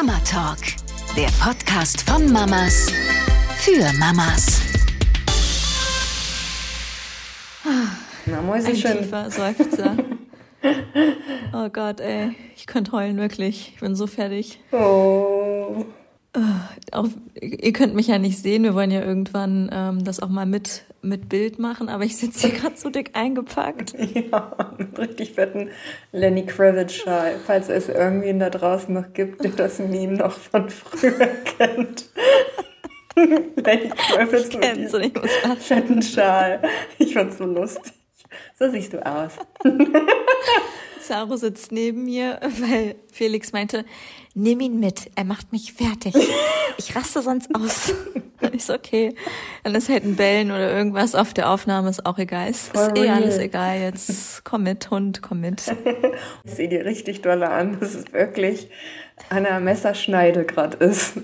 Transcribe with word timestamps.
Mama 0.00 0.20
Talk, 0.20 0.58
der 1.16 1.26
Podcast 1.44 2.08
von 2.08 2.30
Mamas 2.30 2.86
für 3.56 3.92
Mamas. 3.98 4.60
Na, 8.24 8.38
Ein 8.38 8.46
Mäuschen. 8.46 8.74
tiefer 8.74 9.28
Seufzer. 9.28 9.96
Oh 11.52 11.68
Gott, 11.70 11.98
ey. 12.00 12.36
Ich 12.56 12.66
könnte 12.66 12.92
heulen, 12.92 13.16
wirklich. 13.16 13.72
Ich 13.74 13.80
bin 13.80 13.96
so 13.96 14.06
fertig. 14.06 14.60
Oh. 14.70 15.84
Auch, 16.92 17.08
ihr 17.34 17.72
könnt 17.72 17.96
mich 17.96 18.06
ja 18.06 18.18
nicht 18.18 18.38
sehen. 18.38 18.62
Wir 18.62 18.74
wollen 18.74 18.92
ja 18.92 19.02
irgendwann 19.02 19.68
ähm, 19.72 20.04
das 20.04 20.20
auch 20.20 20.28
mal 20.28 20.46
mit, 20.46 20.84
mit 21.02 21.28
Bild 21.28 21.58
machen. 21.58 21.88
Aber 21.88 22.04
ich 22.04 22.16
sitze 22.16 22.48
hier 22.48 22.58
gerade 22.58 22.76
so 22.76 22.90
dick 22.90 23.10
eingepackt. 23.14 23.94
Ja, 24.30 24.74
mit 24.76 24.98
richtig 24.98 25.32
fetten 25.32 25.70
Lenny 26.12 26.44
Kravitz-Schal. 26.44 27.36
Falls 27.46 27.68
es 27.68 27.88
irgendwen 27.88 28.38
da 28.38 28.50
draußen 28.50 28.92
noch 28.92 29.12
gibt, 29.12 29.44
der 29.44 29.52
das 29.52 29.78
Meme 29.78 30.14
noch 30.14 30.32
von 30.32 30.68
früher 30.70 31.26
kennt. 31.58 32.10
Lenny 33.14 33.90
Kravitz 33.90 34.54
mit 34.54 34.76
diesem 34.76 35.12
fetten 35.58 36.02
Schal. 36.02 36.62
Ich 36.98 37.14
fand's 37.14 37.38
so 37.38 37.44
lustig. 37.44 37.97
So 38.58 38.70
siehst 38.70 38.92
du 38.92 39.04
aus. 39.04 39.32
Zaro 41.00 41.36
sitzt 41.36 41.72
neben 41.72 42.04
mir, 42.04 42.38
weil 42.60 42.96
Felix 43.12 43.52
meinte, 43.52 43.84
nimm 44.34 44.60
ihn 44.60 44.78
mit, 44.78 45.10
er 45.14 45.24
macht 45.24 45.52
mich 45.52 45.72
fertig. 45.72 46.14
Ich 46.76 46.94
raste 46.94 47.22
sonst 47.22 47.48
aus. 47.54 47.94
Und 48.40 48.54
ich 48.54 48.64
so, 48.64 48.74
okay. 48.74 49.14
Dann 49.64 49.74
ist 49.74 49.88
halt 49.88 50.04
ein 50.04 50.16
Bellen 50.16 50.50
oder 50.50 50.72
irgendwas 50.72 51.14
auf 51.14 51.34
der 51.34 51.50
Aufnahme, 51.50 51.90
ist 51.90 52.06
auch 52.06 52.18
egal. 52.18 52.50
Es 52.50 52.68
Voll 52.68 52.88
ist 52.88 52.98
eh 52.98 53.08
alles 53.08 53.38
egal. 53.38 53.78
Jetzt 53.78 54.44
komm 54.44 54.64
mit, 54.64 54.90
Hund, 54.90 55.22
komm 55.22 55.40
mit. 55.40 55.62
Ich 56.44 56.54
sehe 56.54 56.68
dir 56.68 56.84
richtig 56.84 57.22
doll 57.22 57.42
an, 57.42 57.78
dass 57.80 57.94
es 57.94 58.12
wirklich 58.12 58.68
an 59.28 59.46
einer 59.46 59.60
Messerschneide 59.60 60.44
gerade 60.44 60.76
ist. 60.84 61.14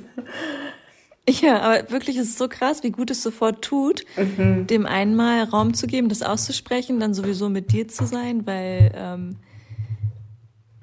Ja, 1.41 1.61
aber 1.61 1.91
wirklich 1.91 2.17
ist 2.19 2.29
es 2.29 2.39
so 2.39 2.49
krass, 2.49 2.83
wie 2.83 2.91
gut 2.91 3.11
es 3.11 3.23
sofort 3.23 3.63
tut, 3.63 4.05
dem 4.19 4.85
einen 4.85 5.17
mal 5.17 5.43
Raum 5.45 5.73
zu 5.73 5.87
geben, 5.87 6.09
das 6.11 6.23
auszusprechen, 6.23 7.01
dann 7.01 7.15
sowieso 7.15 7.49
mit 7.49 7.73
dir 7.73 7.89
zu 7.89 8.07
sein, 8.07 8.47
weil 8.47 8.93
ähm, 8.95 9.37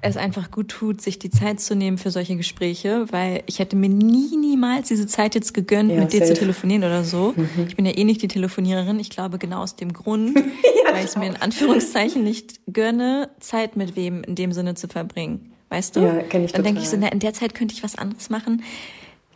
es 0.00 0.16
einfach 0.16 0.50
gut 0.50 0.68
tut, 0.68 1.00
sich 1.00 1.18
die 1.20 1.30
Zeit 1.30 1.60
zu 1.60 1.76
nehmen 1.76 1.96
für 1.96 2.10
solche 2.10 2.36
Gespräche, 2.36 3.06
weil 3.12 3.44
ich 3.46 3.60
hätte 3.60 3.76
mir 3.76 3.88
nie, 3.88 4.36
niemals 4.36 4.88
diese 4.88 5.06
Zeit 5.06 5.36
jetzt 5.36 5.54
gegönnt, 5.54 5.92
Ja, 5.92 6.00
mit 6.00 6.12
dir 6.12 6.24
zu 6.24 6.34
telefonieren 6.34 6.82
oder 6.82 7.04
so. 7.04 7.34
Ich 7.68 7.76
bin 7.76 7.86
ja 7.86 7.96
eh 7.96 8.02
nicht 8.02 8.20
die 8.20 8.28
Telefoniererin. 8.28 8.98
Ich 8.98 9.10
glaube 9.10 9.38
genau 9.38 9.62
aus 9.62 9.76
dem 9.76 9.92
Grund, 9.92 10.34
weil 10.92 10.98
ich 10.98 11.04
es 11.04 11.16
mir 11.16 11.26
in 11.26 11.36
Anführungszeichen 11.36 12.24
nicht 12.24 12.60
gönne, 12.72 13.30
Zeit 13.38 13.76
mit 13.76 13.94
wem 13.94 14.24
in 14.24 14.34
dem 14.34 14.52
Sinne 14.52 14.74
zu 14.74 14.88
verbringen. 14.88 15.52
Weißt 15.68 15.94
du? 15.96 16.00
Ja, 16.00 16.18
kenn 16.24 16.44
ich 16.44 16.52
Dann 16.52 16.64
denke 16.64 16.82
ich 16.82 16.88
so, 16.88 16.96
na, 16.98 17.08
in 17.08 17.20
der 17.20 17.32
Zeit 17.32 17.54
könnte 17.54 17.72
ich 17.74 17.84
was 17.84 17.94
anderes 17.94 18.28
machen. 18.28 18.62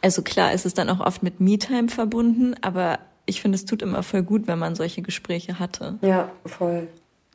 Also 0.03 0.23
klar, 0.23 0.53
ist 0.53 0.67
es 0.67 0.75
dann 0.75 0.89
auch 0.91 1.01
oft 1.01 1.23
mit 1.23 1.41
Me-Time 1.41 1.89
verbunden, 1.89 2.55
aber 2.61 2.99
ich 3.25 3.41
finde, 3.41 3.57
es 3.57 3.65
tut 3.65 3.83
immer 3.83 4.03
voll 4.03 4.23
gut, 4.23 4.47
wenn 4.47 4.59
man 4.59 4.75
solche 4.75 5.03
Gespräche 5.03 5.59
hatte. 5.59 5.99
Ja, 6.03 6.31
voll. 6.45 6.87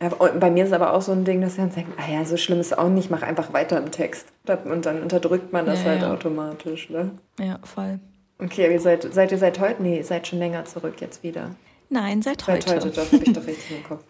Ja, 0.01 0.09
bei 0.09 0.49
mir 0.49 0.65
ist 0.65 0.73
aber 0.73 0.93
auch 0.93 1.01
so 1.01 1.11
ein 1.11 1.25
Ding, 1.25 1.41
dass 1.41 1.57
wir 1.57 1.63
uns 1.65 1.75
denken, 1.75 1.93
ah 1.97 2.11
ja, 2.11 2.25
so 2.25 2.35
schlimm 2.37 2.59
ist 2.59 2.75
auch 2.75 2.89
nicht, 2.89 3.11
mach 3.11 3.21
einfach 3.21 3.53
weiter 3.53 3.77
im 3.77 3.91
Text. 3.91 4.25
Und 4.65 4.85
dann 4.85 5.01
unterdrückt 5.03 5.53
man 5.53 5.65
das 5.65 5.83
Ja, 5.83 5.89
halt 5.89 6.01
ja. 6.01 6.13
automatisch, 6.13 6.89
ne? 6.89 7.11
Ja, 7.39 7.59
voll. 7.63 7.99
Okay, 8.39 8.63
aber 8.65 8.73
ihr 8.73 8.79
seid, 8.79 9.13
seid 9.13 9.31
ihr 9.31 9.37
seit 9.37 9.59
heute? 9.59 9.83
Nee, 9.83 9.97
ihr 9.97 10.03
seid 10.03 10.25
schon 10.27 10.39
länger 10.39 10.65
zurück 10.65 10.95
jetzt 11.01 11.21
wieder. 11.21 11.51
Nein, 11.89 12.21
seit 12.23 12.41
Seit 12.41 12.65
heute. 12.65 12.75
heute, 12.85 12.89
das 12.89 13.11
habe 13.11 13.23
ich 13.23 13.33
doch 13.33 13.45
richtig 13.45 13.71
im 13.77 13.83
Kopf. 13.83 14.01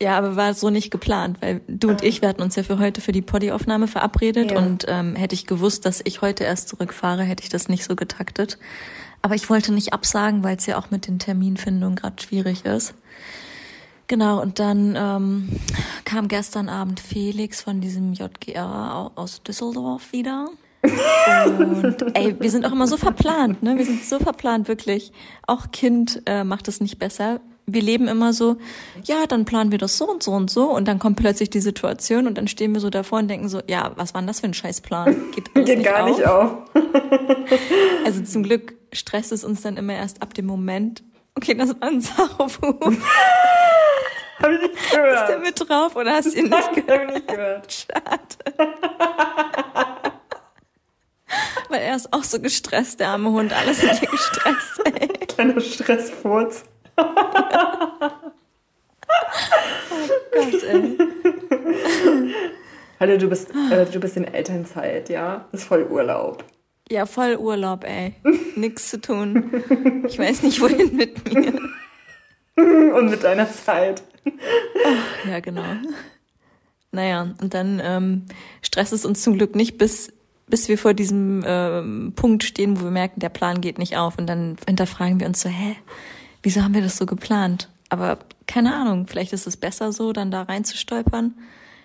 Ja, 0.00 0.18
aber 0.18 0.36
war 0.36 0.52
so 0.54 0.68
nicht 0.70 0.90
geplant, 0.90 1.38
weil 1.40 1.62
du 1.68 1.88
und 1.88 2.02
ich, 2.02 2.20
wir 2.20 2.28
hatten 2.28 2.42
uns 2.42 2.54
ja 2.56 2.62
für 2.62 2.78
heute 2.78 3.00
für 3.00 3.12
die 3.12 3.22
Poddy-Aufnahme 3.22 3.88
verabredet 3.88 4.50
Ja. 4.52 4.58
und 4.58 4.84
ähm, 4.88 5.16
hätte 5.16 5.34
ich 5.34 5.46
gewusst, 5.46 5.86
dass 5.86 6.02
ich 6.04 6.20
heute 6.20 6.44
erst 6.44 6.68
zurückfahre, 6.68 7.22
hätte 7.22 7.42
ich 7.44 7.48
das 7.48 7.68
nicht 7.68 7.84
so 7.84 7.96
getaktet. 7.96 8.58
Aber 9.22 9.34
ich 9.34 9.48
wollte 9.48 9.72
nicht 9.72 9.92
absagen, 9.94 10.44
weil 10.44 10.56
es 10.56 10.66
ja 10.66 10.76
auch 10.78 10.90
mit 10.90 11.06
den 11.06 11.18
Terminfindungen 11.18 11.96
gerade 11.96 12.22
schwierig 12.22 12.64
ist. 12.66 12.94
Genau, 14.08 14.40
und 14.40 14.58
dann 14.60 14.94
ähm, 14.96 15.48
kam 16.04 16.28
gestern 16.28 16.68
Abend 16.68 17.00
Felix 17.00 17.62
von 17.62 17.80
diesem 17.80 18.12
JGR 18.12 18.94
au- 18.94 19.10
aus 19.20 19.42
Düsseldorf 19.42 20.12
wieder. 20.12 20.48
Und 21.58 21.96
ey, 22.14 22.36
wir 22.38 22.50
sind 22.50 22.64
auch 22.66 22.70
immer 22.72 22.86
so 22.86 22.96
verplant, 22.96 23.62
ne? 23.64 23.76
Wir 23.76 23.84
sind 23.84 24.04
so 24.04 24.20
verplant, 24.20 24.68
wirklich. 24.68 25.10
Auch 25.48 25.72
Kind 25.72 26.22
äh, 26.26 26.44
macht 26.44 26.68
es 26.68 26.80
nicht 26.80 26.98
besser. 27.00 27.40
Wir 27.68 27.82
leben 27.82 28.06
immer 28.06 28.32
so, 28.32 28.56
ja, 29.04 29.26
dann 29.26 29.44
planen 29.44 29.72
wir 29.72 29.78
das 29.78 29.98
so 29.98 30.08
und 30.08 30.22
so 30.22 30.30
und 30.32 30.50
so 30.50 30.70
und 30.70 30.86
dann 30.86 31.00
kommt 31.00 31.16
plötzlich 31.16 31.50
die 31.50 31.60
Situation 31.60 32.28
und 32.28 32.38
dann 32.38 32.46
stehen 32.46 32.72
wir 32.72 32.80
so 32.80 32.90
davor 32.90 33.18
und 33.18 33.26
denken 33.28 33.48
so, 33.48 33.60
ja, 33.68 33.90
was 33.96 34.14
war 34.14 34.20
denn 34.20 34.28
das 34.28 34.38
für 34.40 34.46
ein 34.46 34.54
Scheißplan? 34.54 35.32
Geht, 35.34 35.52
Geht 35.54 35.78
nicht 35.78 35.84
gar 35.84 36.04
auf? 36.04 36.08
nicht 36.16 36.26
auf. 36.26 36.50
Also 38.04 38.22
zum 38.22 38.44
Glück 38.44 38.74
stresst 38.92 39.32
es 39.32 39.42
uns 39.42 39.62
dann 39.62 39.76
immer 39.76 39.94
erst 39.94 40.22
ab 40.22 40.32
dem 40.34 40.46
Moment. 40.46 41.02
Okay, 41.34 41.54
das 41.54 41.70
war 41.80 41.88
ein 41.88 42.00
Sauerwurf. 42.00 42.54
Hab 44.42 44.50
ich 44.50 44.60
nicht 44.60 44.74
Ist 44.74 44.92
der 44.92 45.02
gehört. 45.02 45.42
mit 45.42 45.68
drauf 45.68 45.96
oder 45.96 46.12
hast 46.12 46.34
du 46.34 46.38
ihn 46.38 46.48
nicht 46.50 46.72
gehört? 46.74 46.90
Hab 47.00 47.08
ich 47.08 47.14
nicht 47.14 47.28
gehört. 47.28 47.72
Schade. 47.72 48.66
Weil 51.68 51.80
er 51.80 51.96
ist 51.96 52.12
auch 52.12 52.22
so 52.22 52.38
gestresst, 52.40 53.00
der 53.00 53.08
arme 53.08 53.30
Hund. 53.30 53.52
Alles 53.52 53.80
sind 53.80 53.98
hier 53.98 54.08
gestresst, 54.08 54.80
ey. 54.84 55.08
Kleiner 55.26 55.60
Stressfurz. 55.60 56.64
Gott, 60.32 60.62
ey. 60.68 60.98
Hallo, 62.98 63.18
du 63.18 63.28
bist, 63.28 63.50
äh, 63.70 63.84
du 63.86 64.00
bist 64.00 64.16
in 64.16 64.24
Elternzeit, 64.24 65.08
ja? 65.10 65.44
Das 65.52 65.60
ist 65.62 65.66
voll 65.66 65.84
Urlaub. 65.84 66.44
Ja, 66.90 67.04
voll 67.04 67.36
Urlaub, 67.36 67.84
ey. 67.84 68.14
Nix 68.54 68.90
zu 68.90 69.00
tun. 69.00 69.50
Ich 70.06 70.18
weiß 70.18 70.42
nicht, 70.42 70.60
wohin 70.60 70.96
mit 70.96 71.32
mir. 71.32 71.52
Und 72.96 73.10
mit 73.10 73.22
deiner 73.22 73.50
Zeit. 73.50 74.02
Ja, 75.28 75.40
genau. 75.40 75.62
Naja, 76.90 77.34
und 77.42 77.52
dann 77.52 77.82
ähm, 77.84 78.22
stresst 78.62 78.94
es 78.94 79.04
uns 79.04 79.22
zum 79.22 79.36
Glück 79.36 79.54
nicht, 79.54 79.76
bis, 79.76 80.10
bis 80.46 80.68
wir 80.68 80.78
vor 80.78 80.94
diesem 80.94 81.44
ähm, 81.46 82.14
Punkt 82.16 82.44
stehen, 82.44 82.80
wo 82.80 82.84
wir 82.84 82.90
merken, 82.90 83.20
der 83.20 83.28
Plan 83.28 83.60
geht 83.60 83.78
nicht 83.78 83.98
auf. 83.98 84.16
Und 84.16 84.26
dann 84.26 84.56
hinterfragen 84.66 85.20
wir 85.20 85.26
uns 85.26 85.42
so, 85.42 85.50
hä, 85.50 85.76
wieso 86.46 86.62
haben 86.62 86.74
wir 86.74 86.80
das 86.80 86.96
so 86.96 87.06
geplant? 87.06 87.68
Aber 87.88 88.20
keine 88.46 88.72
Ahnung, 88.72 89.08
vielleicht 89.08 89.32
ist 89.32 89.48
es 89.48 89.56
besser 89.56 89.92
so, 89.92 90.12
dann 90.12 90.30
da 90.30 90.42
reinzustolpern. 90.42 91.34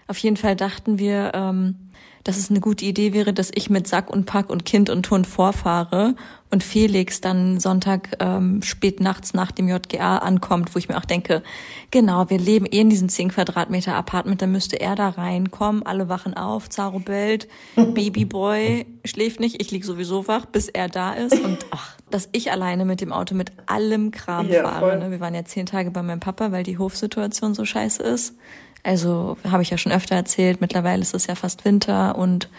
Auf 0.07 0.19
jeden 0.19 0.37
Fall 0.37 0.55
dachten 0.55 0.99
wir, 0.99 1.31
ähm, 1.33 1.75
dass 2.23 2.37
es 2.37 2.51
eine 2.51 2.59
gute 2.59 2.85
Idee 2.85 3.11
wäre, 3.11 3.33
dass 3.33 3.49
ich 3.55 3.71
mit 3.71 3.87
Sack 3.87 4.11
und 4.11 4.27
Pack 4.27 4.51
und 4.51 4.63
Kind 4.63 4.91
und 4.91 5.09
Hund 5.09 5.25
vorfahre 5.25 6.15
und 6.51 6.63
Felix 6.63 7.21
dann 7.21 7.59
Sonntag 7.59 8.09
ähm, 8.19 8.61
spät 8.61 8.99
nachts 8.99 9.33
nach 9.33 9.51
dem 9.51 9.67
JGA 9.67 10.17
ankommt, 10.17 10.75
wo 10.75 10.79
ich 10.79 10.89
mir 10.89 10.97
auch 10.97 11.05
denke, 11.05 11.43
genau, 11.89 12.29
wir 12.29 12.37
leben 12.37 12.65
eh 12.65 12.81
in 12.81 12.89
diesem 12.89 13.09
10 13.09 13.29
Quadratmeter 13.29 13.95
Apartment, 13.95 14.41
dann 14.41 14.51
müsste 14.51 14.79
er 14.79 14.95
da 14.95 15.09
reinkommen, 15.09 15.83
alle 15.83 16.09
wachen 16.09 16.35
auf, 16.35 16.69
Zaro 16.69 16.99
bellt, 16.99 17.47
Babyboy 17.75 18.85
schläft 19.05 19.39
nicht, 19.39 19.61
ich 19.61 19.71
lieg 19.71 19.85
sowieso 19.85 20.27
wach, 20.27 20.45
bis 20.45 20.67
er 20.67 20.89
da 20.89 21.13
ist 21.13 21.39
und 21.39 21.65
ach, 21.71 21.95
dass 22.09 22.29
ich 22.33 22.51
alleine 22.51 22.85
mit 22.85 23.01
dem 23.01 23.13
Auto 23.13 23.33
mit 23.33 23.51
allem 23.65 24.11
Kram 24.11 24.49
Ja, 24.49 24.63
fahre. 24.63 24.97
Ne? 24.97 25.11
Wir 25.11 25.19
waren 25.19 25.33
ja 25.33 25.45
zehn 25.45 25.65
Tage 25.65 25.91
bei 25.91 26.03
meinem 26.03 26.19
Papa, 26.19 26.51
weil 26.51 26.63
die 26.63 26.77
Hofsituation 26.77 27.53
so 27.53 27.65
scheiße 27.65 28.03
ist. 28.03 28.35
Also 28.83 29.37
habe 29.49 29.63
ich 29.63 29.69
ja 29.69 29.77
schon 29.77 29.91
öfter 29.91 30.15
erzählt, 30.15 30.59
mittlerweile 30.59 31.01
ist 31.01 31.13
es 31.13 31.27
ja 31.27 31.35
fast 31.35 31.65
Winter 31.65 32.17
und 32.17 32.49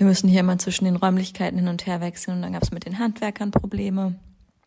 wir 0.00 0.06
müssen 0.06 0.28
hier 0.30 0.40
immer 0.40 0.56
zwischen 0.58 0.86
den 0.86 0.96
Räumlichkeiten 0.96 1.58
hin 1.58 1.68
und 1.68 1.84
her 1.86 2.00
wechseln 2.00 2.36
und 2.36 2.42
dann 2.42 2.54
gab 2.54 2.62
es 2.62 2.70
mit 2.70 2.86
den 2.86 2.98
Handwerkern 2.98 3.50
Probleme. 3.50 4.14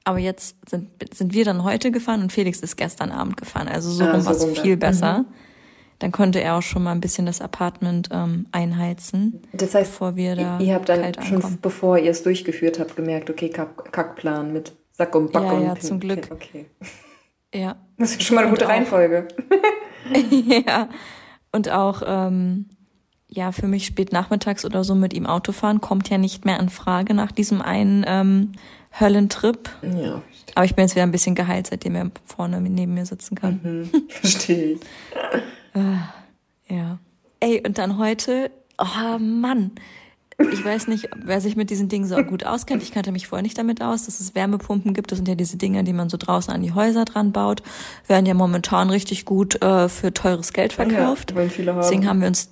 Aber 0.03 0.19
jetzt 0.19 0.57
sind, 0.69 0.89
sind 1.11 1.33
wir 1.33 1.43
dann 1.43 1.63
heute 1.63 1.89
gefahren 1.89 2.21
und 2.21 2.31
Felix 2.31 2.59
ist 2.59 2.75
gestern 2.75 3.11
Abend 3.11 3.37
gefahren. 3.37 3.67
Also 3.67 3.89
so 3.89 4.03
Ah, 4.03 4.11
rum 4.11 4.21
so 4.21 4.27
war 4.27 4.35
es 4.35 4.59
viel 4.59 4.77
besser. 4.77 5.25
Dann 5.97 6.11
konnte 6.11 6.39
er 6.39 6.55
auch 6.57 6.61
schon 6.61 6.83
mal 6.83 6.91
ein 6.91 7.01
bisschen 7.01 7.25
das 7.25 7.41
Apartment 7.41 8.09
ähm, 8.11 8.45
einheizen, 8.51 9.41
Das 9.53 9.73
heißt, 9.73 9.89
bevor 9.91 10.15
wir 10.15 10.35
da 10.35 10.59
ihr 10.59 10.75
habt 10.75 10.89
dann 10.89 11.01
kalt 11.01 11.23
schon, 11.25 11.35
ankommen. 11.37 11.57
bevor 11.63 11.97
ihr 11.97 12.11
es 12.11 12.21
durchgeführt 12.21 12.77
habt, 12.79 12.95
gemerkt, 12.95 13.29
okay, 13.31 13.49
Kack, 13.49 13.91
Kackplan 13.91 14.53
mit 14.53 14.73
Sack 14.91 15.15
und 15.15 15.31
Back 15.31 15.41
Ja, 15.43 15.51
und 15.53 15.63
ja, 15.63 15.73
Pin- 15.73 15.81
zum 15.81 15.99
Glück. 15.99 16.29
Okay. 16.31 16.67
Ja, 17.55 17.75
Das 17.99 18.11
ist 18.11 18.23
schon 18.23 18.33
mal 18.35 18.41
eine 18.41 18.49
gute 18.49 18.67
Reihenfolge. 18.67 19.27
ja. 20.67 20.89
Und 21.51 21.69
auch, 21.69 22.01
ähm, 22.05 22.65
ja, 23.33 23.51
für 23.51 23.67
mich 23.67 23.85
spät 23.85 24.11
nachmittags 24.11 24.63
oder 24.63 24.83
so 24.83 24.93
mit 24.93 25.13
ihm 25.13 25.25
Auto 25.25 25.51
fahren 25.51 25.81
kommt 25.81 26.09
ja 26.09 26.17
nicht 26.17 26.45
mehr 26.45 26.59
in 26.59 26.69
Frage 26.69 27.13
nach 27.13 27.31
diesem 27.31 27.61
einen 27.61 28.05
ähm, 28.07 28.51
Höllentrip. 28.99 29.69
Ja, 29.81 30.21
Aber 30.53 30.65
ich 30.65 30.75
bin 30.75 30.83
jetzt 30.83 30.95
wieder 30.95 31.03
ein 31.03 31.11
bisschen 31.11 31.33
geheilt, 31.33 31.67
seitdem 31.67 31.95
er 31.95 32.11
vorne 32.25 32.61
neben 32.61 32.93
mir 32.93 33.05
sitzen 33.05 33.35
kann. 33.35 33.89
verstehe 34.09 34.73
ich. 34.73 34.79
Ja. 36.69 36.97
Ey, 37.39 37.61
und 37.65 37.77
dann 37.77 37.97
heute, 37.97 38.49
oh 38.77 39.17
Mann. 39.19 39.71
Ich 40.51 40.63
weiß 40.63 40.87
nicht, 40.87 41.09
wer 41.15 41.41
sich 41.41 41.55
mit 41.55 41.69
diesen 41.69 41.89
Dingen 41.89 42.07
so 42.07 42.15
gut 42.23 42.45
auskennt. 42.45 42.81
Ich 42.81 42.91
kannte 42.91 43.11
mich 43.11 43.27
vorher 43.27 43.43
nicht 43.43 43.57
damit 43.57 43.81
aus, 43.81 44.05
dass 44.05 44.19
es 44.19 44.33
Wärmepumpen 44.33 44.93
gibt. 44.93 45.11
Das 45.11 45.17
sind 45.17 45.27
ja 45.27 45.35
diese 45.35 45.57
Dinge, 45.57 45.83
die 45.83 45.93
man 45.93 46.09
so 46.09 46.17
draußen 46.17 46.53
an 46.53 46.61
die 46.61 46.73
Häuser 46.73 47.05
dran 47.05 47.31
baut. 47.31 47.61
Werden 48.07 48.25
ja 48.25 48.33
momentan 48.33 48.89
richtig 48.89 49.25
gut 49.25 49.61
äh, 49.61 49.89
für 49.89 50.13
teures 50.13 50.53
Geld 50.53 50.73
verkauft. 50.73 51.33
Ja. 51.35 51.45
Deswegen 51.45 52.07
haben 52.07 52.21
wir 52.21 52.27
uns 52.27 52.49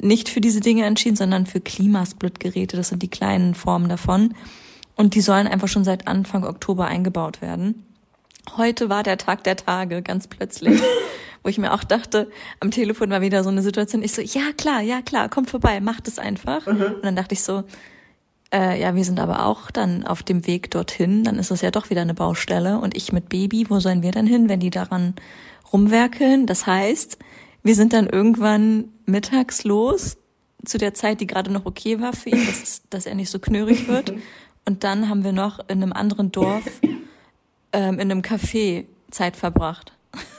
nicht 0.00 0.28
für 0.28 0.40
diese 0.40 0.60
Dinge 0.60 0.84
entschieden, 0.84 1.16
sondern 1.16 1.46
für 1.46 1.60
Klimasplit-Geräte. 1.60 2.76
Das 2.76 2.88
sind 2.88 3.02
die 3.02 3.08
kleinen 3.08 3.54
Formen 3.54 3.88
davon. 3.88 4.34
Und 4.96 5.14
die 5.14 5.20
sollen 5.20 5.46
einfach 5.46 5.68
schon 5.68 5.84
seit 5.84 6.08
Anfang 6.08 6.44
Oktober 6.44 6.86
eingebaut 6.86 7.40
werden. 7.40 7.86
Heute 8.56 8.88
war 8.88 9.02
der 9.02 9.18
Tag 9.18 9.44
der 9.44 9.56
Tage, 9.56 10.02
ganz 10.02 10.26
plötzlich. 10.26 10.80
wo 11.42 11.48
ich 11.48 11.58
mir 11.58 11.72
auch 11.72 11.84
dachte, 11.84 12.30
am 12.60 12.70
Telefon 12.70 13.10
war 13.10 13.20
wieder 13.20 13.42
so 13.44 13.50
eine 13.50 13.62
Situation, 13.62 14.02
ich 14.02 14.12
so, 14.12 14.22
ja 14.22 14.52
klar, 14.56 14.80
ja 14.80 15.02
klar, 15.02 15.28
kommt 15.28 15.50
vorbei, 15.50 15.80
macht 15.80 16.08
es 16.08 16.18
einfach. 16.18 16.66
Mhm. 16.66 16.82
Und 16.96 17.04
dann 17.04 17.16
dachte 17.16 17.34
ich 17.34 17.42
so, 17.42 17.64
äh, 18.52 18.80
ja, 18.80 18.94
wir 18.94 19.04
sind 19.04 19.20
aber 19.20 19.46
auch 19.46 19.70
dann 19.70 20.04
auf 20.04 20.22
dem 20.22 20.46
Weg 20.46 20.70
dorthin, 20.70 21.24
dann 21.24 21.38
ist 21.38 21.50
es 21.50 21.60
ja 21.60 21.70
doch 21.70 21.90
wieder 21.90 22.02
eine 22.02 22.14
Baustelle 22.14 22.78
und 22.78 22.96
ich 22.96 23.12
mit 23.12 23.28
Baby, 23.28 23.66
wo 23.68 23.80
sollen 23.80 24.02
wir 24.02 24.10
dann 24.10 24.26
hin, 24.26 24.48
wenn 24.48 24.60
die 24.60 24.70
daran 24.70 25.14
rumwerkeln? 25.72 26.46
Das 26.46 26.66
heißt, 26.66 27.18
wir 27.68 27.74
sind 27.74 27.92
dann 27.92 28.06
irgendwann 28.06 28.88
mittags 29.04 29.62
los, 29.64 30.16
zu 30.64 30.78
der 30.78 30.94
Zeit, 30.94 31.20
die 31.20 31.26
gerade 31.26 31.52
noch 31.52 31.66
okay 31.66 32.00
war 32.00 32.14
für 32.14 32.30
ihn, 32.30 32.46
dass, 32.46 32.80
dass 32.88 33.04
er 33.04 33.14
nicht 33.14 33.28
so 33.30 33.38
knörig 33.38 33.88
wird. 33.88 34.14
Und 34.64 34.84
dann 34.84 35.10
haben 35.10 35.22
wir 35.22 35.32
noch 35.32 35.58
in 35.68 35.82
einem 35.82 35.92
anderen 35.92 36.32
Dorf, 36.32 36.64
ähm, 37.72 37.94
in 37.98 38.10
einem 38.10 38.22
Café 38.22 38.86
Zeit 39.10 39.36
verbracht. 39.36 39.92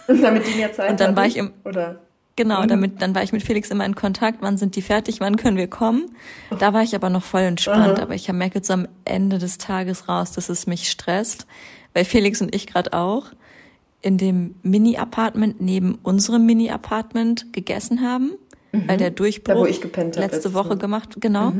Damit 0.07 0.47
die 0.47 0.55
mehr 0.55 0.73
Zeit 0.73 0.89
Und 0.89 0.99
dann 0.99 1.15
war 1.15 1.27
ich 1.27 1.37
im, 1.37 1.53
oder? 1.65 1.99
Genau, 2.35 2.63
Mhm. 2.63 2.67
damit, 2.67 3.01
dann 3.01 3.13
war 3.13 3.21
ich 3.21 3.31
mit 3.31 3.43
Felix 3.43 3.69
immer 3.69 3.85
in 3.85 3.93
Kontakt, 3.95 4.39
wann 4.41 4.57
sind 4.57 4.75
die 4.75 4.81
fertig, 4.81 5.19
wann 5.19 5.35
können 5.37 5.57
wir 5.57 5.67
kommen. 5.67 6.15
Da 6.57 6.73
war 6.73 6.81
ich 6.81 6.95
aber 6.95 7.09
noch 7.11 7.23
voll 7.23 7.41
entspannt, 7.41 7.97
Aha. 7.97 8.01
aber 8.01 8.15
ich 8.15 8.27
merke 8.31 8.55
jetzt 8.55 8.71
am 8.71 8.87
Ende 9.05 9.37
des 9.37 9.59
Tages 9.59 10.07
raus, 10.09 10.31
dass 10.31 10.49
es 10.49 10.65
mich 10.65 10.89
stresst, 10.89 11.45
weil 11.93 12.05
Felix 12.05 12.41
und 12.41 12.55
ich 12.55 12.65
gerade 12.65 12.93
auch 12.93 13.25
in 14.01 14.17
dem 14.17 14.55
Mini-Apartment 14.63 15.61
neben 15.61 15.95
unserem 16.03 16.45
Mini-Apartment 16.45 17.51
gegessen 17.53 18.01
haben, 18.01 18.31
weil 18.71 18.97
der 18.97 19.11
Durchbruch 19.11 19.65
Mhm. 19.65 19.91
Da, 19.91 20.01
letzte 20.01 20.19
letztes 20.19 20.53
Woche. 20.53 20.75
Mhm. 20.75 20.79
gemacht, 20.79 21.17
genau. 21.19 21.53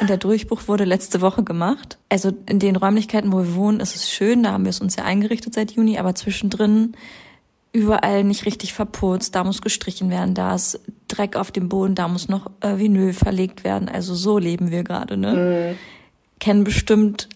Und 0.00 0.08
der 0.08 0.18
Durchbruch 0.18 0.68
wurde 0.68 0.84
letzte 0.84 1.20
Woche 1.20 1.42
gemacht. 1.42 1.98
Also 2.08 2.32
in 2.46 2.58
den 2.60 2.76
Räumlichkeiten, 2.76 3.32
wo 3.32 3.38
wir 3.38 3.54
wohnen, 3.56 3.80
ist 3.80 3.96
es 3.96 4.08
schön, 4.08 4.44
da 4.44 4.52
haben 4.52 4.64
wir 4.64 4.70
es 4.70 4.80
uns 4.80 4.94
ja 4.96 5.04
eingerichtet 5.04 5.54
seit 5.54 5.72
Juni, 5.72 5.98
aber 5.98 6.14
zwischendrin 6.14 6.92
überall 7.72 8.22
nicht 8.22 8.46
richtig 8.46 8.72
verputzt, 8.72 9.34
da 9.34 9.42
muss 9.42 9.60
gestrichen 9.60 10.08
werden, 10.10 10.34
da 10.34 10.54
ist 10.54 10.80
Dreck 11.08 11.34
auf 11.34 11.50
dem 11.50 11.68
Boden, 11.68 11.96
da 11.96 12.06
muss 12.06 12.28
noch 12.28 12.48
äh, 12.60 12.78
Vinyl 12.78 13.12
verlegt 13.12 13.64
werden. 13.64 13.88
Also 13.88 14.14
so 14.14 14.38
leben 14.38 14.70
wir 14.70 14.84
gerade, 14.84 15.16
ne? 15.16 15.74
Kennen 16.38 16.62
bestimmt 16.62 17.28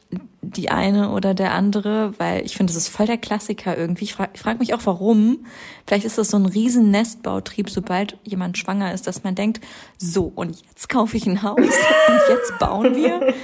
die 0.51 0.71
eine 0.71 1.11
oder 1.11 1.35
der 1.35 1.53
andere, 1.53 2.13
weil 2.19 2.45
ich 2.45 2.57
finde, 2.57 2.73
das 2.73 2.83
ist 2.83 2.89
voll 2.89 3.07
der 3.07 3.19
Klassiker 3.19 3.77
irgendwie. 3.77 4.05
Ich 4.05 4.15
frage 4.15 4.39
frag 4.39 4.59
mich 4.59 4.75
auch, 4.75 4.81
warum. 4.85 5.47
Vielleicht 5.87 6.05
ist 6.05 6.19
das 6.19 6.31
so 6.31 6.37
ein 6.37 6.47
riesen 6.47 6.91
Nestbautrieb, 6.91 7.71
sobald 7.71 8.17
jemand 8.25 8.59
schwanger 8.59 8.93
ist, 8.93 9.07
dass 9.07 9.25
man 9.25 9.35
denkt, 9.35 9.61
so, 9.97 10.33
und 10.35 10.61
jetzt 10.69 10.89
kaufe 10.89 11.17
ich 11.17 11.27
ein 11.27 11.43
Haus 11.43 11.59
und 11.59 12.21
jetzt 12.29 12.59
bauen 12.59 12.95
wir 12.95 13.35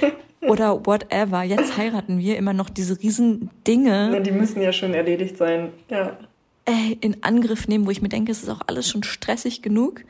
oder 0.41 0.85
whatever, 0.85 1.43
jetzt 1.43 1.77
heiraten 1.77 2.19
wir, 2.19 2.37
immer 2.37 2.53
noch 2.53 2.69
diese 2.69 3.01
riesen 3.01 3.49
Dinge 3.67 4.11
Ja, 4.13 4.19
die 4.19 4.31
müssen 4.31 4.61
ja 4.61 4.73
schon 4.73 4.93
erledigt 4.93 5.37
sein. 5.37 5.69
Ja. 5.89 6.17
äh, 6.65 6.95
in 7.01 7.23
Angriff 7.23 7.67
nehmen, 7.67 7.85
wo 7.85 7.91
ich 7.91 8.01
mir 8.01 8.09
denke, 8.09 8.31
es 8.31 8.43
ist 8.43 8.49
auch 8.49 8.61
alles 8.67 8.89
schon 8.89 9.03
stressig 9.03 9.61
genug. 9.61 10.03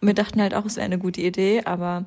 Und 0.00 0.08
wir 0.08 0.14
dachten 0.14 0.40
halt 0.40 0.54
auch, 0.54 0.64
es 0.64 0.76
wäre 0.76 0.86
eine 0.86 0.98
gute 0.98 1.20
Idee, 1.20 1.62
aber 1.64 2.04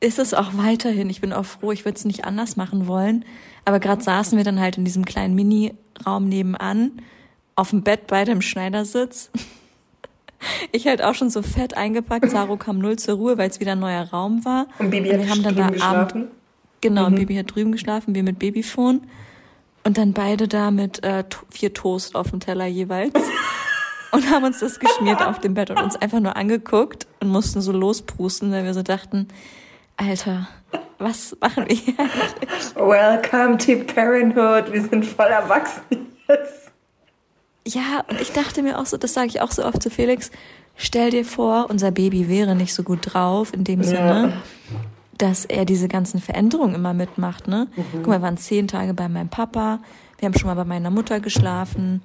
ist 0.00 0.18
es 0.18 0.34
auch 0.34 0.50
weiterhin. 0.54 1.10
Ich 1.10 1.20
bin 1.20 1.32
auch 1.32 1.44
froh, 1.44 1.72
ich 1.72 1.84
würde 1.84 1.96
es 1.96 2.04
nicht 2.04 2.24
anders 2.24 2.56
machen 2.56 2.86
wollen. 2.86 3.24
Aber 3.68 3.80
gerade 3.80 4.02
saßen 4.02 4.38
wir 4.38 4.44
dann 4.44 4.60
halt 4.60 4.78
in 4.78 4.86
diesem 4.86 5.04
kleinen 5.04 5.34
Mini-Raum 5.34 6.26
nebenan, 6.26 7.02
auf 7.54 7.68
dem 7.68 7.82
Bett 7.82 8.06
beide 8.06 8.32
im 8.32 8.40
Schneidersitz. 8.40 9.30
Ich 10.70 10.86
halt 10.86 11.02
auch 11.02 11.16
schon 11.16 11.30
so 11.30 11.42
fett 11.42 11.76
eingepackt. 11.76 12.30
Saro 12.30 12.56
kam 12.56 12.78
null 12.78 12.96
zur 12.96 13.16
Ruhe, 13.16 13.38
weil 13.38 13.50
es 13.50 13.58
wieder 13.58 13.72
ein 13.72 13.80
neuer 13.80 14.08
Raum 14.08 14.44
war. 14.44 14.68
Und 14.78 14.90
Bibi 14.90 15.10
wir 15.10 15.18
hat 15.18 15.30
haben 15.30 15.42
dann 15.42 15.56
drüben 15.56 15.78
da 15.78 15.84
Abend, 15.84 16.12
geschlafen. 16.12 16.28
Genau, 16.80 17.10
Baby 17.10 17.34
hat 17.34 17.52
drüben 17.52 17.72
geschlafen, 17.72 18.14
wir 18.14 18.22
mit 18.22 18.38
Babyphone. 18.38 19.00
Und 19.82 19.98
dann 19.98 20.12
beide 20.12 20.46
da 20.46 20.70
mit 20.70 21.02
äh, 21.02 21.24
vier 21.50 21.74
Toast 21.74 22.14
auf 22.14 22.30
dem 22.30 22.38
Teller 22.38 22.66
jeweils. 22.66 23.14
und 24.12 24.30
haben 24.30 24.44
uns 24.44 24.60
das 24.60 24.78
geschmiert 24.78 25.20
auf 25.26 25.40
dem 25.40 25.54
Bett 25.54 25.70
und 25.70 25.82
uns 25.82 25.96
einfach 25.96 26.20
nur 26.20 26.36
angeguckt 26.36 27.08
und 27.18 27.30
mussten 27.30 27.60
so 27.60 27.72
losprusten, 27.72 28.52
weil 28.52 28.62
wir 28.62 28.74
so 28.74 28.84
dachten, 28.84 29.26
Alter, 29.96 30.46
was 30.98 31.36
machen 31.40 31.64
wir 31.68 31.76
hier 31.76 31.94
eigentlich? 31.98 32.74
Welcome 32.74 33.58
to 33.58 33.92
Parenthood. 33.92 34.72
Wir 34.72 34.82
sind 34.82 35.04
voll 35.04 35.26
erwachsen 35.26 36.08
jetzt. 36.28 36.70
Ja, 37.66 38.04
und 38.08 38.20
ich 38.20 38.32
dachte 38.32 38.62
mir 38.62 38.78
auch 38.78 38.86
so, 38.86 38.96
das 38.96 39.14
sage 39.14 39.28
ich 39.28 39.40
auch 39.40 39.50
so 39.50 39.64
oft 39.64 39.82
zu 39.82 39.90
Felix, 39.90 40.30
stell 40.76 41.10
dir 41.10 41.24
vor, 41.24 41.66
unser 41.68 41.90
Baby 41.90 42.28
wäre 42.28 42.54
nicht 42.54 42.72
so 42.74 42.82
gut 42.82 43.00
drauf, 43.02 43.52
in 43.52 43.64
dem 43.64 43.82
Sinne, 43.82 44.32
dass 45.18 45.44
er 45.44 45.64
diese 45.64 45.88
ganzen 45.88 46.20
Veränderungen 46.20 46.74
immer 46.74 46.94
mitmacht. 46.94 47.46
Ne? 47.46 47.68
Guck 47.92 48.06
mal, 48.06 48.18
wir 48.18 48.22
waren 48.22 48.38
zehn 48.38 48.68
Tage 48.68 48.94
bei 48.94 49.08
meinem 49.08 49.28
Papa, 49.28 49.80
wir 50.18 50.26
haben 50.26 50.38
schon 50.38 50.48
mal 50.48 50.54
bei 50.54 50.64
meiner 50.64 50.90
Mutter 50.90 51.20
geschlafen. 51.20 52.02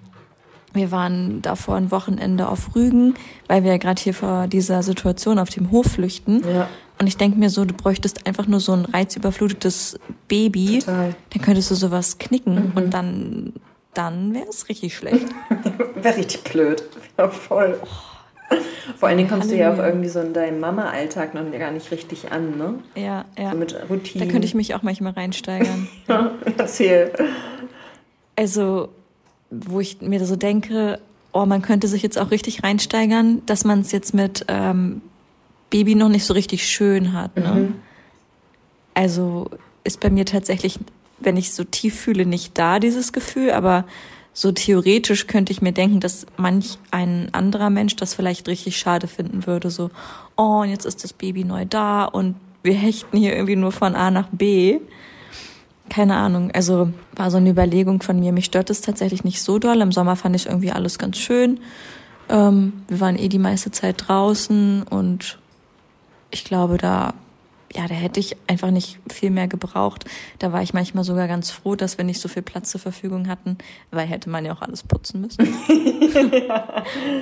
Wir 0.73 0.91
waren 0.91 1.41
davor 1.43 1.75
ein 1.75 1.91
Wochenende 1.91 2.49
auf 2.49 2.75
Rügen, 2.75 3.13
weil 3.47 3.63
wir 3.63 3.71
ja 3.71 3.77
gerade 3.77 4.01
hier 4.01 4.15
vor 4.15 4.47
dieser 4.47 4.81
Situation 4.81 5.37
auf 5.37 5.49
dem 5.49 5.69
Hof 5.69 5.85
flüchten. 5.85 6.41
Ja. 6.47 6.67
Und 6.99 7.07
ich 7.07 7.17
denke 7.17 7.37
mir 7.37 7.49
so, 7.49 7.65
du 7.65 7.73
bräuchtest 7.73 8.25
einfach 8.27 8.47
nur 8.47 8.59
so 8.59 8.73
ein 8.73 8.85
reizüberflutetes 8.85 9.99
Baby. 10.27 10.79
Total. 10.79 11.09
Mhm. 11.09 11.15
Dann 11.31 11.41
könntest 11.41 11.71
du 11.71 11.75
sowas 11.75 12.17
knicken 12.17 12.71
und 12.75 12.93
dann, 12.93 13.53
dann 13.93 14.33
wäre 14.33 14.47
es 14.49 14.69
richtig 14.69 14.95
schlecht. 14.95 15.25
Wäre 15.95 16.17
richtig 16.17 16.43
blöd. 16.43 16.83
Ja, 17.17 17.29
voll. 17.29 17.79
Vor 18.97 19.07
allen 19.09 19.17
Dingen 19.17 19.29
kommst 19.29 19.49
du 19.49 19.55
ja 19.55 19.67
auch 19.67 19.77
Halleluja. 19.77 19.87
irgendwie 19.89 20.09
so 20.09 20.19
in 20.19 20.33
deinem 20.33 20.59
Mama-Alltag 20.59 21.33
noch 21.33 21.49
gar 21.57 21.71
nicht 21.71 21.89
richtig 21.91 22.31
an, 22.31 22.57
ne? 22.57 22.75
Ja, 22.95 23.25
ja. 23.37 23.51
So 23.51 23.57
mit 23.57 23.71
Da 23.73 23.83
Routinen. 23.89 24.27
könnte 24.29 24.45
ich 24.45 24.53
mich 24.53 24.75
auch 24.75 24.83
manchmal 24.83 25.13
reinsteigern. 25.13 25.87
Erzähl. 26.57 27.11
Also, 28.35 28.89
wo 29.49 29.79
ich 29.79 30.01
mir 30.01 30.23
so 30.25 30.35
denke, 30.35 30.99
oh, 31.31 31.45
man 31.45 31.61
könnte 31.61 31.87
sich 31.87 32.03
jetzt 32.03 32.17
auch 32.19 32.31
richtig 32.31 32.63
reinsteigern, 32.63 33.41
dass 33.45 33.63
man 33.65 33.79
es 33.81 33.91
jetzt 33.91 34.13
mit 34.13 34.45
ähm, 34.49 35.01
Baby 35.73 35.95
noch 35.95 36.09
nicht 36.09 36.23
so 36.23 36.35
richtig 36.35 36.67
schön 36.67 37.13
hat. 37.13 37.35
Ne? 37.35 37.73
Also 38.93 39.49
ist 39.83 39.99
bei 40.01 40.11
mir 40.11 40.23
tatsächlich, 40.23 40.77
wenn 41.19 41.35
ich 41.35 41.51
so 41.51 41.63
tief 41.63 41.99
fühle, 41.99 42.27
nicht 42.27 42.59
da 42.59 42.77
dieses 42.77 43.11
Gefühl, 43.11 43.49
aber 43.49 43.85
so 44.33 44.51
theoretisch 44.51 45.25
könnte 45.25 45.51
ich 45.51 45.63
mir 45.63 45.71
denken, 45.71 45.99
dass 45.99 46.27
manch 46.37 46.77
ein 46.91 47.29
anderer 47.31 47.71
Mensch 47.71 47.95
das 47.95 48.13
vielleicht 48.13 48.47
richtig 48.47 48.77
schade 48.77 49.07
finden 49.07 49.47
würde. 49.47 49.71
So, 49.71 49.89
oh, 50.37 50.61
und 50.61 50.69
jetzt 50.69 50.85
ist 50.85 51.03
das 51.03 51.11
Baby 51.11 51.43
neu 51.43 51.65
da 51.65 52.05
und 52.05 52.35
wir 52.61 52.75
hechten 52.75 53.17
hier 53.17 53.33
irgendwie 53.33 53.55
nur 53.55 53.71
von 53.71 53.95
A 53.95 54.11
nach 54.11 54.27
B. 54.31 54.79
Keine 55.89 56.17
Ahnung, 56.17 56.51
also 56.51 56.91
war 57.15 57.31
so 57.31 57.37
eine 57.37 57.49
Überlegung 57.49 57.99
von 58.03 58.19
mir. 58.19 58.31
Mich 58.31 58.45
stört 58.45 58.69
es 58.69 58.81
tatsächlich 58.81 59.23
nicht 59.23 59.41
so 59.41 59.57
doll. 59.57 59.81
Im 59.81 59.91
Sommer 59.91 60.17
fand 60.17 60.35
ich 60.35 60.45
irgendwie 60.45 60.71
alles 60.71 60.99
ganz 60.99 61.17
schön. 61.17 61.59
Ähm, 62.29 62.73
wir 62.87 62.99
waren 62.99 63.17
eh 63.17 63.27
die 63.27 63.39
meiste 63.39 63.71
Zeit 63.71 64.03
draußen 64.07 64.83
und 64.83 65.39
ich 66.33 66.43
glaube, 66.43 66.77
da, 66.77 67.13
ja, 67.73 67.87
da 67.87 67.93
hätte 67.93 68.19
ich 68.19 68.35
einfach 68.47 68.71
nicht 68.71 68.99
viel 69.11 69.29
mehr 69.29 69.47
gebraucht. 69.47 70.05
Da 70.39 70.51
war 70.51 70.63
ich 70.63 70.73
manchmal 70.73 71.03
sogar 71.03 71.27
ganz 71.27 71.51
froh, 71.51 71.75
dass 71.75 71.97
wir 71.97 72.05
nicht 72.05 72.19
so 72.19 72.27
viel 72.27 72.41
Platz 72.41 72.71
zur 72.71 72.81
Verfügung 72.81 73.27
hatten, 73.27 73.57
weil 73.91 74.07
hätte 74.07 74.29
man 74.29 74.43
ja 74.43 74.53
auch 74.53 74.61
alles 74.61 74.83
putzen 74.83 75.21
müssen. 75.21 75.47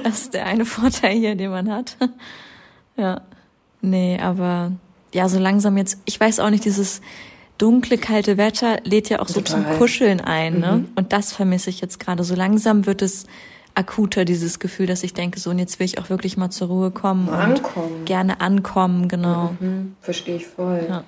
Das 0.04 0.22
ist 0.22 0.34
der 0.34 0.48
eine 0.48 0.66
Vorteil 0.66 1.18
hier, 1.18 1.36
den 1.36 1.50
man 1.50 1.72
hat. 1.72 1.96
Ja. 2.98 3.22
Nee, 3.82 4.20
aber 4.20 4.74
ja, 5.14 5.30
so 5.30 5.40
langsam 5.40 5.78
jetzt, 5.78 6.00
ich 6.06 6.20
weiß 6.20 6.42
auch 6.42 6.50
nicht, 6.50 6.66
dieses 6.66 7.02
dunkle, 7.58 7.98
kalte 7.98 8.38
Wetter 8.38 8.80
lädt 8.84 9.10
ja 9.10 9.20
auch 9.20 9.30
so 9.30 9.40
zum 9.42 9.62
Total. 9.62 9.78
Kuscheln 9.78 10.20
ein, 10.20 10.60
ne? 10.60 10.86
Und 10.96 11.14
das 11.14 11.32
vermisse 11.32 11.70
ich 11.70 11.80
jetzt 11.80 12.00
gerade. 12.00 12.24
So 12.24 12.36
langsam 12.36 12.86
wird 12.86 13.02
es 13.02 13.28
akuter, 13.76 14.26
dieses 14.26 14.60
Gefühl, 14.60 14.86
dass 14.88 15.04
ich 15.04 15.14
denke, 15.14 15.40
so, 15.40 15.50
und 15.50 15.60
jetzt 15.60 15.80
will 15.80 15.86
ich 15.86 16.00
auch 16.00 16.10
wirklich 16.10 16.38
mal 16.38 16.50
zur 16.50 16.68
Ruhe 16.68 16.92
kommen 16.92 17.28
und 17.28 17.34
Ankommen. 17.34 18.06
gerne 18.06 18.42
ankommen, 18.42 19.08
genau. 19.08 19.54
Hm, 19.60 19.96
verstehe 20.02 20.38
ich 20.38 20.48
voll. 20.48 20.86
Ja. 20.88 21.04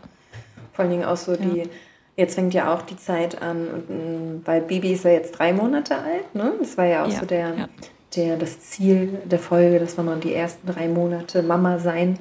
Vor 0.74 0.84
allen 0.84 0.92
Dingen 0.92 1.06
auch 1.06 1.18
so 1.18 1.36
die, 1.36 1.64
jetzt 2.16 2.36
fängt 2.36 2.54
ja 2.54 2.74
auch 2.74 2.82
die 2.82 2.98
Zeit 2.98 3.42
an, 3.42 3.68
und, 3.68 3.90
mm, 3.90 4.42
weil 4.46 4.62
Bibi 4.62 4.94
ist 4.94 5.04
ja 5.06 5.12
jetzt 5.12 5.32
drei 5.34 5.54
Monate 5.54 5.96
alt, 5.98 6.34
ne? 6.34 6.54
Das 6.60 6.78
war 6.78 6.86
ja 6.86 7.04
auch 7.06 7.10
Ja, 7.12 7.20
so 7.20 7.26
der, 7.26 7.56
ja. 7.56 7.70
der, 8.16 8.38
das 8.38 8.60
Ziel 8.62 9.20
der 9.26 9.40
Folge, 9.40 9.80
dass 9.80 9.98
wir 9.98 10.04
noch 10.04 10.20
die 10.20 10.34
ersten 10.34 10.68
drei 10.68 10.88
Monate 10.88 11.44
Mama 11.44 11.80
sein, 11.80 12.18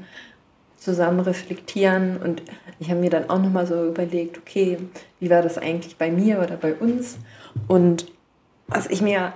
zusammen 0.77 1.21
reflektieren. 1.21 2.17
Und 2.17 2.43
ich 2.81 2.91
habe 2.91 3.01
mir 3.01 3.11
dann 3.11 3.31
auch 3.31 3.39
nochmal 3.39 3.67
so 3.67 3.87
überlegt, 3.87 4.39
okay, 4.39 4.79
wie 5.21 5.31
war 5.31 5.41
das 5.41 5.57
eigentlich 5.57 5.97
bei 5.97 6.11
mir 6.11 6.41
oder 6.41 6.57
bei 6.57 6.75
uns? 6.75 7.19
Und 7.69 8.07
was 8.67 8.87
ich 8.89 9.01
mir 9.01 9.33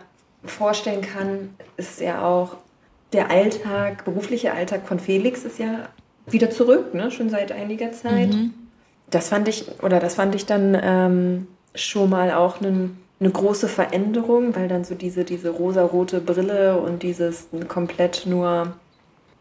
vorstellen 0.51 1.03
kann, 1.03 1.51
ist 1.77 2.01
ja 2.01 2.25
auch 2.25 2.57
der 3.13 3.31
Alltag, 3.31 4.05
berufliche 4.05 4.53
Alltag 4.53 4.87
von 4.87 4.99
Felix 4.99 5.45
ist 5.45 5.59
ja 5.59 5.89
wieder 6.27 6.51
zurück, 6.51 6.95
ne? 6.95 7.11
schon 7.11 7.31
seit 7.31 7.53
einiger 7.53 7.93
Zeit. 7.93 8.31
Das 9.11 9.29
fand 9.29 9.47
ich, 9.49 9.67
oder 9.83 10.01
das 10.01 10.17
fand 10.17 10.35
ich 10.35 10.47
dann 10.47 10.77
ähm, 10.81 11.47
schon 11.75 12.11
mal 12.11 12.33
auch 12.33 12.61
eine 12.61 12.91
eine 13.19 13.31
große 13.31 13.69
Veränderung, 13.69 14.55
weil 14.55 14.69
dann 14.69 14.85
so 14.85 14.95
diese, 14.95 15.25
diese 15.25 15.49
rosarote 15.49 16.21
Brille 16.21 16.79
und 16.79 17.03
dieses 17.03 17.49
komplett 17.67 18.27
nur, 18.27 18.75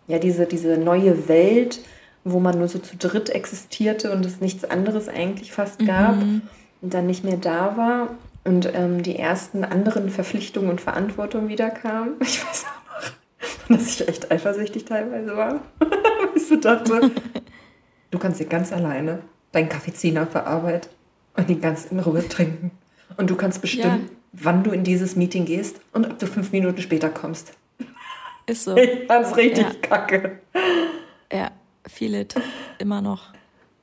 ja, 0.08 0.18
diese, 0.18 0.46
diese 0.46 0.78
neue 0.78 1.28
Welt 1.28 1.82
wo 2.26 2.40
man 2.40 2.58
nur 2.58 2.68
so 2.68 2.80
zu 2.80 2.98
dritt 2.98 3.30
existierte 3.30 4.12
und 4.12 4.26
es 4.26 4.42
nichts 4.42 4.66
anderes 4.66 5.08
eigentlich 5.08 5.54
fast 5.54 5.86
gab 5.86 6.18
Mhm. 6.18 6.42
und 6.82 6.94
dann 6.94 7.06
nicht 7.06 7.24
mehr 7.24 7.38
da 7.38 7.78
war 7.78 8.10
und 8.46 8.70
ähm, 8.74 9.04
die 9.04 9.18
ersten 9.18 9.64
anderen 9.66 10.10
Verpflichtungen 10.10 10.70
und 10.70 10.80
Verantwortungen 10.82 11.50
wieder 11.50 11.70
kamen. 11.70 12.14
Ich 12.22 12.44
weiß 12.46 12.66
auch 12.66 13.70
noch, 13.70 13.78
dass 13.78 13.88
ich 14.00 14.08
echt 14.08 14.32
eifersüchtig 14.32 14.86
teilweise 14.86 15.36
war. 15.36 15.62
Ich 16.36 16.48
so 16.48 16.58
dachte, 16.58 17.12
du 18.12 18.20
kannst 18.20 18.40
dir 18.40 18.46
ganz 18.46 18.72
alleine 18.74 19.20
deinen 19.52 19.70
Kaffeeziner 19.70 20.28
verarbeiten 20.28 20.90
und 21.38 21.50
ihn 21.50 21.62
ganz 21.62 21.86
in 21.86 22.00
Ruhe 22.00 22.28
trinken. 22.28 22.72
Und 23.18 23.30
du 23.30 23.36
kannst 23.36 23.62
bestimmen, 23.62 24.10
wann 24.34 24.64
du 24.64 24.72
in 24.72 24.84
dieses 24.84 25.16
Meeting 25.16 25.46
gehst 25.46 25.80
und 25.94 26.06
ob 26.06 26.20
du 26.20 26.28
fünf 26.28 26.52
Minuten 26.52 26.82
später 26.82 27.10
kommst. 27.10 27.54
Ist 28.48 28.66
so. 28.66 28.76
Ich 28.76 29.08
fand's 29.08 29.36
richtig 29.38 29.66
Ja. 29.66 29.74
kacke. 29.82 30.40
Ja, 31.32 31.52
feel 31.88 32.14
it. 32.16 32.36
Immer 32.80 33.02
noch. 33.02 33.30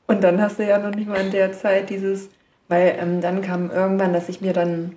Und 0.06 0.22
dann 0.22 0.40
hast 0.40 0.58
du 0.58 0.66
ja 0.66 0.78
noch 0.78 0.94
nicht 0.94 1.08
mal 1.08 1.20
in 1.20 1.30
der 1.30 1.52
Zeit 1.52 1.88
dieses, 1.90 2.28
weil 2.72 2.96
ähm, 2.98 3.20
dann 3.20 3.42
kam 3.42 3.70
irgendwann, 3.70 4.14
dass 4.14 4.30
ich 4.30 4.40
mir 4.40 4.54
dann 4.54 4.96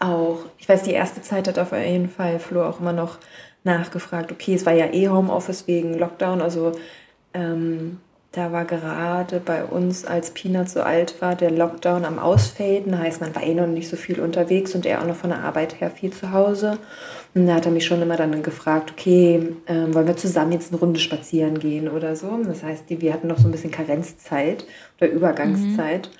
auch, 0.00 0.38
ich 0.58 0.68
weiß, 0.68 0.82
die 0.82 0.90
erste 0.90 1.22
Zeit 1.22 1.46
hat 1.46 1.56
auf 1.60 1.70
jeden 1.70 2.08
Fall 2.08 2.40
Flo 2.40 2.64
auch 2.64 2.80
immer 2.80 2.92
noch 2.92 3.18
nachgefragt, 3.62 4.32
okay, 4.32 4.54
es 4.54 4.66
war 4.66 4.72
ja 4.72 4.86
eh 4.86 5.08
Homeoffice 5.08 5.68
wegen 5.68 5.96
Lockdown, 5.96 6.42
also 6.42 6.72
ähm, 7.32 7.98
da 8.32 8.50
war 8.50 8.64
gerade 8.64 9.40
bei 9.40 9.62
uns, 9.62 10.04
als 10.04 10.30
Peanut 10.30 10.68
so 10.68 10.80
alt 10.80 11.20
war, 11.20 11.36
der 11.36 11.50
Lockdown 11.50 12.04
am 12.04 12.18
Ausfaden, 12.18 12.98
heißt, 12.98 13.20
man 13.20 13.34
war 13.36 13.42
eh 13.42 13.54
noch 13.54 13.66
nicht 13.66 13.88
so 13.88 13.96
viel 13.96 14.20
unterwegs 14.20 14.74
und 14.74 14.84
er 14.84 15.00
auch 15.00 15.06
noch 15.06 15.16
von 15.16 15.30
der 15.30 15.44
Arbeit 15.44 15.80
her 15.80 15.90
viel 15.90 16.12
zu 16.12 16.32
Hause. 16.32 16.78
Und 17.34 17.46
da 17.46 17.54
hat 17.54 17.66
er 17.66 17.72
mich 17.72 17.84
schon 17.84 18.02
immer 18.02 18.16
dann 18.16 18.42
gefragt, 18.42 18.92
okay, 18.92 19.54
ähm, 19.66 19.94
wollen 19.94 20.06
wir 20.06 20.16
zusammen 20.16 20.52
jetzt 20.52 20.72
eine 20.72 20.80
Runde 20.80 20.98
spazieren 20.98 21.58
gehen 21.58 21.88
oder 21.88 22.16
so. 22.16 22.40
Das 22.44 22.62
heißt, 22.62 22.88
die, 22.88 23.00
wir 23.02 23.12
hatten 23.12 23.28
noch 23.28 23.38
so 23.38 23.48
ein 23.48 23.52
bisschen 23.52 23.70
Karenzzeit 23.70 24.64
oder 24.98 25.10
Übergangszeit. 25.10 26.10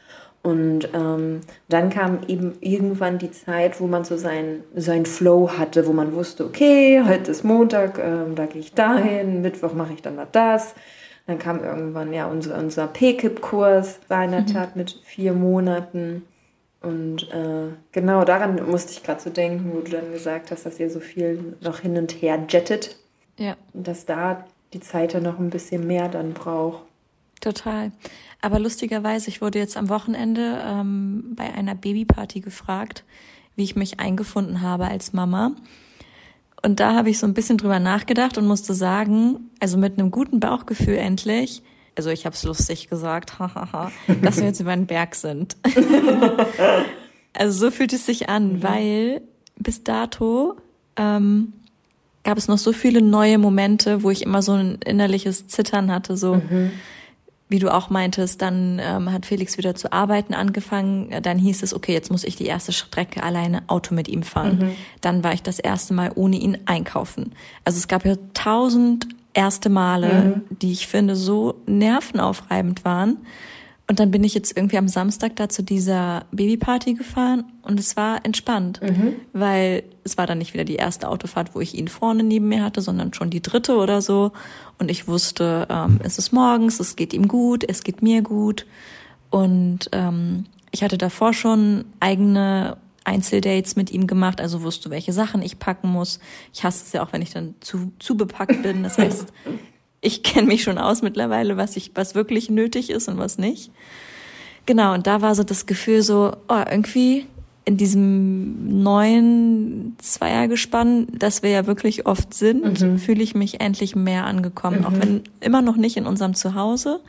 Und 0.43 0.89
ähm, 0.93 1.41
dann 1.69 1.89
kam 1.91 2.21
eben 2.27 2.55
irgendwann 2.61 3.19
die 3.19 3.31
Zeit, 3.31 3.81
wo 3.81 3.87
man 3.87 4.05
so 4.05 4.17
seinen 4.17 4.65
sein 4.75 5.07
Flow 5.07 5.51
hatte, 5.57 5.87
wo 5.87 5.93
man 5.93 6.15
wusste, 6.15 6.45
okay, 6.45 7.01
heute 7.07 7.31
ist 7.31 7.45
Montag, 7.45 7.99
ähm, 7.99 8.35
da 8.35 8.47
gehe 8.47 8.61
ich 8.61 8.75
dahin, 8.75 9.41
Mittwoch 9.43 9.73
mache 9.73 9.93
ich 9.93 10.03
dann 10.03 10.17
mal 10.17 10.27
das. 10.33 10.75
Dann 11.29 11.39
kam 11.39 11.63
irgendwann 11.63 12.13
ja 12.13 12.27
unser, 12.27 12.59
unser 12.59 12.89
PKIP-Kurs, 12.89 14.01
war 14.09 14.25
in 14.25 14.33
der 14.33 14.47
Tat 14.47 14.75
mit 14.75 14.99
vier 15.05 15.33
Monaten. 15.33 16.25
Und 16.81 17.31
äh, 17.31 17.69
genau 17.93 18.25
daran 18.25 18.61
musste 18.69 18.91
ich 18.93 19.05
gerade 19.05 19.21
so 19.21 19.31
denken, 19.31 19.71
wo 19.73 19.81
du 19.83 19.93
dann 19.93 20.11
gesagt 20.11 20.51
hast, 20.51 20.67
dass 20.67 20.81
ihr 20.81 20.91
so 20.91 20.99
viel 20.99 21.55
noch 21.61 21.79
hin 21.79 21.97
und 21.97 22.11
her 22.21 22.45
jettet. 22.49 22.97
Ja, 23.39 23.57
Und 23.73 23.87
dass 23.87 24.05
da 24.05 24.45
die 24.73 24.81
Zeit 24.81 25.13
ja 25.13 25.21
noch 25.21 25.39
ein 25.39 25.51
bisschen 25.51 25.87
mehr 25.87 26.09
dann 26.09 26.33
braucht. 26.33 26.83
Total. 27.43 27.93
Aber 28.41 28.59
lustigerweise, 28.59 29.29
ich 29.29 29.41
wurde 29.41 29.59
jetzt 29.59 29.77
am 29.77 29.89
Wochenende 29.89 30.61
ähm, 30.67 31.35
bei 31.37 31.53
einer 31.53 31.75
Babyparty 31.75 32.41
gefragt, 32.41 33.05
wie 33.55 33.65
ich 33.65 33.77
mich 33.77 34.01
eingefunden 34.01 34.63
habe 34.63 34.87
als 34.87 35.13
Mama. 35.13 35.53
Und 36.63 36.81
da 36.81 36.95
habe 36.95 37.11
ich 37.11 37.19
so 37.19 37.27
ein 37.27 37.35
bisschen 37.35 37.59
drüber 37.59 37.81
nachgedacht 37.81 38.39
und 38.39 38.47
musste 38.47 38.73
sagen, 38.73 39.51
also 39.61 39.77
mit 39.77 39.99
einem 39.99 40.11
guten 40.11 40.41
Bauchgefühl 40.41 40.97
endlich, 40.97 41.63
also 41.97 42.11
ich 42.11 42.25
habe 42.25 42.35
es 42.35 42.43
lustig 42.45 42.89
gesagt, 42.89 43.39
hahaha, 43.39 43.93
dass 44.23 44.39
wir 44.39 44.45
jetzt 44.45 44.61
über 44.61 44.75
den 44.75 44.87
Berg 44.87 45.15
sind. 45.15 45.57
also 47.33 47.67
so 47.67 47.71
fühlt 47.71 47.93
es 47.93 48.07
sich 48.07 48.29
an, 48.29 48.63
weil 48.63 49.23
bis 49.57 49.85
dato 49.85 50.57
ähm, 50.97 51.53
gab 52.25 52.39
es 52.39 52.49
noch 52.49 52.59
so 52.59 52.73
viele 52.73 53.03
neue 53.03 53.39
Momente, 53.39 54.03
wo 54.03 54.11
ich 54.11 54.23
immer 54.23 54.43
so 54.43 54.53
ein 54.53 54.79
innerliches 54.85 55.49
Zittern 55.49 55.93
hatte, 55.93 56.17
so 56.17 56.41
wie 57.53 57.61
du 57.61 57.73
auch 57.73 57.89
meintest, 57.91 58.43
dann 58.43 58.81
ähm, 58.83 59.13
hat 59.13 59.27
Felix 59.27 59.57
wieder 59.59 59.77
zu 59.77 59.93
arbeiten 59.93 60.35
angefangen. 60.35 61.23
Dann 61.23 61.39
hieß 61.39 61.63
es, 61.63 61.73
okay, 61.73 61.93
jetzt 61.93 62.11
muss 62.11 62.25
ich 62.25 62.35
die 62.35 62.47
erste 62.47 62.73
Strecke 62.73 63.23
alleine 63.23 63.63
Auto 63.69 63.95
mit 63.95 64.09
ihm 64.09 64.25
fahren. 64.25 64.73
Dann 65.01 65.23
war 65.23 65.33
ich 65.35 65.43
das 65.43 65.61
erste 65.61 65.95
Mal 65.95 66.11
ohne 66.17 66.37
ihn 66.37 66.59
einkaufen. 66.65 67.33
Also 67.65 67.79
es 67.79 67.87
gab 67.87 68.05
ja 68.05 68.17
tausend 68.35 69.07
erste 69.35 69.69
Male, 69.69 70.43
die 70.51 70.73
ich 70.73 70.89
finde 70.89 71.15
so 71.15 71.55
nervenaufreibend 71.67 72.85
waren. 72.85 73.19
Und 73.93 74.01
dann 74.01 74.11
bin 74.11 74.25
ich 74.25 74.33
jetzt 74.33 74.57
irgendwie 74.57 74.79
am 74.79 74.89
Samstag 74.89 75.37
da 75.37 75.51
zu 75.51 75.63
dieser 75.63 76.25
Babyparty 76.33 76.95
gefahren 76.95 77.45
und 77.61 77.79
es 77.79 77.95
war 77.95 78.25
entspannt, 78.25 78.81
weil 79.35 79.83
es 80.03 80.17
war 80.17 80.27
dann 80.27 80.39
nicht 80.39 80.55
wieder 80.55 80.65
die 80.65 80.77
erste 80.77 81.11
Autofahrt, 81.11 81.55
wo 81.55 81.61
ich 81.61 81.75
ihn 81.75 81.89
vorne 81.89 82.23
neben 82.23 82.49
mir 82.49 82.65
hatte, 82.65 82.81
sondern 82.81 83.13
schon 83.13 83.29
die 83.29 83.43
dritte 83.43 83.77
oder 83.77 84.01
so. 84.01 84.33
Und 84.79 84.91
ich 84.91 85.09
wusste, 85.09 85.67
ähm, 85.69 86.01
es 86.03 86.17
ist 86.17 86.33
morgens, 86.33 86.81
es 86.81 86.97
geht 86.97 87.13
ihm 87.13 87.29
gut, 87.29 87.69
es 87.69 87.85
geht 87.85 88.01
mir 88.01 88.23
gut. 88.23 88.65
Und 89.29 89.91
ähm, 89.93 90.47
ich 90.71 90.83
hatte 90.83 90.97
davor 90.97 91.35
schon 91.35 91.85
eigene 92.01 92.79
Einzeldates 93.05 93.77
mit 93.77 93.91
ihm 93.91 94.07
gemacht, 94.07 94.41
also 94.41 94.63
wusste, 94.63 94.89
welche 94.89 95.13
Sachen 95.13 95.43
ich 95.43 95.59
packen 95.59 95.91
muss. 95.91 96.19
Ich 96.55 96.65
hasse 96.65 96.83
es 96.87 96.93
ja 96.95 97.05
auch, 97.05 97.13
wenn 97.13 97.21
ich 97.21 97.35
dann 97.35 97.57
zu, 97.61 97.93
zu 97.99 98.17
bepackt 98.17 98.63
bin. 98.63 98.85
Das 98.85 98.97
heißt, 98.97 99.35
ich 100.03 100.23
kenne 100.23 100.49
mich 100.49 100.63
schon 100.63 100.77
aus 100.77 101.01
mittlerweile, 101.01 101.57
was 101.57 101.77
ich, 101.77 101.93
was 101.95 102.15
wirklich 102.15 102.51
nötig 102.51 102.91
ist 102.91 103.09
und 103.09 103.17
was 103.17 103.39
nicht. 103.39 103.71
Genau, 104.67 104.93
und 104.93 105.07
da 105.07 105.23
war 105.23 105.35
so 105.35 105.45
das 105.45 105.65
Gefühl 105.67 106.03
so, 106.03 106.37
oh, 106.49 106.63
irgendwie 106.71 107.27
in 107.65 107.77
diesem 107.77 108.83
neuen 108.83 109.97
Zweiergespann, 109.99 111.07
das 111.13 111.45
wir 111.45 111.51
ja 111.51 111.67
wirklich 111.67 112.07
oft 112.07 112.35
sind, 112.35 113.01
fühle 113.01 113.23
ich 113.23 113.37
mich 113.37 113.61
endlich 113.61 113.95
mehr 113.95 114.27
angekommen. 114.27 114.85
Auch 114.85 114.93
wenn 114.93 115.23
immer 115.41 115.63
noch 115.63 115.77
nicht 115.77 115.97
in 115.97 116.07
unserem 116.07 116.35
Zuhause, 116.35 117.01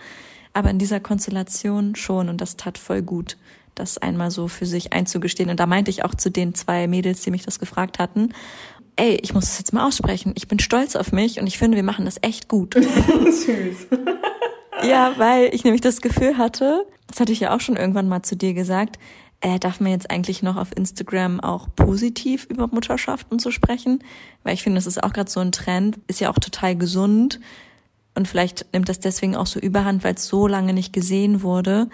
aber 0.54 0.70
in 0.70 0.78
dieser 0.78 1.00
Konstellation 1.00 1.96
schon. 1.96 2.30
Und 2.30 2.40
das 2.40 2.56
tat 2.56 2.78
voll 2.78 3.02
gut, 3.02 3.38
das 3.74 3.98
einmal 3.98 4.30
so 4.30 4.48
für 4.48 4.68
sich 4.68 4.94
einzugestehen. 4.94 5.50
Und 5.50 5.60
da 5.60 5.66
meinte 5.66 5.90
ich 5.90 6.06
auch 6.06 6.14
zu 6.14 6.30
den 6.30 6.54
zwei 6.54 6.88
Mädels, 6.88 7.22
die 7.22 7.32
mich 7.32 7.44
das 7.44 7.58
gefragt 7.58 7.98
hatten, 7.98 8.30
ey, 8.96 9.20
ich 9.22 9.34
muss 9.34 9.46
das 9.46 9.60
jetzt 9.60 9.74
mal 9.74 9.86
aussprechen. 9.86 10.34
Ich 10.36 10.48
bin 10.48 10.60
stolz 10.60 10.96
auf 10.96 11.12
mich 11.12 11.40
und 11.40 11.48
ich 11.48 11.58
finde, 11.58 11.76
wir 11.76 11.84
machen 11.84 12.06
das 12.06 12.18
echt 12.22 12.48
gut. 12.48 12.76
Süß. 12.76 13.88
Ja, 14.84 15.14
weil 15.18 15.54
ich 15.54 15.64
nämlich 15.64 15.82
das 15.82 16.02
Gefühl 16.02 16.38
hatte, 16.38 16.86
das 17.08 17.20
hatte 17.20 17.32
ich 17.32 17.40
ja 17.40 17.56
auch 17.56 17.62
schon 17.62 17.78
irgendwann 17.78 18.10
mal 18.10 18.24
zu 18.24 18.36
dir 18.36 18.54
gesagt, 18.54 18.98
äh, 19.40 19.60
darf 19.60 19.80
man 19.80 19.92
jetzt 19.92 20.10
eigentlich 20.10 20.42
noch 20.42 20.58
auf 20.58 20.76
Instagram 20.76 21.40
auch 21.40 21.68
positiv 21.76 22.46
über 22.50 22.68
Mutterschaft 22.68 23.28
und 23.32 23.42
so 23.42 23.52
sprechen? 23.52 24.04
Weil 24.44 24.56
ich 24.56 24.64
finde, 24.64 24.78
das 24.78 24.88
ist 24.88 25.02
auch 25.02 25.14
gerade 25.14 25.30
so 25.30 25.40
ein 25.40 25.52
Trend, 25.52 26.00
ist 26.08 26.20
ja 26.22 26.30
auch 26.30 26.40
total 26.40 26.76
gesund. 26.76 27.40
Und 28.16 28.28
vielleicht 28.28 28.66
nimmt 28.74 28.90
das 28.90 29.00
deswegen 29.00 29.36
auch 29.36 29.48
so 29.48 29.60
überhand, 29.60 30.04
weil 30.04 30.16
es 30.16 30.28
so 30.28 30.48
lange 30.48 30.74
nicht 30.74 30.94
gesehen 30.94 31.44
wurde, 31.44 31.88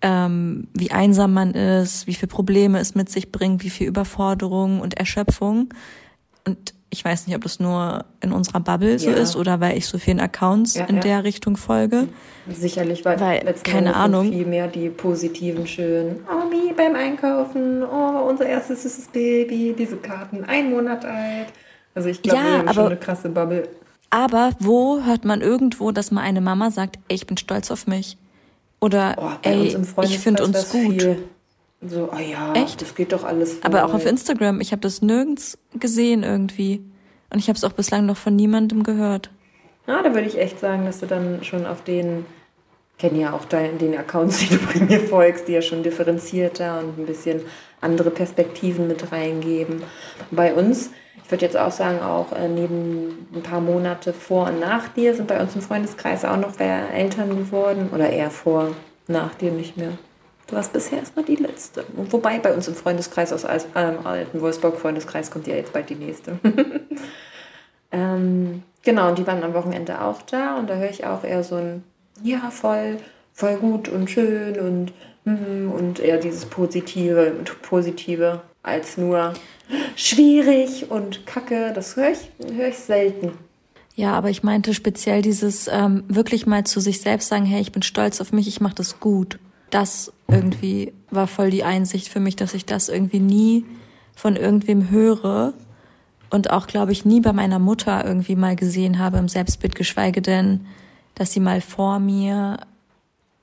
ähm, 0.00 0.68
wie 0.74 0.90
einsam 0.90 1.32
man 1.32 1.54
ist, 1.54 2.06
wie 2.06 2.14
viele 2.14 2.28
Probleme 2.28 2.78
es 2.78 2.94
mit 2.94 3.08
sich 3.08 3.30
bringt, 3.30 3.62
wie 3.62 3.70
viel 3.70 3.86
Überforderung 3.86 4.80
und 4.80 4.94
Erschöpfung. 4.94 5.72
Und 6.46 6.74
ich 6.90 7.04
weiß 7.04 7.26
nicht, 7.26 7.36
ob 7.36 7.42
das 7.42 7.58
nur 7.60 8.04
in 8.20 8.32
unserer 8.32 8.60
Bubble 8.60 8.98
so 8.98 9.10
Ja. 9.10 9.16
ist 9.16 9.34
oder 9.36 9.60
weil 9.60 9.78
ich 9.78 9.86
so 9.86 9.96
vielen 9.98 10.20
Accounts 10.20 10.74
Ja, 10.74 10.84
in 10.84 10.96
ja. 10.96 11.00
der 11.02 11.24
Richtung 11.24 11.56
folge. 11.56 12.08
Sicherlich, 12.50 13.04
weil, 13.04 13.18
Weil, 13.20 13.54
keine 13.62 13.94
Ahnung. 13.96 14.30
viel 14.30 14.44
mehr 14.46 14.66
die 14.66 14.88
positiven, 14.90 15.66
schönen, 15.66 16.20
oh, 16.28 16.48
Mi 16.50 16.72
beim 16.76 16.94
Einkaufen, 16.96 17.82
oh, 17.84 18.28
unser 18.28 18.46
erstes 18.46 18.82
süßes 18.82 19.08
Baby, 19.08 19.74
diese 19.78 19.96
Karten, 19.96 20.44
ein 20.44 20.70
Monat 20.70 21.04
alt. 21.04 21.46
Also 21.94 22.08
ich 22.08 22.20
glaube, 22.22 22.38
Ja, 22.40 22.44
wir 22.44 22.52
haben 22.58 22.68
schon 22.68 22.78
aber- 22.78 22.86
eine 22.88 22.96
krasse 22.96 23.28
Bubble. 23.28 23.68
Aber 24.10 24.50
wo 24.58 25.02
hört 25.04 25.24
man 25.24 25.40
irgendwo, 25.40 25.90
dass 25.92 26.10
mal 26.10 26.20
eine 26.22 26.40
Mama 26.42 26.70
sagt, 26.70 26.96
ey, 27.08 27.14
ich 27.16 27.26
bin 27.26 27.38
stolz 27.38 27.70
auf 27.70 27.86
mich? 27.86 28.18
Oder 28.80 29.14
Oh, 29.16 29.30
ey, 29.42 29.74
ich 30.02 30.18
finde 30.18 30.44
uns 30.44 30.68
gut. 30.70 31.00
Viel. 31.00 31.24
So, 31.84 32.10
ah 32.12 32.20
ja, 32.20 32.52
Echt? 32.54 32.80
das 32.80 32.94
geht 32.94 33.12
doch 33.12 33.24
alles. 33.24 33.62
Aber 33.62 33.84
auch 33.84 33.92
auf 33.92 34.06
Instagram, 34.06 34.60
ich 34.60 34.70
habe 34.70 34.80
das 34.80 35.02
nirgends 35.02 35.58
gesehen 35.74 36.22
irgendwie. 36.22 36.80
Und 37.30 37.38
ich 37.38 37.48
habe 37.48 37.56
es 37.56 37.64
auch 37.64 37.72
bislang 37.72 38.06
noch 38.06 38.16
von 38.16 38.36
niemandem 38.36 38.82
gehört. 38.82 39.30
Ja, 39.86 40.02
da 40.02 40.14
würde 40.14 40.28
ich 40.28 40.38
echt 40.38 40.60
sagen, 40.60 40.84
dass 40.84 41.00
du 41.00 41.06
dann 41.06 41.42
schon 41.42 41.66
auf 41.66 41.82
den, 41.82 42.24
kenne 42.98 43.20
ja 43.20 43.32
auch 43.32 43.44
dein, 43.46 43.78
den 43.78 43.96
Accounts, 43.96 44.38
die 44.40 44.48
du 44.48 44.58
bei 44.58 44.84
mir 44.84 45.00
folgst, 45.00 45.48
die 45.48 45.52
ja 45.52 45.62
schon 45.62 45.82
differenzierter 45.82 46.78
und 46.78 46.98
ein 46.98 47.06
bisschen 47.06 47.40
andere 47.80 48.10
Perspektiven 48.10 48.86
mit 48.86 49.10
reingeben. 49.10 49.82
Bei 50.30 50.54
uns, 50.54 50.90
ich 51.24 51.30
würde 51.30 51.46
jetzt 51.46 51.56
auch 51.56 51.72
sagen, 51.72 52.00
auch 52.00 52.32
äh, 52.32 52.48
neben 52.48 53.26
ein 53.34 53.42
paar 53.42 53.60
Monate 53.60 54.12
vor 54.12 54.46
und 54.46 54.60
nach 54.60 54.86
dir 54.88 55.16
sind 55.16 55.26
bei 55.26 55.40
uns 55.40 55.56
im 55.56 55.62
Freundeskreis 55.62 56.24
auch 56.24 56.36
noch 56.36 56.58
wer 56.58 56.92
Eltern 56.94 57.30
geworden 57.30 57.90
oder 57.92 58.08
eher 58.08 58.30
vor, 58.30 58.68
nach 59.08 59.34
dir 59.34 59.50
nicht 59.50 59.76
mehr. 59.76 59.98
Du 60.52 60.56
warst 60.58 60.74
bisher 60.74 60.98
erstmal 60.98 61.24
die 61.24 61.36
letzte. 61.36 61.82
Wobei 61.94 62.38
bei 62.38 62.52
uns 62.52 62.68
im 62.68 62.74
Freundeskreis 62.74 63.32
aus 63.32 63.46
ähm, 63.74 64.04
alten 64.04 64.38
Wolfsburg-Freundeskreis 64.38 65.30
kommt 65.30 65.46
ja 65.46 65.54
jetzt 65.54 65.72
bald 65.72 65.88
die 65.88 65.94
nächste. 65.94 66.38
Ähm, 67.94 68.62
genau, 68.82 69.10
und 69.10 69.18
die 69.18 69.26
waren 69.26 69.42
am 69.42 69.52
Wochenende 69.52 70.00
auch 70.00 70.22
da 70.22 70.56
und 70.56 70.70
da 70.70 70.76
höre 70.76 70.88
ich 70.88 71.04
auch 71.04 71.24
eher 71.24 71.44
so 71.44 71.56
ein, 71.56 71.84
ja, 72.22 72.48
voll, 72.50 72.96
voll 73.34 73.56
gut 73.56 73.90
und 73.90 74.10
schön 74.10 74.58
und, 74.58 74.92
mhm, 75.26 75.70
und 75.70 76.00
eher 76.00 76.16
dieses 76.16 76.46
Positive, 76.46 77.34
Positive 77.60 78.40
als 78.62 78.96
nur 78.96 79.34
schwierig 79.94 80.90
und 80.90 81.26
kacke. 81.26 81.72
Das 81.74 81.96
höre 81.96 82.12
ich, 82.12 82.30
höre 82.50 82.68
ich 82.68 82.78
selten. 82.78 83.32
Ja, 83.94 84.14
aber 84.14 84.30
ich 84.30 84.42
meinte 84.42 84.72
speziell 84.72 85.20
dieses 85.20 85.68
ähm, 85.68 86.04
wirklich 86.08 86.46
mal 86.46 86.64
zu 86.64 86.80
sich 86.80 87.02
selbst 87.02 87.28
sagen, 87.28 87.44
hey, 87.44 87.60
ich 87.60 87.72
bin 87.72 87.82
stolz 87.82 88.22
auf 88.22 88.32
mich, 88.32 88.48
ich 88.48 88.62
mache 88.62 88.76
das 88.76 89.00
gut. 89.00 89.38
Das 89.72 90.12
irgendwie 90.28 90.92
war 91.10 91.26
voll 91.26 91.50
die 91.50 91.64
Einsicht 91.64 92.08
für 92.08 92.20
mich, 92.20 92.36
dass 92.36 92.54
ich 92.54 92.64
das 92.64 92.88
irgendwie 92.88 93.20
nie 93.20 93.64
von 94.14 94.36
irgendwem 94.36 94.90
höre 94.90 95.54
und 96.30 96.50
auch, 96.50 96.66
glaube 96.66 96.92
ich, 96.92 97.04
nie 97.04 97.20
bei 97.20 97.32
meiner 97.32 97.58
Mutter 97.58 98.04
irgendwie 98.04 98.36
mal 98.36 98.54
gesehen 98.54 98.98
habe 98.98 99.18
im 99.18 99.28
Selbstbild, 99.28 99.74
geschweige 99.74 100.22
denn, 100.22 100.66
dass 101.14 101.32
sie 101.32 101.40
mal 101.40 101.60
vor 101.60 101.98
mir 101.98 102.58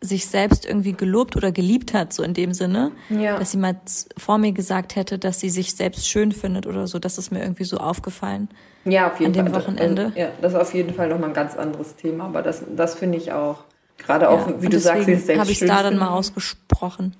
sich 0.01 0.27
selbst 0.27 0.65
irgendwie 0.65 0.93
gelobt 0.93 1.36
oder 1.36 1.51
geliebt 1.51 1.93
hat, 1.93 2.13
so 2.13 2.24
in 2.24 2.33
dem 2.33 2.53
Sinne, 2.53 2.91
ja. 3.09 3.38
dass 3.38 3.51
sie 3.51 3.57
mal 3.57 3.75
vor 4.17 4.38
mir 4.38 4.53
gesagt 4.53 4.95
hätte, 4.95 5.19
dass 5.19 5.39
sie 5.39 5.50
sich 5.50 5.75
selbst 5.75 6.07
schön 6.07 6.31
findet 6.31 6.67
oder 6.67 6.88
so. 6.88 7.00
Das 7.00 7.17
ist 7.17 7.31
mir 7.31 7.41
irgendwie 7.41 7.65
so 7.65 7.77
aufgefallen. 7.77 8.48
Ja, 8.86 9.12
auf 9.12 9.19
jeden 9.19 9.38
an 9.38 9.51
Fall. 9.51 9.62
Dem 9.62 9.62
Wochenende. 9.62 10.05
Also, 10.05 10.19
ja, 10.19 10.29
das 10.41 10.53
ist 10.53 10.59
auf 10.59 10.74
jeden 10.74 10.93
Fall 10.93 11.09
nochmal 11.09 11.29
ein 11.29 11.36
ganz 11.36 11.57
anderes 11.57 11.95
Thema, 11.95 12.25
aber 12.25 12.41
das, 12.41 12.63
das 12.75 12.95
finde 12.95 13.17
ich 13.17 13.33
auch. 13.33 13.65
Gerade 13.99 14.29
auch, 14.29 14.47
ja, 14.47 14.61
wie 14.61 14.69
du 14.69 14.79
sagst, 14.79 15.07
ist 15.07 15.27
selbst 15.27 15.39
habe 15.39 15.51
ich 15.51 15.59
da 15.59 15.83
dann 15.83 15.97
mal 15.97 16.09
ausgesprochen. 16.09 17.15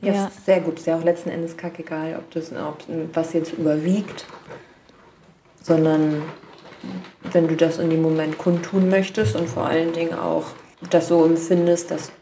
ja, 0.00 0.12
ja. 0.12 0.30
sehr 0.46 0.60
gut. 0.60 0.78
Ist 0.78 0.86
ja 0.86 0.96
auch 0.96 1.04
letzten 1.04 1.30
Endes 1.30 1.56
kackegal, 1.56 2.16
ob 2.18 2.30
das, 2.30 2.52
ob 2.52 2.78
was 3.12 3.32
jetzt 3.34 3.52
überwiegt, 3.52 4.24
sondern 5.62 6.22
wenn 7.32 7.48
du 7.48 7.56
das 7.56 7.78
in 7.78 7.90
dem 7.90 8.02
Moment 8.02 8.38
kundtun 8.38 8.88
möchtest 8.88 9.36
und 9.36 9.48
vor 9.48 9.66
allen 9.66 9.92
Dingen 9.92 10.14
auch 10.14 10.46
das 10.90 11.08
so 11.08 11.24
empfindest, 11.24 11.90
dass 11.90 12.12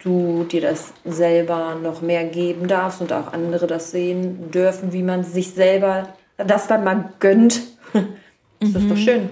du 0.00 0.44
dir 0.44 0.60
das 0.60 0.92
selber 1.04 1.76
noch 1.82 2.00
mehr 2.00 2.24
geben 2.24 2.68
darfst 2.68 3.00
und 3.00 3.12
auch 3.12 3.32
andere 3.32 3.66
das 3.66 3.90
sehen 3.90 4.50
dürfen, 4.50 4.92
wie 4.92 5.02
man 5.02 5.24
sich 5.24 5.50
selber 5.50 6.08
das 6.36 6.66
dann 6.66 6.84
mal 6.84 7.12
gönnt. 7.18 7.60
das 7.92 8.70
mhm. 8.70 8.76
ist 8.76 8.90
doch 8.90 8.96
schön. 8.96 9.30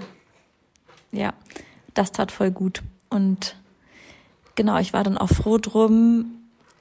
Ja, 1.13 1.33
das 1.95 2.13
tat 2.13 2.33
voll 2.33 2.51
gut. 2.51 2.83
Und 3.13 3.57
genau, 4.55 4.79
ich 4.79 4.93
war 4.93 5.05
dann 5.05 5.19
auch 5.19 5.29
froh 5.29 5.59
drum. 5.59 6.27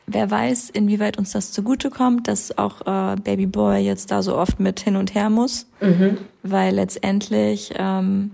Wer 0.07 0.29
weiß, 0.29 0.69
inwieweit 0.71 1.17
uns 1.17 1.31
das 1.31 1.51
zugutekommt, 1.51 2.27
dass 2.27 2.57
auch 2.57 2.81
äh, 2.81 3.15
Baby 3.17 3.45
Boy 3.45 3.79
jetzt 3.79 4.11
da 4.11 4.21
so 4.21 4.35
oft 4.35 4.59
mit 4.59 4.79
hin 4.79 4.95
und 4.95 5.13
her 5.15 5.29
muss. 5.29 5.67
Mhm. 5.79 6.17
Weil 6.43 6.75
letztendlich 6.75 7.73
ähm, 7.77 8.31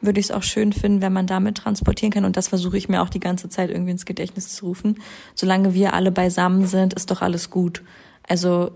würde 0.00 0.20
ich 0.20 0.26
es 0.26 0.32
auch 0.32 0.42
schön 0.42 0.72
finden, 0.72 1.02
wenn 1.02 1.12
man 1.12 1.26
damit 1.26 1.58
transportieren 1.58 2.12
kann. 2.12 2.24
Und 2.24 2.36
das 2.36 2.48
versuche 2.48 2.76
ich 2.76 2.88
mir 2.88 3.02
auch 3.02 3.10
die 3.10 3.20
ganze 3.20 3.48
Zeit 3.48 3.70
irgendwie 3.70 3.92
ins 3.92 4.06
Gedächtnis 4.06 4.54
zu 4.54 4.66
rufen. 4.66 5.00
Solange 5.34 5.74
wir 5.74 5.94
alle 5.94 6.10
beisammen 6.10 6.66
sind, 6.66 6.94
ist 6.94 7.10
doch 7.10 7.22
alles 7.22 7.50
gut. 7.50 7.82
Also, 8.26 8.70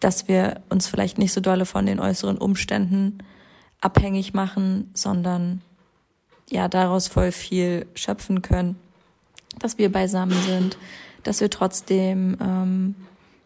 dass 0.00 0.28
wir 0.28 0.60
uns 0.68 0.86
vielleicht 0.86 1.18
nicht 1.18 1.32
so 1.32 1.40
dolle 1.40 1.66
von 1.66 1.86
den 1.86 2.00
äußeren 2.00 2.38
Umständen 2.38 3.18
abhängig 3.80 4.34
machen, 4.34 4.90
sondern 4.94 5.60
ja, 6.50 6.68
daraus 6.68 7.08
voll 7.08 7.32
viel 7.32 7.86
schöpfen 7.94 8.42
können. 8.42 8.76
Dass 9.58 9.78
wir 9.78 9.90
beisammen 9.90 10.40
sind, 10.46 10.78
dass 11.22 11.40
wir 11.40 11.50
trotzdem 11.50 12.36
ähm, 12.40 12.94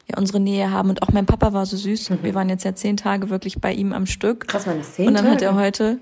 ja, 0.08 0.18
unsere 0.18 0.40
Nähe 0.40 0.70
haben. 0.70 0.90
Und 0.90 1.02
auch 1.02 1.12
mein 1.12 1.26
Papa 1.26 1.52
war 1.52 1.66
so 1.66 1.76
süß. 1.76 2.10
Mhm. 2.10 2.18
Wir 2.22 2.34
waren 2.34 2.48
jetzt 2.48 2.64
ja 2.64 2.74
zehn 2.74 2.96
Tage 2.96 3.30
wirklich 3.30 3.60
bei 3.60 3.72
ihm 3.72 3.92
am 3.92 4.06
Stück. 4.06 4.48
Krass, 4.48 4.66
ist 4.66 4.96
zehn 4.96 5.08
Und 5.08 5.14
dann 5.14 5.24
Tage. 5.24 5.36
hat 5.36 5.42
er 5.42 5.54
heute, 5.54 5.98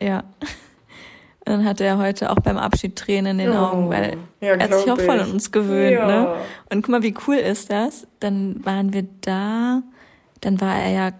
ja. 0.00 0.24
Dann 1.46 1.66
hatte 1.66 1.84
er 1.84 1.98
heute 1.98 2.30
auch 2.30 2.40
beim 2.40 2.56
Abschied 2.56 2.96
Tränen 2.96 3.38
in 3.38 3.50
den 3.50 3.54
oh, 3.54 3.66
Augen, 3.66 3.90
weil 3.90 4.16
ja, 4.40 4.54
er 4.54 4.64
hat 4.64 4.72
sich 4.72 4.90
auch 4.90 4.98
voll 4.98 5.20
an 5.20 5.30
uns 5.30 5.52
gewöhnt. 5.52 5.92
Ja. 5.92 6.06
Ne? 6.06 6.34
Und 6.70 6.80
guck 6.80 6.88
mal, 6.88 7.02
wie 7.02 7.14
cool 7.26 7.36
ist 7.36 7.70
das? 7.70 8.06
Dann 8.18 8.64
waren 8.64 8.94
wir 8.94 9.04
da, 9.20 9.82
dann 10.40 10.58
war 10.62 10.74
er 10.74 10.90
ja 10.90 11.10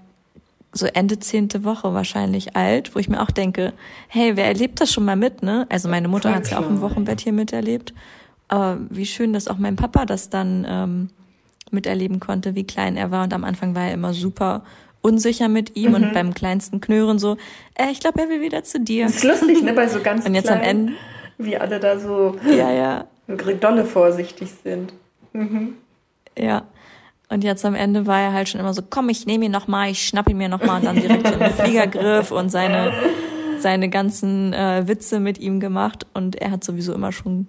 so 0.74 0.86
Ende 0.86 1.18
zehnte 1.18 1.64
Woche 1.64 1.94
wahrscheinlich 1.94 2.56
alt, 2.56 2.94
wo 2.94 2.98
ich 2.98 3.08
mir 3.08 3.22
auch 3.22 3.30
denke, 3.30 3.72
hey, 4.08 4.36
wer 4.36 4.46
erlebt 4.46 4.80
das 4.80 4.92
schon 4.92 5.04
mal 5.04 5.16
mit, 5.16 5.42
ne? 5.42 5.66
Also 5.70 5.88
meine 5.88 6.08
Mutter 6.08 6.34
hat 6.34 6.44
es 6.44 6.50
ja 6.50 6.58
auch 6.58 6.68
im 6.68 6.80
Wochenbett 6.80 7.20
hier 7.20 7.32
miterlebt. 7.32 7.94
Aber 8.48 8.78
wie 8.90 9.06
schön, 9.06 9.32
dass 9.32 9.48
auch 9.48 9.58
mein 9.58 9.76
Papa 9.76 10.04
das 10.04 10.30
dann 10.30 10.66
ähm, 10.68 11.10
miterleben 11.70 12.20
konnte, 12.20 12.54
wie 12.54 12.64
klein 12.64 12.96
er 12.96 13.10
war. 13.10 13.24
Und 13.24 13.32
am 13.32 13.44
Anfang 13.44 13.74
war 13.74 13.84
er 13.84 13.94
immer 13.94 14.12
super 14.12 14.62
unsicher 15.00 15.48
mit 15.48 15.76
ihm 15.76 15.90
mhm. 15.90 15.94
und 15.96 16.12
beim 16.12 16.34
kleinsten 16.34 16.80
Knören 16.80 17.18
so, 17.18 17.36
äh, 17.74 17.90
ich 17.90 18.00
glaube, 18.00 18.20
er 18.20 18.28
will 18.28 18.40
wieder 18.40 18.64
zu 18.64 18.80
dir. 18.80 19.06
Das 19.06 19.16
ist 19.16 19.24
lustig, 19.24 19.62
ne, 19.62 19.72
bei 19.72 19.88
so 19.88 20.00
ganz 20.00 20.24
Und 20.26 20.34
jetzt 20.34 20.46
klein, 20.46 20.58
am 20.58 20.64
Ende 20.64 20.92
wie 21.38 21.56
alle 21.56 21.80
da 21.80 21.98
so 21.98 22.36
ja, 22.46 22.70
ja. 22.70 23.04
dolle 23.60 23.84
vorsichtig 23.84 24.50
sind. 24.62 24.92
Mhm. 25.32 25.74
Ja. 26.38 26.62
Und 27.28 27.42
jetzt 27.42 27.64
am 27.64 27.74
Ende 27.74 28.06
war 28.06 28.20
er 28.20 28.32
halt 28.32 28.48
schon 28.48 28.60
immer 28.60 28.74
so, 28.74 28.82
komm, 28.88 29.08
ich 29.08 29.26
nehme 29.26 29.46
ihn 29.46 29.50
noch 29.50 29.66
mal, 29.66 29.90
ich 29.90 30.06
schnapp 30.06 30.28
ihn 30.28 30.36
mir 30.36 30.48
noch 30.48 30.64
mal 30.64 30.76
und 30.76 30.84
dann 30.84 30.96
direkt 30.96 31.26
so 31.26 31.34
einen 31.34 31.52
Fliegergriff 31.54 32.30
und 32.30 32.50
seine 32.50 32.92
seine 33.64 33.88
ganzen 33.88 34.52
äh, 34.52 34.86
Witze 34.86 35.20
mit 35.20 35.38
ihm 35.38 35.58
gemacht 35.58 36.06
und 36.12 36.36
er 36.36 36.50
hat 36.50 36.62
sowieso 36.62 36.92
immer 36.92 37.12
schon 37.12 37.46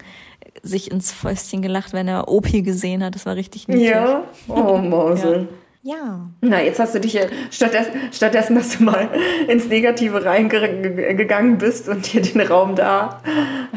sich 0.64 0.90
ins 0.90 1.12
Fäustchen 1.12 1.62
gelacht, 1.62 1.92
wenn 1.92 2.08
er 2.08 2.30
Opi 2.30 2.62
gesehen 2.62 3.04
hat. 3.04 3.16
Das 3.16 3.26
war 3.26 3.36
richtig 3.36 3.68
niedlich. 3.68 3.90
Ja, 3.90 4.24
oh 4.48 4.78
Mausel. 4.78 5.42
ja. 5.42 5.48
Ja. 5.88 6.32
Na, 6.42 6.64
jetzt 6.64 6.80
hast 6.80 6.96
du 6.96 7.00
dich 7.00 7.14
ja 7.14 7.26
stattdessen, 7.52 7.92
stattdessen, 8.12 8.56
dass 8.56 8.76
du 8.76 8.84
mal 8.84 9.08
ins 9.48 9.68
Negative 9.68 10.26
reingegangen 10.26 11.60
bist 11.60 11.88
und 11.88 12.12
dir 12.12 12.24
den 12.24 12.42
Raum 12.42 12.76
da 12.76 13.22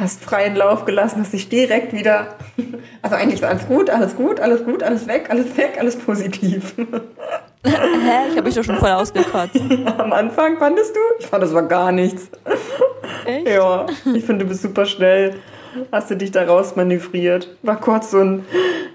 hast 0.00 0.24
freien 0.24 0.56
Lauf 0.56 0.86
gelassen, 0.86 1.20
hast 1.20 1.34
dich 1.34 1.50
direkt 1.50 1.92
wieder, 1.92 2.38
also 3.02 3.14
eigentlich 3.14 3.42
war 3.42 3.50
alles 3.50 3.66
gut, 3.66 3.90
alles 3.90 4.16
gut, 4.16 4.40
alles 4.40 4.64
gut, 4.64 4.82
alles 4.82 5.06
weg, 5.06 5.26
alles 5.28 5.54
weg, 5.58 5.76
alles 5.78 5.96
positiv. 5.96 6.74
Hä? 7.66 8.28
Ich 8.30 8.36
habe 8.36 8.42
mich 8.42 8.54
doch 8.54 8.64
schon 8.64 8.78
voll 8.78 8.92
ausgekotzt. 8.92 9.60
Am 9.98 10.14
Anfang 10.14 10.56
fandest 10.56 10.96
du? 10.96 11.00
Ich 11.18 11.26
fand, 11.26 11.42
das 11.42 11.52
war 11.52 11.64
gar 11.64 11.92
nichts. 11.92 12.30
Echt? 13.26 13.48
Ja, 13.48 13.84
ich 14.14 14.24
finde, 14.24 14.46
du 14.46 14.48
bist 14.48 14.62
super 14.62 14.86
schnell 14.86 15.34
hast 15.92 16.10
du 16.10 16.16
dich 16.16 16.30
da 16.30 16.44
raus 16.44 16.76
manövriert. 16.76 17.56
War 17.62 17.80
kurz 17.80 18.10
so 18.10 18.20
ein, 18.20 18.44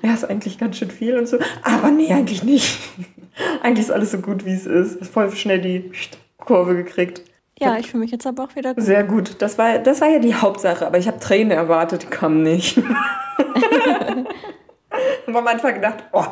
ja, 0.01 0.13
ist 0.13 0.25
eigentlich 0.25 0.57
ganz 0.57 0.77
schön 0.77 0.91
viel 0.91 1.17
und 1.17 1.27
so. 1.27 1.37
Aber 1.63 1.91
nee, 1.91 2.11
eigentlich 2.13 2.43
nicht. 2.43 2.79
eigentlich 3.61 3.85
ist 3.87 3.91
alles 3.91 4.11
so 4.11 4.19
gut, 4.19 4.45
wie 4.45 4.53
es 4.53 4.65
ist. 4.65 4.95
Ist 4.95 5.13
voll 5.13 5.31
schnell 5.31 5.61
die 5.61 5.91
Kurve 6.37 6.75
gekriegt. 6.75 7.21
Ja, 7.59 7.77
ich 7.77 7.89
fühle 7.89 8.03
mich 8.03 8.11
jetzt 8.11 8.27
aber 8.27 8.43
auch 8.43 8.55
wieder 8.55 8.73
gut. 8.73 8.83
Sehr 8.83 9.03
gut. 9.03 9.41
Das 9.41 9.57
war, 9.57 9.79
das 9.79 10.01
war 10.01 10.09
ja 10.09 10.19
die 10.19 10.35
Hauptsache. 10.35 10.85
Aber 10.85 10.97
ich 10.97 11.07
habe 11.07 11.19
Tränen 11.19 11.51
erwartet, 11.51 12.03
die 12.03 12.07
kamen 12.07 12.43
nicht. 12.43 12.77
ich 12.77 12.83
habe 15.27 15.37
am 15.37 15.47
Anfang 15.47 15.75
gedacht, 15.75 16.03
oh, 16.11 16.25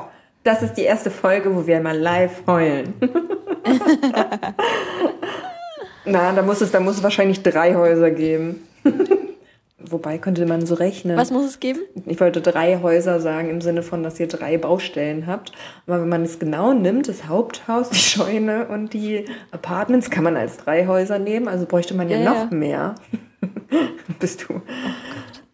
das 0.44 0.64
ist 0.64 0.74
die 0.74 0.84
erste 0.84 1.12
Folge, 1.12 1.56
wo 1.56 1.66
wir 1.68 1.80
mal 1.80 1.98
live 1.98 2.44
heulen. 2.48 2.94
Na, 6.06 6.32
da 6.34 6.42
muss 6.42 6.62
es, 6.62 6.72
da 6.72 6.80
muss 6.80 6.96
es 6.98 7.04
wahrscheinlich 7.04 7.44
drei 7.44 7.76
Häuser 7.76 8.10
geben. 8.10 8.68
Wobei 9.90 10.18
könnte 10.18 10.46
man 10.46 10.66
so 10.66 10.76
rechnen. 10.76 11.18
Was 11.18 11.32
muss 11.32 11.46
es 11.46 11.60
geben? 11.60 11.80
Ich 12.06 12.20
wollte 12.20 12.42
drei 12.42 12.82
Häuser 12.82 13.20
sagen, 13.20 13.50
im 13.50 13.62
Sinne 13.62 13.84
von, 13.84 14.04
dass 14.04 14.20
ihr 14.20 14.28
drei 14.28 14.58
Baustellen 14.58 15.28
habt. 15.28 15.52
Aber 15.88 16.02
wenn 16.02 16.10
man 16.10 16.24
es 16.24 16.40
genau 16.40 16.74
nimmt, 16.74 17.08
das 17.08 17.28
Haupthaus, 17.28 17.90
die 17.90 17.98
Scheune 17.98 18.68
und 18.68 18.94
die 18.94 19.26
Apartments, 19.52 20.10
kann 20.10 20.24
man 20.24 20.38
als 20.38 20.58
drei 20.58 20.88
Häuser 20.88 21.20
nehmen. 21.20 21.48
Also 21.48 21.66
bräuchte 21.66 21.94
man 21.94 22.10
ja, 22.10 22.18
ja 22.18 22.30
noch 22.30 22.52
ja. 22.52 22.58
mehr. 22.58 22.96
Bist 24.20 24.46
du. 24.48 24.56
Oh 24.56 24.62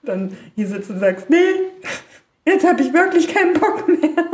dann 0.07 0.35
hier 0.55 0.67
sitzt 0.67 0.89
und 0.89 0.99
sagst, 0.99 1.29
nee, 1.29 1.37
jetzt 2.45 2.65
habe 2.65 2.81
ich 2.81 2.93
wirklich 2.93 3.27
keinen 3.27 3.53
Bock 3.53 3.87
mehr. 3.87 4.25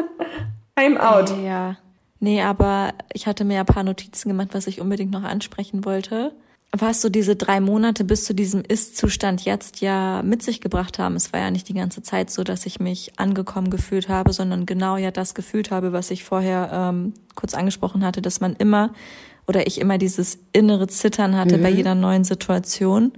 I'm 0.75 0.97
out. 0.97 1.34
Ja. 1.43 1.77
Nee, 2.19 2.41
aber 2.41 2.93
ich 3.12 3.27
hatte 3.27 3.43
mir 3.43 3.60
ein 3.60 3.65
paar 3.65 3.84
Notizen 3.84 4.29
gemacht, 4.29 4.49
was 4.51 4.67
ich 4.67 4.79
unbedingt 4.79 5.12
noch 5.12 5.23
ansprechen 5.23 5.84
wollte 5.84 6.32
was 6.75 7.01
so 7.01 7.09
diese 7.09 7.36
drei 7.36 7.59
Monate 7.59 8.03
bis 8.03 8.25
zu 8.25 8.33
diesem 8.33 8.62
Ist-Zustand 8.62 9.45
jetzt 9.45 9.81
ja 9.81 10.23
mit 10.23 10.41
sich 10.41 10.59
gebracht 10.59 10.97
haben. 10.97 11.15
Es 11.15 11.31
war 11.31 11.39
ja 11.39 11.51
nicht 11.51 11.69
die 11.69 11.75
ganze 11.75 12.01
Zeit 12.01 12.31
so, 12.31 12.43
dass 12.43 12.65
ich 12.65 12.79
mich 12.79 13.13
angekommen 13.17 13.69
gefühlt 13.69 14.09
habe, 14.09 14.33
sondern 14.33 14.65
genau 14.65 14.97
ja 14.97 15.12
das 15.12 15.36
gefühlt 15.36 15.69
habe, 15.69 15.93
was 15.93 16.09
ich 16.09 16.23
vorher 16.23 16.71
ähm, 16.73 17.13
kurz 17.36 17.53
angesprochen 17.53 18.03
hatte, 18.03 18.23
dass 18.23 18.41
man 18.41 18.55
immer 18.55 18.91
oder 19.45 19.67
ich 19.67 19.79
immer 19.79 19.99
dieses 19.99 20.39
innere 20.51 20.88
Zittern 20.88 21.36
hatte 21.38 21.59
mhm. 21.59 21.63
bei 21.63 21.69
jeder 21.69 21.93
neuen 21.93 22.23
Situation 22.23 23.12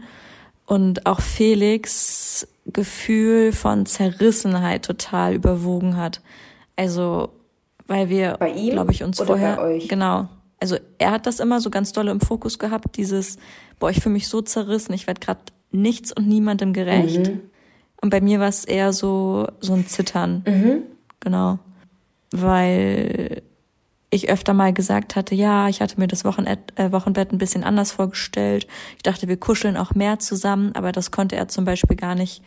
und 0.65 1.05
auch 1.05 1.21
Felix 1.21 2.47
Gefühl 2.65 3.53
von 3.53 3.85
Zerrissenheit 3.85 4.83
total 4.83 5.33
überwogen 5.33 5.95
hat. 5.95 6.19
Also 6.75 7.29
weil 7.87 8.09
wir, 8.09 8.37
glaube 8.71 8.91
ich, 8.91 9.03
uns 9.03 9.21
vorher 9.21 9.79
genau 9.87 10.27
also 10.65 10.79
er 10.97 11.11
hat 11.11 11.27
das 11.27 11.39
immer 11.39 11.61
so 11.61 11.69
ganz 11.69 11.93
doll 11.93 12.07
im 12.07 12.19
Fokus 12.19 12.57
gehabt, 12.57 12.97
dieses, 12.97 13.37
boah, 13.77 13.91
ich 13.91 14.01
fühle 14.01 14.13
mich 14.13 14.27
so 14.27 14.41
zerrissen, 14.41 14.93
ich 14.93 15.05
werde 15.05 15.19
gerade 15.19 15.41
nichts 15.69 16.11
und 16.11 16.27
niemandem 16.27 16.73
gerecht. 16.73 17.27
Mhm. 17.27 17.41
Und 18.01 18.09
bei 18.09 18.19
mir 18.19 18.39
war 18.39 18.47
es 18.47 18.65
eher 18.65 18.91
so, 18.91 19.47
so 19.59 19.73
ein 19.73 19.85
Zittern. 19.85 20.43
Mhm. 20.47 20.81
Genau. 21.19 21.59
Weil 22.31 23.43
ich 24.09 24.27
öfter 24.27 24.55
mal 24.55 24.73
gesagt 24.73 25.15
hatte, 25.15 25.35
ja, 25.35 25.69
ich 25.69 25.81
hatte 25.81 25.99
mir 25.99 26.07
das 26.07 26.25
Wochenbett, 26.25 26.73
äh, 26.79 26.91
Wochenbett 26.91 27.31
ein 27.31 27.37
bisschen 27.37 27.63
anders 27.63 27.91
vorgestellt. 27.91 28.65
Ich 28.97 29.03
dachte, 29.03 29.27
wir 29.27 29.37
kuscheln 29.37 29.77
auch 29.77 29.93
mehr 29.93 30.17
zusammen, 30.17 30.71
aber 30.73 30.91
das 30.91 31.11
konnte 31.11 31.35
er 31.35 31.47
zum 31.47 31.65
Beispiel 31.65 31.95
gar 31.95 32.15
nicht 32.15 32.41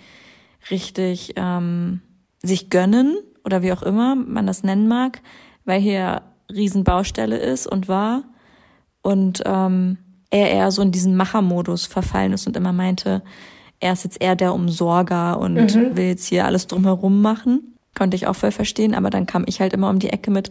richtig 0.72 1.35
ähm, 1.37 2.00
sich 2.42 2.68
gönnen 2.68 3.16
oder 3.44 3.62
wie 3.62 3.72
auch 3.72 3.85
immer 3.85 4.16
man 4.16 4.48
das 4.48 4.64
nennen 4.64 4.88
mag, 4.88 5.20
weil 5.64 5.81
hier 5.81 6.22
Riesenbaustelle 6.52 7.37
ist 7.37 7.66
und 7.66 7.88
war. 7.88 8.24
Und 9.02 9.42
ähm, 9.46 9.98
er 10.30 10.50
eher 10.50 10.70
so 10.70 10.82
in 10.82 10.92
diesen 10.92 11.16
Machermodus 11.16 11.87
verfallen 11.87 12.32
ist 12.32 12.46
und 12.46 12.56
immer 12.56 12.72
meinte, 12.72 13.22
er 13.80 13.92
ist 13.92 14.04
jetzt 14.04 14.20
eher 14.20 14.37
der 14.37 14.54
Umsorger 14.54 15.38
und 15.38 15.54
mhm. 15.54 15.96
will 15.96 16.06
jetzt 16.06 16.26
hier 16.26 16.44
alles 16.44 16.66
drumherum 16.66 17.22
machen. 17.22 17.74
Konnte 17.94 18.16
ich 18.16 18.26
auch 18.26 18.37
voll 18.37 18.52
verstehen, 18.52 18.94
aber 18.94 19.11
dann 19.11 19.26
kam 19.26 19.44
ich 19.46 19.61
halt 19.61 19.72
immer 19.72 19.88
um 19.88 19.98
die 19.98 20.11
Ecke 20.11 20.30
mit, 20.30 20.50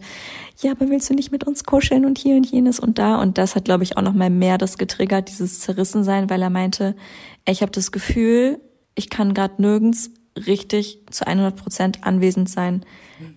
ja, 0.60 0.72
aber 0.72 0.90
willst 0.90 1.08
du 1.08 1.14
nicht 1.14 1.30
mit 1.30 1.44
uns 1.44 1.64
kuscheln 1.64 2.04
und 2.04 2.18
hier 2.18 2.36
und 2.36 2.50
jenes 2.50 2.80
und 2.80 2.98
da? 2.98 3.20
Und 3.20 3.38
das 3.38 3.54
hat, 3.54 3.64
glaube 3.64 3.84
ich, 3.84 3.96
auch 3.96 4.02
noch 4.02 4.12
mal 4.12 4.28
mehr 4.28 4.58
das 4.58 4.76
getriggert, 4.76 5.30
dieses 5.30 5.60
Zerrissensein, 5.60 6.28
weil 6.28 6.42
er 6.42 6.50
meinte, 6.50 6.94
ich 7.46 7.62
habe 7.62 7.72
das 7.72 7.92
Gefühl, 7.92 8.60
ich 8.94 9.08
kann 9.08 9.34
gerade 9.34 9.62
nirgends 9.62 10.10
richtig 10.46 11.00
zu 11.10 11.26
100 11.26 11.56
Prozent 11.56 12.04
anwesend 12.04 12.48
sein, 12.48 12.84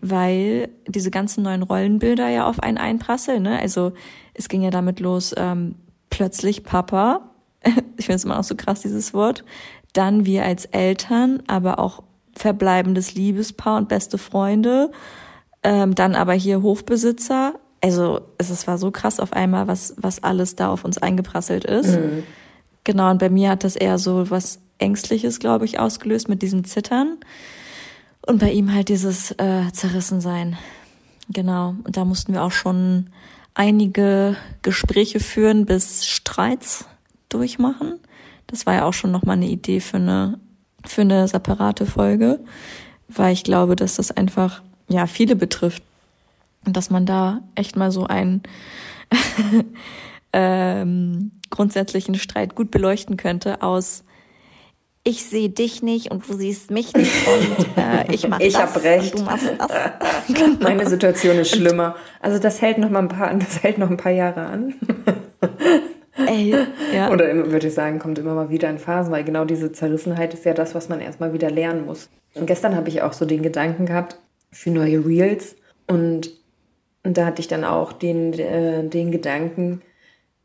weil 0.02 0.70
diese 0.88 1.12
ganzen 1.12 1.44
neuen 1.44 1.64
Rollenbilder 1.64 2.30
ja 2.30 2.48
auf 2.48 2.62
einen 2.62 2.78
einprasseln. 2.78 3.44
Ne? 3.44 3.60
Also 3.60 3.94
es 4.34 4.50
ging 4.50 4.62
ja 4.62 4.70
damit 4.70 5.00
los, 5.00 5.34
ähm, 5.38 5.76
plötzlich 6.10 6.64
Papa, 6.64 7.32
ich 7.98 8.06
finde 8.06 8.16
es 8.16 8.26
immer 8.26 8.40
auch 8.40 8.44
so 8.44 8.56
krass, 8.56 8.82
dieses 8.82 9.14
Wort, 9.14 9.44
dann 9.94 10.26
wir 10.26 10.46
als 10.46 10.66
Eltern, 10.66 11.44
aber 11.48 11.80
auch 11.80 12.04
verbleibendes 12.36 13.14
Liebespaar 13.14 13.78
und 13.78 13.90
beste 13.90 14.18
Freunde, 14.18 14.92
ähm, 15.64 15.96
dann 15.96 16.16
aber 16.16 16.34
hier 16.34 16.62
Hofbesitzer. 16.62 17.56
Also 17.82 18.22
es, 18.38 18.50
es 18.50 18.68
war 18.68 18.78
so 18.78 18.92
krass 18.92 19.20
auf 19.20 19.34
einmal, 19.34 19.68
was, 19.68 19.96
was 19.98 20.24
alles 20.24 20.56
da 20.56 20.70
auf 20.70 20.86
uns 20.86 20.98
eingeprasselt 20.98 21.66
ist. 21.66 21.98
Mhm. 21.98 22.24
Genau, 22.84 23.12
und 23.12 23.20
bei 23.20 23.30
mir 23.30 23.50
hat 23.50 23.64
das 23.64 23.76
eher 23.76 23.98
so 23.98 24.30
was 24.30 24.60
Ängstliches, 24.82 25.39
glaube 25.39 25.65
ich, 25.65 25.80
ausgelöst 25.80 26.30
mit 26.30 26.41
diesem 26.41 26.63
Zittern. 26.63 27.17
Und 28.26 28.39
bei 28.39 28.52
ihm 28.52 28.74
halt 28.74 28.89
dieses 28.89 29.32
äh, 29.32 29.72
Zerrissensein. 29.72 30.58
Genau. 31.30 31.76
Und 31.84 31.98
da 31.98 32.06
mussten 32.06 32.34
wir 32.34 32.44
auch 32.44 32.52
schon 32.52 33.08
einige 33.54 34.36
Gespräche 34.62 35.20
führen 35.20 35.65
bis 35.65 36.06
Streits 36.06 36.86
durchmachen. 37.30 38.00
Das 38.48 38.65
war 38.65 38.76
ja 38.76 38.86
auch 38.86 38.94
schon 38.94 39.12
nochmal 39.12 39.38
eine 39.38 39.48
Idee 39.48 39.80
für 39.80 39.98
eine, 39.98 40.39
für 40.86 41.02
eine 41.02 41.28
separate 41.28 41.86
Folge, 41.86 42.39
weil 43.08 43.34
ich 43.34 43.44
glaube, 43.44 43.76
dass 43.76 43.96
das 43.96 44.12
einfach, 44.12 44.62
ja, 44.88 45.08
viele 45.08 45.36
betrifft. 45.36 45.84
Und 46.65 46.78
dass 46.78 46.89
man 46.89 47.06
da 47.06 47.41
echt 47.56 47.76
mal 47.76 47.91
so 47.91 48.06
einen 48.06 48.44
ähm, 50.34 51.32
grundsätzlichen 51.50 52.15
Streit 52.15 52.56
gut 52.56 52.72
beleuchten 52.72 53.17
könnte 53.17 53.63
aus 53.63 54.04
ich 55.04 55.26
sehe 55.26 55.50
dich 55.50 55.82
nicht 55.82 56.12
und 56.12 56.28
du 56.30 56.34
siehst 56.34 56.70
mich 56.70 56.94
nicht 56.94 57.12
und 57.28 57.78
äh, 57.78 58.14
ich 58.14 58.28
mache 58.28 58.44
das 58.44 58.56
hab 58.56 58.84
recht. 58.84 59.16
und 59.16 59.22
du 59.22 59.26
machst 59.26 59.52
das. 59.58 59.72
Meine 60.60 60.88
Situation 60.88 61.38
ist 61.38 61.56
schlimmer. 61.56 61.96
Also 62.20 62.38
das 62.40 62.62
hält 62.62 62.78
noch 62.78 62.90
mal 62.90 63.00
ein 63.00 63.08
paar, 63.08 63.34
das 63.34 63.64
hält 63.64 63.78
noch 63.78 63.90
ein 63.90 63.98
paar 63.98 64.12
Jahre 64.12 64.42
an. 64.42 64.76
Ey, 66.28 66.56
ja. 66.94 67.10
Oder 67.10 67.34
würde 67.52 67.68
ich 67.68 67.74
sagen, 67.74 67.98
kommt 67.98 68.20
immer 68.20 68.34
mal 68.34 68.50
wieder 68.50 68.70
in 68.70 68.78
Phasen, 68.78 69.12
weil 69.12 69.24
genau 69.24 69.46
diese 69.46 69.72
Zerrissenheit 69.72 70.34
ist 70.34 70.46
ja 70.46 70.54
das, 70.54 70.76
was 70.76 70.88
man 70.88 71.00
erstmal 71.00 71.34
wieder 71.34 71.50
lernen 71.50 71.86
muss. 71.86 72.10
Und 72.36 72.46
gestern 72.46 72.76
habe 72.76 72.90
ich 72.90 73.02
auch 73.02 73.14
so 73.14 73.26
den 73.26 73.42
Gedanken 73.42 73.86
gehabt 73.86 74.18
für 74.52 74.70
neue 74.70 75.04
Reels 75.06 75.56
und, 75.88 76.32
und 77.04 77.18
da 77.18 77.26
hatte 77.26 77.42
ich 77.42 77.48
dann 77.48 77.64
auch 77.64 77.94
den, 77.94 78.34
äh, 78.34 78.84
den 78.88 79.12
Gedanken, 79.12 79.82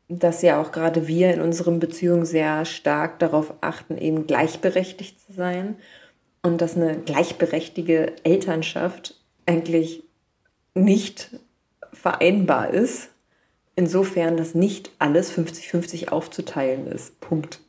dass 0.08 0.42
ja 0.42 0.60
auch 0.60 0.72
gerade 0.72 1.08
wir 1.08 1.32
in 1.34 1.40
unseren 1.40 1.80
Beziehungen 1.80 2.24
sehr 2.24 2.64
stark 2.64 3.18
darauf 3.18 3.54
achten, 3.60 3.98
eben 3.98 4.26
gleichberechtigt 4.26 5.20
zu 5.20 5.32
sein 5.32 5.76
und 6.42 6.60
dass 6.60 6.76
eine 6.76 6.96
gleichberechtigte 6.98 8.14
Elternschaft 8.22 9.20
eigentlich 9.46 10.04
nicht 10.74 11.30
vereinbar 11.92 12.70
ist, 12.70 13.08
insofern, 13.74 14.36
dass 14.36 14.54
nicht 14.54 14.90
alles 14.98 15.36
50-50 15.36 16.08
aufzuteilen 16.08 16.86
ist. 16.86 17.20
Punkt. 17.20 17.60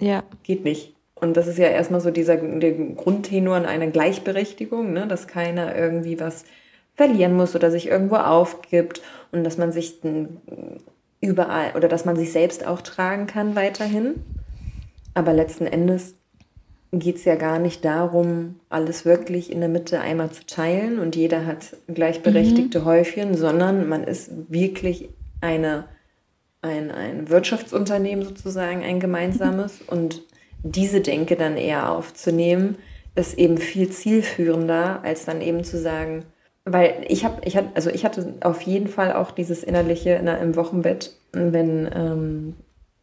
Ja. 0.00 0.22
Geht 0.44 0.64
nicht. 0.64 0.94
Und 1.14 1.36
das 1.36 1.48
ist 1.48 1.58
ja 1.58 1.66
erstmal 1.66 2.00
so 2.00 2.10
dieser 2.10 2.36
der 2.36 2.72
Grundtenor 2.72 3.56
in 3.56 3.66
einer 3.66 3.88
Gleichberechtigung, 3.88 4.92
ne? 4.92 5.08
dass 5.08 5.26
keiner 5.26 5.74
irgendwie 5.74 6.20
was 6.20 6.44
verlieren 6.94 7.34
muss 7.34 7.56
oder 7.56 7.70
sich 7.70 7.88
irgendwo 7.88 8.16
aufgibt 8.16 9.02
und 9.32 9.44
dass 9.44 9.58
man 9.58 9.72
sich 9.72 10.00
überall 11.20 11.72
oder 11.76 11.88
dass 11.88 12.04
man 12.04 12.16
sich 12.16 12.32
selbst 12.32 12.66
auch 12.66 12.80
tragen 12.80 13.26
kann 13.26 13.56
weiterhin. 13.56 14.14
Aber 15.14 15.32
letzten 15.32 15.66
Endes 15.66 16.14
geht 16.92 17.16
es 17.16 17.24
ja 17.24 17.34
gar 17.34 17.58
nicht 17.58 17.84
darum, 17.84 18.60
alles 18.70 19.04
wirklich 19.04 19.52
in 19.52 19.60
der 19.60 19.68
Mitte 19.68 20.00
einmal 20.00 20.30
zu 20.30 20.46
teilen 20.46 20.98
und 20.98 21.16
jeder 21.16 21.44
hat 21.44 21.76
gleichberechtigte 21.92 22.80
mhm. 22.80 22.84
Häufchen, 22.84 23.34
sondern 23.36 23.88
man 23.88 24.04
ist 24.04 24.30
wirklich 24.48 25.10
eine, 25.40 25.84
ein, 26.62 26.90
ein 26.90 27.28
Wirtschaftsunternehmen 27.28 28.24
sozusagen, 28.24 28.82
ein 28.82 29.00
gemeinsames. 29.00 29.80
Und 29.86 30.22
diese 30.62 31.00
Denke 31.00 31.36
dann 31.36 31.56
eher 31.56 31.90
aufzunehmen, 31.90 32.76
ist 33.14 33.36
eben 33.36 33.58
viel 33.58 33.90
zielführender, 33.90 35.00
als 35.02 35.24
dann 35.24 35.40
eben 35.40 35.64
zu 35.64 35.78
sagen, 35.78 36.24
weil 36.72 37.04
ich 37.08 37.24
habe, 37.24 37.40
ich 37.44 37.56
hatte, 37.56 37.68
also 37.74 37.90
ich 37.90 38.04
hatte 38.04 38.34
auf 38.40 38.62
jeden 38.62 38.88
Fall 38.88 39.12
auch 39.12 39.30
dieses 39.30 39.62
innerliche 39.62 40.10
in, 40.10 40.26
im 40.26 40.56
Wochenbett, 40.56 41.14
wenn 41.32 41.88
ähm, 41.94 42.54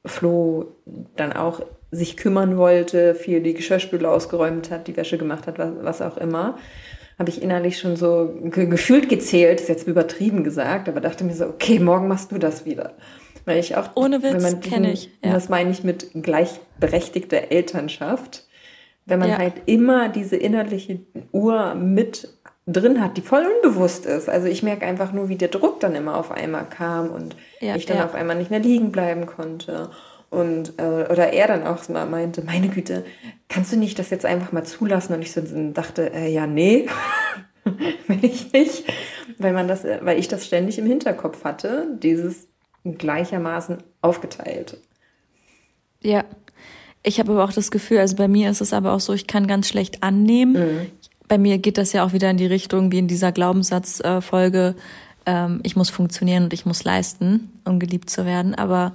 Flo 0.05 0.67
dann 1.15 1.33
auch 1.33 1.61
sich 1.91 2.17
kümmern 2.17 2.57
wollte, 2.57 3.15
viel 3.15 3.41
die 3.41 3.53
Geschirrspüle 3.53 4.09
ausgeräumt 4.09 4.69
hat, 4.69 4.87
die 4.87 4.97
Wäsche 4.97 5.17
gemacht 5.17 5.47
hat, 5.47 5.57
was, 5.57 5.71
was 5.81 6.01
auch 6.01 6.17
immer, 6.17 6.57
habe 7.17 7.29
ich 7.29 7.41
innerlich 7.41 7.79
schon 7.79 7.95
so 7.95 8.33
ge 8.43 8.67
gefühlt 8.67 9.07
gezählt, 9.07 9.61
ist 9.61 9.69
jetzt 9.69 9.87
übertrieben 9.87 10.43
gesagt, 10.43 10.89
aber 10.89 10.99
dachte 10.99 11.23
mir 11.23 11.33
so, 11.33 11.45
okay, 11.45 11.79
morgen 11.79 12.07
machst 12.07 12.31
du 12.31 12.37
das 12.37 12.65
wieder. 12.65 12.93
Weil 13.45 13.59
ich 13.59 13.77
auch, 13.77 13.89
ohne 13.95 14.23
Witz 14.23 14.59
kenne 14.59 14.91
ich. 14.91 15.11
Ja. 15.23 15.33
Das 15.33 15.49
meine 15.49 15.69
ich 15.69 15.83
mit 15.83 16.09
gleichberechtigter 16.13 17.51
Elternschaft. 17.51 18.47
Wenn 19.05 19.19
man 19.19 19.29
ja. 19.29 19.37
halt 19.37 19.53
immer 19.67 20.09
diese 20.09 20.35
innerliche 20.35 20.99
Uhr 21.31 21.75
mit 21.75 22.34
drin 22.67 23.01
hat, 23.01 23.17
die 23.17 23.21
voll 23.21 23.45
unbewusst 23.45 24.05
ist. 24.05 24.27
Also 24.27 24.47
ich 24.47 24.63
merke 24.63 24.85
einfach 24.85 25.11
nur, 25.11 25.29
wie 25.29 25.35
der 25.35 25.49
Druck 25.49 25.79
dann 25.79 25.95
immer 25.95 26.17
auf 26.17 26.31
einmal 26.31 26.67
kam 26.67 27.09
und 27.09 27.35
ja, 27.59 27.75
ich 27.75 27.85
dann 27.85 27.97
ja. 27.97 28.05
auf 28.05 28.15
einmal 28.15 28.35
nicht 28.35 28.49
mehr 28.49 28.59
liegen 28.59 28.91
bleiben 28.91 29.25
konnte. 29.25 29.89
Und 30.31 30.73
äh, 30.79 31.05
oder 31.09 31.31
er 31.31 31.47
dann 31.47 31.65
auch 31.65 31.87
mal 31.89 32.07
meinte, 32.07 32.43
meine 32.43 32.67
Güte, 32.69 33.05
kannst 33.47 33.71
du 33.71 33.77
nicht 33.77 33.99
das 33.99 34.09
jetzt 34.09 34.25
einfach 34.25 34.51
mal 34.51 34.63
zulassen? 34.63 35.13
Und 35.13 35.21
ich 35.21 35.31
so 35.31 35.41
dachte, 35.71 36.11
äh, 36.11 36.31
ja, 36.31 36.47
nee, 36.47 36.87
will 38.07 38.25
ich 38.25 38.51
nicht. 38.51 38.83
Weil 39.37 39.53
man 39.53 39.67
das, 39.67 39.83
weil 39.83 40.17
ich 40.17 40.27
das 40.27 40.45
ständig 40.45 40.79
im 40.79 40.87
Hinterkopf 40.87 41.43
hatte, 41.43 41.87
dieses 42.01 42.47
gleichermaßen 42.83 43.77
aufgeteilt. 44.01 44.77
Ja. 46.01 46.23
Ich 47.03 47.19
habe 47.19 47.33
aber 47.33 47.43
auch 47.43 47.53
das 47.53 47.69
Gefühl, 47.69 47.99
also 47.99 48.15
bei 48.15 48.27
mir 48.27 48.49
ist 48.49 48.61
es 48.61 48.73
aber 48.73 48.93
auch 48.93 48.99
so, 48.99 49.13
ich 49.13 49.27
kann 49.27 49.45
ganz 49.45 49.67
schlecht 49.67 50.01
annehmen. 50.01 50.53
Mhm 50.53 50.91
bei 51.27 51.37
mir 51.37 51.57
geht 51.57 51.77
das 51.77 51.93
ja 51.93 52.05
auch 52.05 52.13
wieder 52.13 52.29
in 52.29 52.37
die 52.37 52.45
Richtung 52.45 52.91
wie 52.91 52.99
in 52.99 53.07
dieser 53.07 53.31
Glaubenssatzfolge, 53.31 54.75
ähm, 55.25 55.59
ich 55.63 55.75
muss 55.75 55.89
funktionieren 55.89 56.45
und 56.45 56.53
ich 56.53 56.65
muss 56.65 56.83
leisten, 56.83 57.51
um 57.65 57.79
geliebt 57.79 58.09
zu 58.09 58.25
werden, 58.25 58.55
aber 58.55 58.93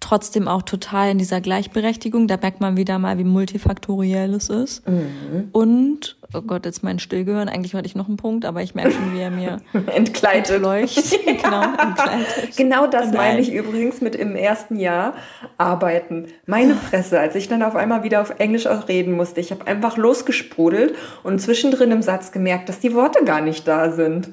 trotzdem 0.00 0.48
auch 0.48 0.62
total 0.62 1.10
in 1.10 1.18
dieser 1.18 1.40
Gleichberechtigung. 1.40 2.28
Da 2.28 2.36
merkt 2.36 2.60
man 2.60 2.76
wieder 2.76 2.98
mal, 2.98 3.18
wie 3.18 3.24
multifaktoriell 3.24 4.34
es 4.34 4.50
ist. 4.50 4.86
Mhm. 4.86 5.48
Und, 5.52 6.16
oh 6.34 6.42
Gott, 6.42 6.66
jetzt 6.66 6.82
mein 6.82 6.98
Stillgehören. 6.98 7.48
Eigentlich 7.48 7.74
hatte 7.74 7.86
ich 7.86 7.94
noch 7.94 8.08
einen 8.08 8.16
Punkt, 8.16 8.44
aber 8.44 8.62
ich 8.62 8.74
merke 8.74 8.92
schon, 8.92 9.14
wie 9.14 9.20
er 9.20 9.30
mir 9.30 9.58
entkleidet. 9.86 10.60
Leuchtet. 10.60 11.12
Ja. 11.24 11.32
Genau, 11.32 11.62
entkleidet. 11.62 12.56
Genau 12.56 12.86
das 12.86 13.06
Nein. 13.06 13.14
meine 13.14 13.40
ich 13.40 13.52
übrigens 13.52 14.00
mit 14.00 14.14
im 14.14 14.36
ersten 14.36 14.76
Jahr 14.76 15.14
arbeiten. 15.58 16.26
Meine 16.46 16.74
Fresse, 16.74 17.20
als 17.20 17.34
ich 17.34 17.48
dann 17.48 17.62
auf 17.62 17.76
einmal 17.76 18.02
wieder 18.02 18.20
auf 18.20 18.38
Englisch 18.38 18.66
auch 18.66 18.88
reden 18.88 19.12
musste. 19.12 19.40
Ich 19.40 19.50
habe 19.50 19.66
einfach 19.66 19.96
losgesprudelt 19.96 20.94
und 21.22 21.40
zwischendrin 21.40 21.90
im 21.90 22.02
Satz 22.02 22.32
gemerkt, 22.32 22.68
dass 22.68 22.80
die 22.80 22.94
Worte 22.94 23.24
gar 23.24 23.40
nicht 23.40 23.66
da 23.68 23.90
sind. 23.90 24.30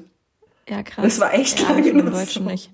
Ja, 0.68 0.82
krass. 0.82 1.04
Das 1.04 1.20
war 1.20 1.34
echt 1.34 1.60
ja, 1.60 1.68
lange 1.70 1.88
im 1.88 2.10
Deutschen 2.10 2.46
nicht. 2.46 2.70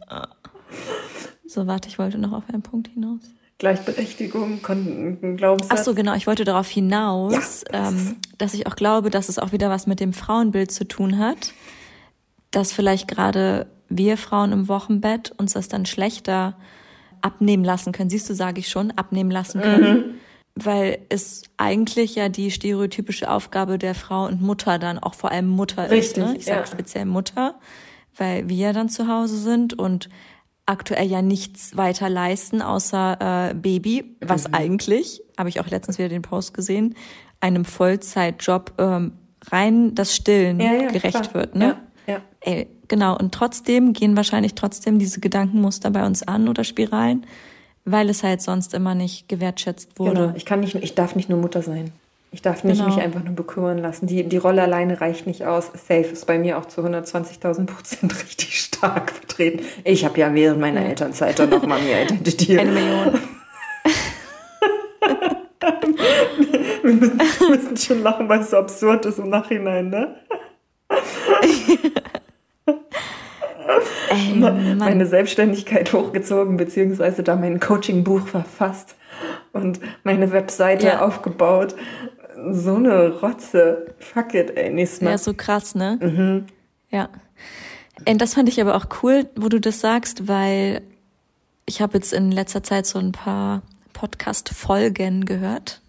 So, 1.46 1.66
warte, 1.66 1.88
ich 1.88 1.98
wollte 1.98 2.18
noch 2.18 2.32
auf 2.32 2.44
einen 2.48 2.62
Punkt 2.62 2.88
hinaus. 2.88 3.20
Gleichberechtigung, 3.58 4.62
Glaubenssatz. 4.62 5.68
Ach 5.70 5.84
so, 5.84 5.94
genau. 5.94 6.14
Ich 6.14 6.28
wollte 6.28 6.44
darauf 6.44 6.68
hinaus, 6.68 7.64
ja. 7.72 7.88
ähm, 7.88 8.16
dass 8.38 8.54
ich 8.54 8.68
auch 8.68 8.76
glaube, 8.76 9.10
dass 9.10 9.28
es 9.28 9.38
auch 9.40 9.50
wieder 9.50 9.68
was 9.68 9.88
mit 9.88 9.98
dem 9.98 10.12
Frauenbild 10.12 10.70
zu 10.70 10.86
tun 10.86 11.18
hat, 11.18 11.52
dass 12.52 12.72
vielleicht 12.72 13.08
gerade 13.08 13.66
wir 13.88 14.16
Frauen 14.16 14.52
im 14.52 14.68
Wochenbett 14.68 15.32
uns 15.38 15.54
das 15.54 15.66
dann 15.66 15.86
schlechter 15.86 16.56
abnehmen 17.20 17.64
lassen 17.64 17.92
können. 17.92 18.10
Siehst 18.10 18.30
du, 18.30 18.34
sage 18.34 18.60
ich 18.60 18.68
schon, 18.68 18.92
abnehmen 18.92 19.30
lassen 19.30 19.60
können. 19.60 19.96
Mhm. 19.96 20.14
Weil 20.54 20.98
es 21.08 21.42
eigentlich 21.56 22.14
ja 22.14 22.28
die 22.28 22.50
stereotypische 22.50 23.30
Aufgabe 23.30 23.78
der 23.78 23.94
Frau 23.94 24.26
und 24.26 24.40
Mutter 24.40 24.78
dann 24.78 24.98
auch 24.98 25.14
vor 25.14 25.30
allem 25.30 25.48
Mutter 25.48 25.90
Richtig, 25.90 26.16
ist. 26.16 26.16
Ne? 26.16 26.36
Ich 26.36 26.44
sage 26.44 26.60
ja. 26.60 26.66
speziell 26.66 27.06
Mutter, 27.06 27.54
weil 28.16 28.48
wir 28.48 28.56
ja 28.56 28.72
dann 28.72 28.88
zu 28.88 29.08
Hause 29.08 29.36
sind 29.36 29.78
und 29.78 30.08
aktuell 30.68 31.06
ja 31.06 31.22
nichts 31.22 31.76
weiter 31.76 32.08
leisten 32.08 32.60
außer 32.62 33.50
äh, 33.50 33.54
Baby, 33.54 34.16
was 34.20 34.48
mhm. 34.48 34.54
eigentlich, 34.54 35.22
habe 35.38 35.48
ich 35.48 35.60
auch 35.60 35.66
letztens 35.68 35.98
wieder 35.98 36.08
den 36.08 36.22
Post 36.22 36.52
gesehen, 36.54 36.94
einem 37.40 37.64
Vollzeitjob 37.64 38.74
ähm, 38.78 39.12
rein 39.50 39.94
das 39.94 40.14
Stillen 40.14 40.60
ja, 40.60 40.74
ja, 40.74 40.90
gerecht 40.90 41.30
klar. 41.30 41.34
wird. 41.34 41.54
Ne? 41.54 41.76
Ja, 42.06 42.14
ja. 42.14 42.20
Ey, 42.40 42.68
genau. 42.88 43.16
Und 43.16 43.32
trotzdem 43.32 43.92
gehen 43.92 44.16
wahrscheinlich 44.16 44.54
trotzdem 44.54 44.98
diese 44.98 45.20
Gedankenmuster 45.20 45.90
bei 45.90 46.04
uns 46.04 46.22
an 46.22 46.48
oder 46.48 46.64
Spiralen. 46.64 47.24
weil 47.90 48.10
es 48.10 48.22
halt 48.22 48.42
sonst 48.42 48.74
immer 48.74 48.94
nicht 48.94 49.28
gewertschätzt 49.28 49.98
wurde. 49.98 50.20
Genau. 50.20 50.32
Ich 50.36 50.44
kann 50.44 50.60
nicht, 50.60 50.74
ich 50.74 50.94
darf 50.94 51.16
nicht 51.16 51.28
nur 51.28 51.38
Mutter 51.38 51.62
sein. 51.62 51.92
Ich 52.30 52.42
darf 52.42 52.62
nicht 52.62 52.78
Genau. 52.82 52.94
mich 52.94 53.02
einfach 53.02 53.24
nur 53.24 53.34
bekümmern 53.34 53.78
lassen. 53.78 54.06
Die, 54.06 54.22
die 54.24 54.36
Rolle 54.36 54.62
alleine 54.62 55.00
reicht 55.00 55.26
nicht 55.26 55.44
aus. 55.46 55.70
Safe 55.72 56.02
ist 56.12 56.26
bei 56.26 56.38
mir 56.38 56.58
auch 56.58 56.66
zu 56.66 56.82
120.000 56.82 57.66
Prozent 57.66 58.12
richtig 58.22 58.60
stark 58.60 59.10
vertreten. 59.12 59.64
Ich 59.84 60.04
habe 60.04 60.20
ja 60.20 60.34
während 60.34 60.60
meiner 60.60 60.84
Elternzeit 60.84 61.38
dann 61.38 61.48
noch 61.50 61.66
mal 61.66 61.80
mir 61.80 62.02
Identity. 62.02 62.58
Eine 62.58 62.72
Million. 62.72 63.18
Wir 66.82 66.94
müssen, 66.94 67.20
müssen 67.50 67.76
schon 67.76 68.02
lachen, 68.02 68.28
weil 68.28 68.40
es 68.40 68.50
so 68.50 68.56
absurd 68.58 69.04
ist 69.06 69.18
im 69.18 69.28
Nachhinein, 69.28 69.90
ne? 69.90 70.14
Ey. 74.10 74.74
Meine 74.78 75.04
Selbstständigkeit 75.06 75.92
hochgezogen, 75.92 76.56
beziehungsweise 76.56 77.22
da 77.22 77.36
mein 77.36 77.60
Coaching-Buch 77.60 78.26
verfasst 78.26 78.94
und 79.52 79.80
meine 80.04 80.32
Webseite 80.32 80.86
Ja. 80.86 81.00
aufgebaut. 81.06 81.74
So 82.52 82.76
eine 82.76 83.20
Rotze. 83.20 83.94
Fuck 83.98 84.34
it, 84.34 84.56
ey. 84.56 84.70
Nächstes 84.70 85.00
Mal. 85.00 85.10
Ja, 85.10 85.18
so 85.18 85.34
krass, 85.34 85.74
ne? 85.74 86.44
Ja. 86.90 87.08
Und 88.06 88.20
das 88.20 88.34
fand 88.34 88.48
ich 88.48 88.60
aber 88.60 88.76
auch 88.76 88.86
cool, 89.02 89.28
wo 89.36 89.48
du 89.48 89.60
das 89.60 89.80
sagst, 89.80 90.28
weil 90.28 90.82
ich 91.66 91.80
habe 91.82 91.98
jetzt 91.98 92.12
in 92.12 92.30
letzter 92.30 92.62
Zeit 92.62 92.86
so 92.86 92.98
ein 92.98 93.12
paar 93.12 93.62
Podcast-Folgen 93.92 95.24
gehört. 95.24 95.80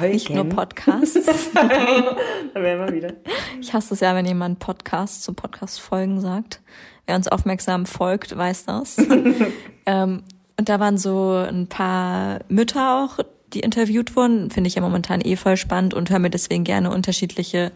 Nicht 0.00 0.30
nur 0.30 0.38
Folgen. 0.38 0.56
Podcasts. 0.56 1.20
Da 1.54 2.62
wären 2.62 2.86
wir 2.86 2.92
wieder. 2.92 3.12
Ich 3.60 3.72
hasse 3.72 3.94
es 3.94 4.00
ja, 4.00 4.14
wenn 4.14 4.26
jemand 4.26 4.58
Podcast 4.60 5.22
zu 5.22 5.32
Podcast-Folgen 5.32 6.20
sagt. 6.20 6.60
Wer 7.06 7.16
uns 7.16 7.28
aufmerksam 7.28 7.84
folgt, 7.86 8.36
weiß 8.36 8.64
das. 8.64 8.96
ähm, 9.86 10.22
und 10.56 10.68
da 10.68 10.80
waren 10.80 10.98
so 10.98 11.32
ein 11.32 11.66
paar 11.66 12.40
Mütter 12.48 13.04
auch, 13.04 13.18
die 13.54 13.60
interviewt 13.60 14.16
wurden. 14.16 14.50
Finde 14.50 14.68
ich 14.68 14.74
ja 14.74 14.82
momentan 14.82 15.20
eh 15.20 15.36
voll 15.36 15.56
spannend 15.56 15.94
und 15.94 16.10
höre 16.10 16.18
mir 16.18 16.30
deswegen 16.30 16.64
gerne 16.64 16.90
unterschiedliche 16.90 17.72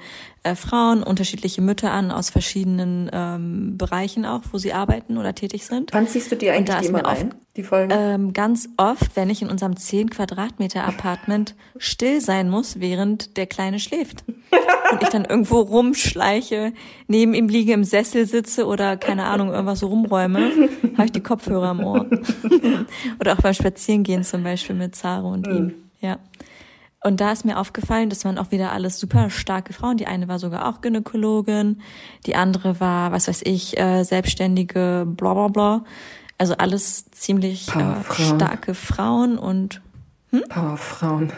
äh, 0.51 0.55
Frauen, 0.57 1.03
unterschiedliche 1.03 1.61
Mütter 1.63 1.91
an 1.91 2.11
aus 2.11 2.31
verschiedenen 2.31 3.11
ähm, 3.13 3.77
Bereichen 3.79 4.25
auch, 4.25 4.43
wo 4.53 4.59
sie 4.59 4.73
arbeiten 4.73 5.17
oder 5.19 5.35
tätig 5.35 5.67
sind. 5.67 5.93
Wann 5.93 6.07
ziehst 6.09 6.31
du 6.33 6.37
die 6.37 6.51
eigentlich 6.51 6.79
ist 6.81 6.89
immer 6.89 7.07
auf- 7.07 7.19
rein, 7.19 7.35
die 7.57 7.63
Folgen? 7.63 7.93
Ähm, 7.95 8.33
ganz 8.33 8.69
oft, 8.77 9.15
wenn 9.17 9.31
ich 9.31 9.43
in 9.43 9.51
unserem 9.51 9.77
10 9.77 10.11
Quadratmeter 10.11 10.85
Apartment 10.85 11.55
still 11.79 12.21
sein 12.21 12.51
muss, 12.51 12.81
während 12.81 13.37
der 13.37 13.47
Kleine 13.47 13.79
schläft. 13.79 14.25
Und 14.91 15.03
ich 15.03 15.09
dann 15.11 15.25
irgendwo 15.27 15.61
rumschleiche, 15.61 16.73
neben 17.07 17.35
ihm 17.35 17.49
liege, 17.49 17.73
im 17.75 17.85
Sessel 17.85 18.27
sitze 18.27 18.67
oder 18.67 18.97
keine 18.97 19.25
Ahnung, 19.25 19.51
irgendwas 19.51 19.81
so 19.81 19.89
rumräume, 19.89 20.51
habe 20.97 21.05
ich 21.05 21.13
die 21.13 21.23
Kopfhörer 21.23 21.73
im 21.73 21.81
Ohr. 21.81 22.07
oder 23.21 23.35
auch 23.35 23.43
beim 23.43 23.53
Spazierengehen 23.55 24.25
zum 24.25 24.43
Beispiel 24.43 24.75
mit 24.77 24.97
Zaro 24.97 25.31
und 25.31 25.47
ihm. 25.47 25.75
Ja. 26.01 26.19
Und 27.05 27.21
da 27.21 27.31
ist 27.31 27.45
mir 27.45 27.59
aufgefallen, 27.59 28.11
das 28.11 28.25
waren 28.25 28.39
auch 28.39 28.51
wieder 28.51 28.73
alles 28.73 28.99
super 28.99 29.31
starke 29.31 29.73
Frauen. 29.73 29.97
Die 29.99 30.07
eine 30.07 30.27
war 30.27 30.39
sogar 30.39 30.69
auch 30.69 30.81
Gynäkologin, 30.81 31.81
die 32.27 32.35
andere 32.35 32.81
war, 32.81 33.13
was 33.13 33.29
weiß 33.29 33.43
ich, 33.45 33.79
äh, 33.79 34.03
selbstständige, 34.03 35.07
bla 35.07 35.35
bla 35.35 35.49
bla. 35.49 35.85
Also 36.39 36.55
alles 36.57 37.11
ziemlich 37.11 37.69
äh, 37.75 37.95
starke 38.13 38.75
Frauen 38.75 39.39
und 39.39 39.81
Powerfrauen. 40.49 41.33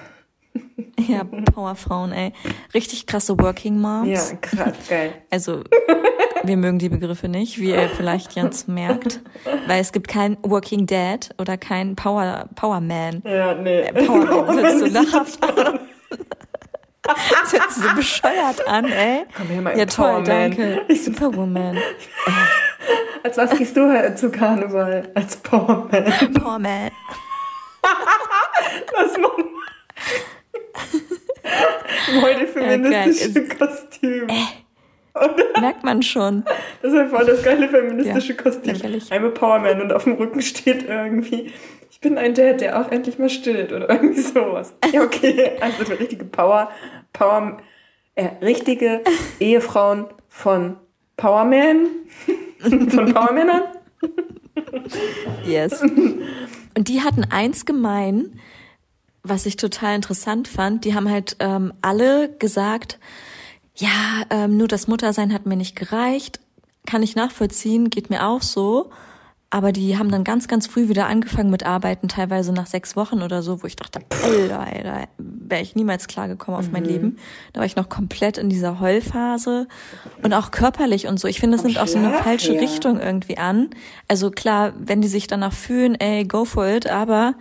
ja, 0.98 1.24
Powerfrauen, 1.24 2.12
ey. 2.12 2.32
Richtig 2.74 3.06
krasse 3.06 3.38
Working 3.38 3.78
Moms. 3.80 4.08
Ja, 4.08 4.36
krass, 4.36 4.74
geil. 4.88 5.12
Also, 5.30 5.62
wir 6.42 6.56
mögen 6.56 6.78
die 6.78 6.88
Begriffe 6.88 7.28
nicht, 7.28 7.58
wie 7.58 7.70
ihr 7.70 7.88
vielleicht 7.88 8.34
jetzt 8.34 8.68
merkt. 8.80 9.20
Weil 9.66 9.80
es 9.80 9.92
gibt 9.92 10.08
kein 10.08 10.36
Working 10.42 10.86
Dad 10.86 11.30
oder 11.38 11.56
kein 11.56 11.96
Power, 11.96 12.48
Power 12.54 12.80
Man. 12.80 13.22
Ja, 13.24 13.54
nee. 13.54 13.90
Power 13.92 14.44
Man, 14.46 14.56
das 14.56 14.64
hört 14.64 14.78
sich 14.78 14.92
so 14.92 15.00
lachhaft 15.02 15.42
an. 15.58 15.80
Das 17.02 17.52
hört 17.52 17.70
sich 17.72 17.82
so 17.82 17.94
bescheuert 17.96 18.68
an, 18.68 18.84
ey. 18.84 19.24
Komm 19.36 19.46
her 19.48 19.62
mal 19.62 19.76
Ja, 19.78 19.86
toll, 19.86 20.06
Power 20.06 20.18
Man. 20.20 20.24
danke. 20.56 20.80
Superwoman. 20.94 21.78
Als 23.22 23.36
was 23.36 23.50
gehst 23.58 23.76
du 23.76 23.88
halt 23.90 24.18
zu 24.18 24.30
Karneval? 24.30 25.10
Als 25.14 25.36
Powerman. 25.36 26.32
Power 26.34 26.58
Man. 26.58 26.90
Was 27.82 29.16
man. 29.18 29.30
Heute 32.22 32.46
feministische 32.46 33.44
geil. 33.44 33.56
Kostüm. 33.58 34.26
Merkt 35.60 35.84
man 35.84 36.02
schon. 36.02 36.44
Das 36.82 36.92
ist 36.92 36.98
ja 36.98 37.06
voll 37.08 37.26
das 37.26 37.42
geile 37.42 37.68
feministische 37.68 38.34
Ja, 38.34 38.42
Kostüm. 38.42 38.72
lächerlich. 38.72 39.10
I'm 39.12 39.26
a 39.26 39.30
Powerman 39.30 39.80
und 39.82 39.92
auf 39.92 40.04
dem 40.04 40.14
Rücken 40.14 40.40
steht 40.42 40.88
irgendwie, 40.88 41.52
ich 41.90 42.00
bin 42.00 42.16
ein 42.18 42.34
Dad, 42.34 42.60
der 42.60 42.80
auch 42.80 42.90
endlich 42.90 43.18
mal 43.18 43.28
stillt 43.28 43.72
oder 43.72 43.90
irgendwie 43.90 44.20
sowas. 44.20 44.72
Ja, 44.92 45.02
okay. 45.02 45.52
Also 45.60 45.84
eine 45.84 45.98
richtige 46.00 46.24
Power, 46.24 46.70
Power, 47.12 47.58
äh, 48.14 48.26
richtige 48.42 49.02
Ehefrauen 49.40 50.06
von 50.28 50.76
Powerman, 51.16 51.86
von 52.60 53.12
Powermännern. 53.12 53.62
Yes. 55.46 55.82
Und 55.82 56.88
die 56.88 57.02
hatten 57.02 57.24
eins 57.30 57.66
gemein, 57.66 58.38
was 59.22 59.46
ich 59.46 59.56
total 59.56 59.96
interessant 59.96 60.48
fand. 60.48 60.84
Die 60.84 60.94
haben 60.94 61.10
halt 61.10 61.36
ähm, 61.40 61.72
alle 61.82 62.30
gesagt, 62.38 62.98
ja, 63.80 64.24
ähm, 64.30 64.56
nur 64.56 64.68
das 64.68 64.88
Muttersein 64.88 65.32
hat 65.32 65.46
mir 65.46 65.56
nicht 65.56 65.74
gereicht. 65.74 66.40
Kann 66.86 67.02
ich 67.02 67.16
nachvollziehen, 67.16 67.90
geht 67.90 68.10
mir 68.10 68.26
auch 68.26 68.42
so. 68.42 68.90
Aber 69.52 69.72
die 69.72 69.98
haben 69.98 70.12
dann 70.12 70.22
ganz, 70.22 70.46
ganz 70.46 70.68
früh 70.68 70.88
wieder 70.88 71.06
angefangen 71.06 71.50
mit 71.50 71.66
Arbeiten, 71.66 72.06
teilweise 72.06 72.52
nach 72.52 72.68
sechs 72.68 72.94
Wochen 72.94 73.20
oder 73.20 73.42
so, 73.42 73.64
wo 73.64 73.66
ich 73.66 73.74
dachte, 73.74 73.98
Alter, 74.22 74.60
Alter, 74.60 75.08
wäre 75.18 75.60
ich 75.60 75.74
niemals 75.74 76.06
klargekommen 76.06 76.60
auf 76.60 76.70
mein 76.70 76.84
Leben. 76.84 77.16
Da 77.52 77.58
war 77.58 77.66
ich 77.66 77.74
noch 77.74 77.88
komplett 77.88 78.38
in 78.38 78.48
dieser 78.48 78.78
Heulphase 78.78 79.66
und 80.22 80.34
auch 80.34 80.52
körperlich 80.52 81.08
und 81.08 81.18
so. 81.18 81.26
Ich 81.26 81.40
finde, 81.40 81.56
das 81.56 81.64
nimmt 81.64 81.78
auch 81.78 81.88
so 81.88 81.98
eine 81.98 82.12
falsche 82.12 82.52
her. 82.52 82.60
Richtung 82.60 83.00
irgendwie 83.00 83.38
an. 83.38 83.70
Also 84.06 84.30
klar, 84.30 84.72
wenn 84.78 85.02
die 85.02 85.08
sich 85.08 85.26
danach 85.26 85.52
fühlen, 85.52 85.96
ey, 85.96 86.24
go 86.24 86.44
for 86.44 86.68
it, 86.68 86.88
aber 86.88 87.34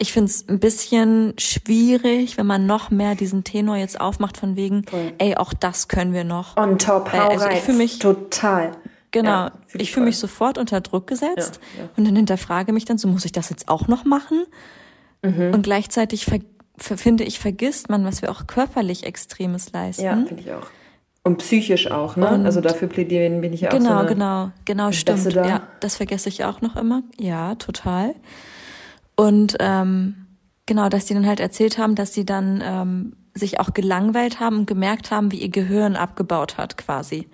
ich 0.00 0.12
finde 0.12 0.30
es 0.30 0.48
ein 0.48 0.58
bisschen 0.58 1.34
schwierig, 1.38 2.36
wenn 2.38 2.46
man 2.46 2.66
noch 2.66 2.90
mehr 2.90 3.14
diesen 3.14 3.44
Tenor 3.44 3.76
jetzt 3.76 4.00
aufmacht 4.00 4.36
von 4.38 4.56
wegen, 4.56 4.84
Voll. 4.84 5.12
ey, 5.18 5.36
auch 5.36 5.52
das 5.52 5.88
können 5.88 6.12
wir 6.12 6.24
noch. 6.24 6.56
On 6.56 6.78
top, 6.78 7.12
Weil, 7.12 7.20
hau 7.20 7.28
also 7.28 7.46
ich 7.46 7.52
rein. 7.52 7.60
fühl 7.62 7.74
mich- 7.76 7.98
Total. 7.98 8.72
Genau. 9.12 9.28
Ja, 9.30 9.52
fühl 9.66 9.82
ich 9.82 9.92
fühle 9.92 10.06
mich 10.06 10.18
sofort 10.18 10.56
unter 10.56 10.80
Druck 10.80 11.06
gesetzt 11.06 11.60
Ja, 11.76 11.82
ja. 11.84 11.88
und 11.96 12.06
dann 12.06 12.16
hinterfrage 12.16 12.72
mich 12.72 12.84
dann 12.84 12.96
so, 12.96 13.08
muss 13.08 13.24
ich 13.24 13.32
das 13.32 13.50
jetzt 13.50 13.68
auch 13.68 13.88
noch 13.88 14.04
machen? 14.04 14.44
Mhm. 15.22 15.52
Und 15.52 15.62
gleichzeitig 15.62 16.26
finde 16.78 17.24
ich, 17.24 17.38
vergisst 17.38 17.90
man, 17.90 18.04
was 18.04 18.22
wir 18.22 18.30
auch 18.30 18.46
körperlich 18.46 19.04
Extremes 19.04 19.72
leisten. 19.72 20.04
Ja, 20.04 20.12
finde 20.26 20.42
ich 20.42 20.50
auch. 20.52 20.66
Und 21.24 21.38
psychisch 21.38 21.90
auch, 21.90 22.16
ne? 22.16 22.26
Und- 22.30 22.46
also 22.46 22.60
dafür 22.62 22.88
plädieren 22.88 23.40
bin 23.42 23.52
ich 23.52 23.60
ja 23.62 23.68
auch 23.68 23.74
Genau, 23.74 24.00
so 24.02 24.06
genau, 24.06 24.50
genau, 24.64 24.92
stimmt. 24.92 25.36
da. 25.36 25.46
Ja, 25.46 25.62
das 25.80 25.96
vergesse 25.96 26.30
ich 26.30 26.44
auch 26.44 26.62
noch 26.62 26.76
immer. 26.76 27.02
Ja, 27.18 27.56
total. 27.56 28.14
Und 29.20 29.56
ähm, 29.60 30.14
genau, 30.64 30.88
dass 30.88 31.04
die 31.04 31.12
dann 31.12 31.26
halt 31.26 31.40
erzählt 31.40 31.76
haben, 31.76 31.94
dass 31.94 32.14
sie 32.14 32.24
dann 32.24 32.62
ähm, 32.64 33.16
sich 33.34 33.60
auch 33.60 33.74
gelangweilt 33.74 34.40
haben 34.40 34.60
und 34.60 34.66
gemerkt 34.66 35.10
haben, 35.10 35.30
wie 35.30 35.42
ihr 35.42 35.50
Gehirn 35.50 35.94
abgebaut 35.94 36.56
hat, 36.56 36.78
quasi. 36.78 37.28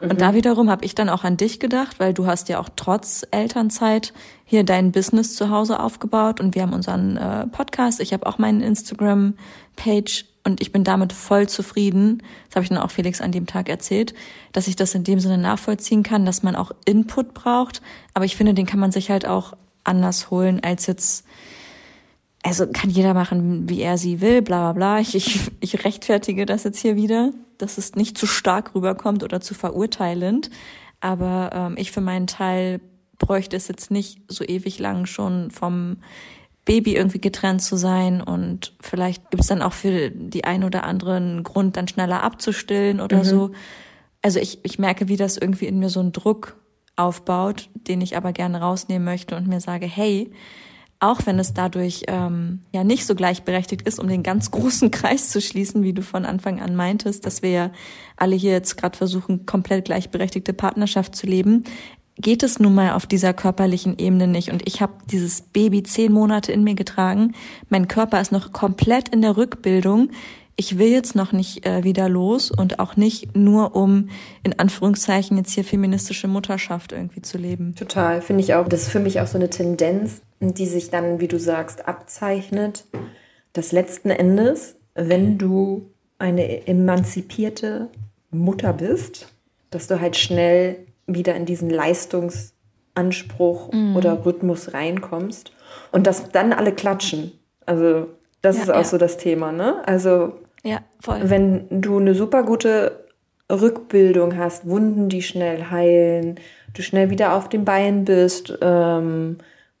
Und 0.00 0.14
Mhm. 0.14 0.18
da 0.18 0.34
wiederum 0.34 0.68
habe 0.68 0.84
ich 0.84 0.96
dann 0.96 1.08
auch 1.08 1.22
an 1.22 1.36
dich 1.36 1.60
gedacht, 1.60 2.00
weil 2.00 2.12
du 2.12 2.26
hast 2.26 2.48
ja 2.48 2.58
auch 2.58 2.68
trotz 2.74 3.24
Elternzeit 3.30 4.12
hier 4.44 4.64
dein 4.64 4.90
Business 4.90 5.36
zu 5.36 5.50
Hause 5.50 5.78
aufgebaut 5.78 6.40
und 6.40 6.56
wir 6.56 6.62
haben 6.62 6.72
unseren 6.72 7.16
äh, 7.16 7.46
Podcast. 7.46 8.00
Ich 8.00 8.12
habe 8.12 8.26
auch 8.26 8.38
meinen 8.38 8.60
Instagram-Page 8.60 10.24
und 10.42 10.60
ich 10.60 10.72
bin 10.72 10.82
damit 10.82 11.12
voll 11.12 11.48
zufrieden. 11.48 12.22
Das 12.48 12.56
habe 12.56 12.64
ich 12.64 12.68
dann 12.70 12.78
auch 12.78 12.90
Felix 12.90 13.20
an 13.20 13.30
dem 13.30 13.46
Tag 13.46 13.68
erzählt, 13.68 14.12
dass 14.52 14.66
ich 14.66 14.74
das 14.74 14.92
in 14.94 15.04
dem 15.04 15.20
Sinne 15.20 15.38
nachvollziehen 15.38 16.02
kann, 16.02 16.26
dass 16.26 16.42
man 16.42 16.56
auch 16.56 16.72
Input 16.84 17.32
braucht. 17.32 17.80
Aber 18.14 18.24
ich 18.24 18.36
finde, 18.36 18.54
den 18.54 18.66
kann 18.66 18.80
man 18.80 18.90
sich 18.90 19.10
halt 19.10 19.24
auch 19.24 19.54
anders 19.84 20.30
holen 20.30 20.60
als 20.62 20.86
jetzt 20.86 21.24
also 22.42 22.66
kann 22.66 22.90
jeder 22.90 23.14
machen, 23.14 23.68
wie 23.68 23.80
er 23.80 23.98
sie 23.98 24.20
will, 24.20 24.42
bla 24.42 24.72
bla 24.72 24.72
bla. 24.72 25.00
Ich, 25.00 25.14
ich, 25.14 25.50
ich 25.60 25.84
rechtfertige 25.84 26.46
das 26.46 26.64
jetzt 26.64 26.78
hier 26.78 26.96
wieder, 26.96 27.32
dass 27.58 27.78
es 27.78 27.94
nicht 27.94 28.16
zu 28.16 28.26
stark 28.26 28.74
rüberkommt 28.74 29.22
oder 29.22 29.40
zu 29.40 29.54
verurteilend. 29.54 30.50
Aber 31.00 31.50
ähm, 31.52 31.74
ich 31.76 31.92
für 31.92 32.00
meinen 32.00 32.26
Teil 32.26 32.80
bräuchte 33.18 33.56
es 33.56 33.68
jetzt 33.68 33.90
nicht 33.90 34.20
so 34.28 34.44
ewig 34.44 34.78
lang 34.78 35.06
schon 35.06 35.50
vom 35.50 35.98
Baby 36.64 36.94
irgendwie 36.94 37.20
getrennt 37.20 37.62
zu 37.62 37.76
sein 37.76 38.20
und 38.20 38.74
vielleicht 38.80 39.30
gibt 39.30 39.42
es 39.42 39.48
dann 39.48 39.62
auch 39.62 39.72
für 39.72 40.10
die 40.10 40.44
ein 40.44 40.64
oder 40.64 40.84
anderen 40.84 41.42
Grund, 41.42 41.78
dann 41.78 41.88
schneller 41.88 42.22
abzustillen 42.22 43.00
oder 43.00 43.24
so. 43.24 43.52
Also 44.20 44.38
ich, 44.38 44.58
ich 44.64 44.78
merke, 44.78 45.08
wie 45.08 45.16
das 45.16 45.38
irgendwie 45.38 45.64
in 45.64 45.78
mir 45.78 45.88
so 45.88 46.00
einen 46.00 46.12
Druck 46.12 46.56
aufbaut, 46.94 47.70
den 47.74 48.02
ich 48.02 48.18
aber 48.18 48.32
gerne 48.32 48.60
rausnehmen 48.60 49.04
möchte 49.04 49.34
und 49.34 49.46
mir 49.46 49.60
sage, 49.60 49.86
hey, 49.86 50.30
auch 51.00 51.26
wenn 51.26 51.38
es 51.38 51.54
dadurch 51.54 52.02
ähm, 52.08 52.60
ja 52.72 52.82
nicht 52.82 53.06
so 53.06 53.14
gleichberechtigt 53.14 53.86
ist, 53.86 54.00
um 54.00 54.08
den 54.08 54.22
ganz 54.22 54.50
großen 54.50 54.90
Kreis 54.90 55.30
zu 55.30 55.40
schließen, 55.40 55.82
wie 55.82 55.92
du 55.92 56.02
von 56.02 56.24
Anfang 56.24 56.60
an 56.60 56.74
meintest, 56.74 57.26
dass 57.26 57.42
wir 57.42 57.50
ja 57.50 57.70
alle 58.16 58.36
hier 58.36 58.52
jetzt 58.52 58.76
gerade 58.76 58.96
versuchen, 58.96 59.46
komplett 59.46 59.84
gleichberechtigte 59.84 60.52
Partnerschaft 60.52 61.14
zu 61.14 61.26
leben. 61.26 61.64
geht 62.16 62.42
es 62.42 62.58
nun 62.58 62.74
mal 62.74 62.92
auf 62.92 63.06
dieser 63.06 63.32
körperlichen 63.32 63.96
Ebene 63.98 64.26
nicht. 64.26 64.50
Und 64.50 64.66
ich 64.66 64.82
habe 64.82 64.94
dieses 65.08 65.42
Baby 65.42 65.84
zehn 65.84 66.12
Monate 66.12 66.50
in 66.50 66.64
mir 66.64 66.74
getragen. 66.74 67.34
Mein 67.68 67.86
Körper 67.86 68.20
ist 68.20 68.32
noch 68.32 68.52
komplett 68.52 69.08
in 69.10 69.22
der 69.22 69.36
Rückbildung. 69.36 70.10
Ich 70.56 70.76
will 70.76 70.88
jetzt 70.88 71.14
noch 71.14 71.30
nicht 71.30 71.64
äh, 71.64 71.84
wieder 71.84 72.08
los 72.08 72.50
und 72.50 72.80
auch 72.80 72.96
nicht 72.96 73.36
nur 73.36 73.76
um 73.76 74.08
in 74.42 74.58
Anführungszeichen 74.58 75.36
jetzt 75.36 75.52
hier 75.52 75.62
feministische 75.62 76.26
Mutterschaft 76.26 76.90
irgendwie 76.90 77.22
zu 77.22 77.38
leben. 77.38 77.76
Total, 77.76 78.20
finde 78.20 78.42
ich 78.42 78.54
auch. 78.54 78.66
Das 78.66 78.82
ist 78.82 78.88
für 78.88 78.98
mich 78.98 79.20
auch 79.20 79.28
so 79.28 79.38
eine 79.38 79.50
Tendenz, 79.50 80.22
die 80.40 80.66
sich 80.66 80.90
dann, 80.90 81.20
wie 81.20 81.28
du 81.28 81.38
sagst, 81.38 81.88
abzeichnet, 81.88 82.84
dass 83.52 83.72
letzten 83.72 84.10
Endes, 84.10 84.76
wenn 84.94 85.38
du 85.38 85.90
eine 86.18 86.66
emanzipierte 86.66 87.88
Mutter 88.30 88.72
bist, 88.72 89.32
dass 89.70 89.86
du 89.86 90.00
halt 90.00 90.16
schnell 90.16 90.76
wieder 91.06 91.34
in 91.34 91.46
diesen 91.46 91.70
Leistungsanspruch 91.70 93.72
mhm. 93.72 93.96
oder 93.96 94.24
Rhythmus 94.24 94.74
reinkommst 94.74 95.52
und 95.92 96.06
dass 96.06 96.30
dann 96.30 96.52
alle 96.52 96.72
klatschen. 96.72 97.32
Also 97.66 98.08
das 98.42 98.56
ja, 98.56 98.62
ist 98.62 98.70
auch 98.70 98.76
ja. 98.76 98.84
so 98.84 98.98
das 98.98 99.16
Thema, 99.16 99.52
ne? 99.52 99.86
Also 99.86 100.34
ja, 100.62 100.80
wenn 101.04 101.66
du 101.70 101.98
eine 101.98 102.14
super 102.14 102.42
gute 102.42 103.04
Rückbildung 103.50 104.36
hast, 104.36 104.68
Wunden, 104.68 105.08
die 105.08 105.22
schnell 105.22 105.70
heilen, 105.70 106.38
du 106.74 106.82
schnell 106.82 107.10
wieder 107.10 107.34
auf 107.34 107.48
den 107.48 107.64
Beinen 107.64 108.04
bist, 108.04 108.58
ähm, 108.60 109.38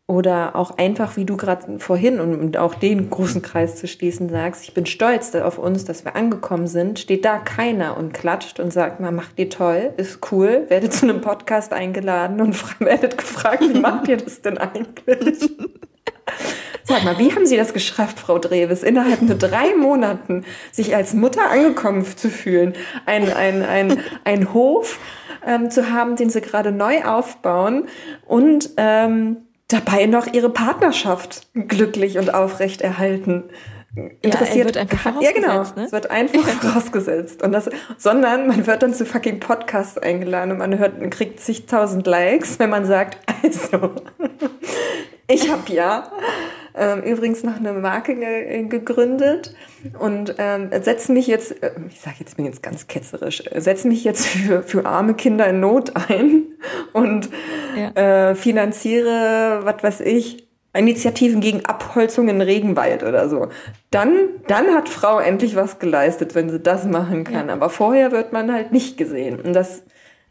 oder 0.08 0.56
auch 0.56 0.78
einfach, 0.78 1.18
wie 1.18 1.26
du 1.26 1.36
gerade 1.36 1.78
vorhin, 1.80 2.18
um 2.18 2.54
auch 2.56 2.74
den 2.74 3.10
großen 3.10 3.42
Kreis 3.42 3.76
zu 3.76 3.86
schließen, 3.86 4.30
sagst, 4.30 4.64
ich 4.64 4.72
bin 4.72 4.86
stolz 4.86 5.34
auf 5.34 5.58
uns, 5.58 5.84
dass 5.84 6.06
wir 6.06 6.16
angekommen 6.16 6.66
sind, 6.66 6.98
steht 6.98 7.26
da 7.26 7.36
keiner 7.36 7.94
und 7.98 8.14
klatscht 8.14 8.58
und 8.58 8.72
sagt, 8.72 9.00
na, 9.00 9.10
macht 9.10 9.32
ihr 9.36 9.50
toll, 9.50 9.92
ist 9.98 10.32
cool, 10.32 10.64
werdet 10.68 10.94
zu 10.94 11.04
einem 11.04 11.20
Podcast 11.20 11.74
eingeladen 11.74 12.40
und 12.40 12.56
werdet 12.80 13.18
gefragt, 13.18 13.60
wie 13.60 13.78
macht 13.78 14.08
ihr 14.08 14.16
das 14.16 14.40
denn 14.40 14.56
eigentlich? 14.56 15.38
Sag 16.84 17.04
mal, 17.04 17.18
wie 17.18 17.34
haben 17.34 17.44
Sie 17.44 17.58
das 17.58 17.74
geschafft, 17.74 18.18
Frau 18.18 18.38
Dreves, 18.38 18.82
innerhalb 18.82 19.20
nur 19.20 19.36
drei 19.36 19.74
Monaten 19.74 20.46
sich 20.72 20.96
als 20.96 21.12
Mutter 21.12 21.50
angekommen 21.50 22.06
zu 22.16 22.30
fühlen, 22.30 22.72
ein, 23.04 23.30
ein, 23.30 23.62
ein, 23.62 24.00
ein 24.24 24.54
Hof 24.54 24.98
ähm, 25.46 25.70
zu 25.70 25.92
haben, 25.92 26.16
den 26.16 26.30
Sie 26.30 26.40
gerade 26.40 26.72
neu 26.72 27.04
aufbauen 27.04 27.88
und 28.26 28.70
ähm, 28.78 29.47
dabei 29.68 30.06
noch 30.06 30.26
ihre 30.26 30.50
Partnerschaft 30.50 31.46
glücklich 31.54 32.18
und 32.18 32.32
aufrecht 32.34 32.80
erhalten. 32.80 33.44
Interessiert 33.94 34.58
ja, 34.58 34.64
wird 34.66 34.76
einfach 34.76 35.14
Ja, 35.20 35.32
genau. 35.32 35.62
Ne? 35.62 35.84
Es 35.86 35.92
wird 35.92 36.10
einfach 36.10 36.40
vorausgesetzt. 36.60 37.42
Und 37.42 37.52
das, 37.52 37.70
sondern 37.96 38.46
man 38.46 38.66
wird 38.66 38.82
dann 38.82 38.94
zu 38.94 39.06
fucking 39.06 39.40
Podcasts 39.40 39.98
eingeladen 39.98 40.52
und 40.52 40.58
man 40.58 40.78
hört, 40.78 41.00
man 41.00 41.10
kriegt 41.10 41.40
zigtausend 41.40 42.06
Likes, 42.06 42.58
wenn 42.58 42.70
man 42.70 42.84
sagt, 42.84 43.18
also, 43.42 43.92
ich 45.26 45.50
habe 45.50 45.72
ja 45.72 46.10
ähm, 46.74 47.02
übrigens 47.02 47.42
noch 47.42 47.56
eine 47.56 47.72
Marke 47.72 48.14
ge 48.14 48.64
gegründet 48.64 49.54
und 49.98 50.34
ähm, 50.38 50.70
setze 50.82 51.12
mich 51.12 51.26
jetzt, 51.26 51.62
äh, 51.62 51.72
ich 51.90 52.00
sage 52.00 52.16
jetzt, 52.20 52.36
bin 52.36 52.44
jetzt 52.44 52.62
ganz 52.62 52.86
ketzerisch, 52.86 53.42
setze 53.56 53.88
mich 53.88 54.04
jetzt 54.04 54.26
für, 54.26 54.62
für 54.62 54.86
arme 54.86 55.14
Kinder 55.14 55.46
in 55.46 55.60
Not 55.60 55.92
ein 56.08 56.44
und 56.92 57.30
ja. 57.76 58.30
äh, 58.30 58.34
finanziere, 58.34 59.60
was 59.64 59.82
weiß 59.82 60.00
ich, 60.02 60.47
Initiativen 60.78 61.40
gegen 61.40 61.64
Abholzung 61.64 62.28
in 62.28 62.40
Regenwald 62.40 63.02
oder 63.02 63.28
so. 63.28 63.48
Dann, 63.90 64.16
dann 64.46 64.74
hat 64.74 64.88
Frau 64.88 65.18
endlich 65.18 65.56
was 65.56 65.78
geleistet, 65.78 66.34
wenn 66.34 66.50
sie 66.50 66.60
das 66.60 66.84
machen 66.84 67.24
kann. 67.24 67.48
Ja. 67.48 67.54
Aber 67.54 67.70
vorher 67.70 68.12
wird 68.12 68.32
man 68.32 68.52
halt 68.52 68.72
nicht 68.72 68.96
gesehen. 68.96 69.40
Und 69.40 69.52
das, 69.52 69.82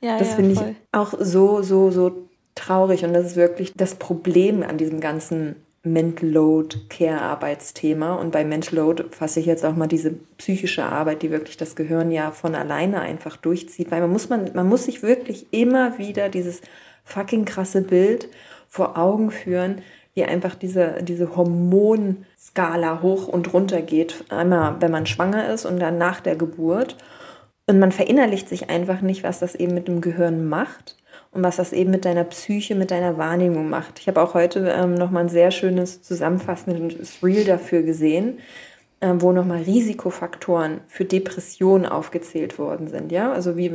ja, 0.02 0.18
das 0.18 0.36
finde 0.36 0.54
ich 0.54 0.62
auch 0.92 1.14
so, 1.20 1.62
so, 1.62 1.92
so 1.92 2.28
traurig. 2.56 3.04
Und 3.04 3.14
das 3.14 3.26
ist 3.26 3.36
wirklich 3.36 3.74
das 3.76 3.96
Problem 3.96 4.64
an 4.64 4.78
diesem 4.78 5.00
ganzen 5.00 5.56
Mental 5.84 6.30
Load 6.30 6.78
Care 6.90 7.22
Arbeitsthema. 7.22 8.16
Und 8.16 8.32
bei 8.32 8.44
Mental 8.44 8.76
Load 8.76 9.06
fasse 9.12 9.40
ich 9.40 9.46
jetzt 9.46 9.66
auch 9.66 9.76
mal 9.76 9.88
diese 9.88 10.12
psychische 10.38 10.84
Arbeit, 10.84 11.22
die 11.22 11.32
wirklich 11.32 11.58
das 11.58 11.76
Gehirn 11.76 12.12
ja 12.12 12.32
von 12.32 12.56
alleine 12.56 13.02
einfach 13.02 13.38
durchzieht, 13.38 13.92
weil 13.92 14.02
man 14.02 14.12
muss, 14.12 14.30
man, 14.30 14.52
man 14.54 14.68
muss 14.68 14.86
sich 14.86 15.04
wirklich 15.04 15.48
immer 15.52 15.98
wieder 15.98 16.30
dieses 16.30 16.62
fucking 17.04 17.46
krasse 17.46 17.82
Bild 17.82 18.30
vor 18.68 18.98
Augen 18.98 19.32
führen, 19.32 19.82
wie 20.18 20.26
einfach 20.26 20.56
diese, 20.56 21.04
diese 21.04 21.36
Hormonskala 21.36 23.04
hoch 23.04 23.28
und 23.28 23.54
runter 23.54 23.84
geht. 23.84 24.26
Einmal, 24.30 24.78
wenn 24.80 24.90
man 24.90 25.06
schwanger 25.06 25.54
ist 25.54 25.66
und 25.66 25.80
dann 25.80 26.00
nach 26.00 26.22
der 26.22 26.36
Geburt. 26.36 26.98
Und 27.68 27.78
man 27.78 27.92
verinnerlicht 27.92 28.50
sich 28.50 28.70
einfach 28.72 29.02
nicht, 29.02 29.24
was 29.24 29.38
das 29.38 29.54
eben 29.54 29.76
mit 29.76 29.88
dem 29.88 30.02
Gehirn 30.02 30.50
macht 30.50 30.98
und 31.32 31.44
was 31.44 31.58
das 31.58 31.72
eben 31.72 31.92
mit 31.92 32.04
deiner 32.04 32.24
Psyche, 32.24 32.74
mit 32.74 32.90
deiner 32.90 33.20
Wahrnehmung 33.20 33.70
macht. 33.70 34.00
Ich 34.00 34.08
habe 34.08 34.20
auch 34.20 34.34
heute 34.34 34.74
ähm, 34.76 34.96
nochmal 34.96 35.26
ein 35.26 35.30
sehr 35.30 35.52
schönes 35.52 36.02
zusammenfassendes 36.02 37.22
Reel 37.22 37.46
dafür 37.46 37.84
gesehen, 37.84 38.40
wo 39.00 39.32
nochmal 39.32 39.62
Risikofaktoren 39.62 40.82
für 40.88 41.06
Depressionen 41.06 41.86
aufgezählt 41.86 42.58
worden 42.58 42.88
sind. 42.88 43.12
Ja, 43.12 43.32
also 43.32 43.56
wie 43.56 43.72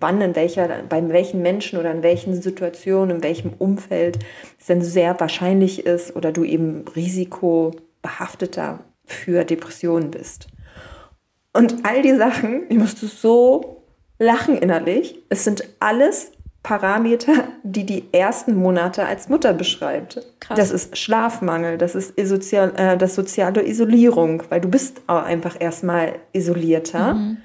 wann, 0.00 0.20
in 0.22 0.34
welcher, 0.34 0.68
bei 0.88 1.06
welchen 1.10 1.42
Menschen 1.42 1.78
oder 1.78 1.90
in 1.90 2.02
welchen 2.02 2.40
Situationen, 2.40 3.16
in 3.16 3.22
welchem 3.22 3.52
Umfeld 3.58 4.20
es 4.58 4.66
denn 4.66 4.80
sehr 4.80 5.20
wahrscheinlich 5.20 5.84
ist 5.84 6.16
oder 6.16 6.32
du 6.32 6.44
eben 6.44 6.84
risikobehafteter 6.96 8.80
für 9.04 9.44
Depressionen 9.44 10.10
bist. 10.10 10.46
Und 11.52 11.84
all 11.84 12.00
die 12.00 12.16
Sachen, 12.16 12.62
ich 12.70 12.78
musste 12.78 13.06
so 13.06 13.82
lachen 14.18 14.56
innerlich. 14.56 15.22
Es 15.28 15.44
sind 15.44 15.68
alles 15.78 16.32
Parameter, 16.64 17.44
die 17.62 17.84
die 17.84 18.08
ersten 18.10 18.56
Monate 18.56 19.04
als 19.04 19.28
Mutter 19.28 19.52
beschreibt. 19.52 20.26
Krass. 20.40 20.56
Das 20.56 20.70
ist 20.70 20.96
Schlafmangel, 20.96 21.76
das 21.78 21.94
ist 21.94 22.14
sozial, 22.26 22.72
äh, 22.76 22.96
das 22.96 23.14
soziale 23.14 23.64
Isolierung, 23.64 24.42
weil 24.48 24.62
du 24.62 24.68
bist 24.68 25.02
auch 25.06 25.22
einfach 25.22 25.56
erstmal 25.60 26.14
isolierter. 26.32 27.14
Mhm. 27.14 27.36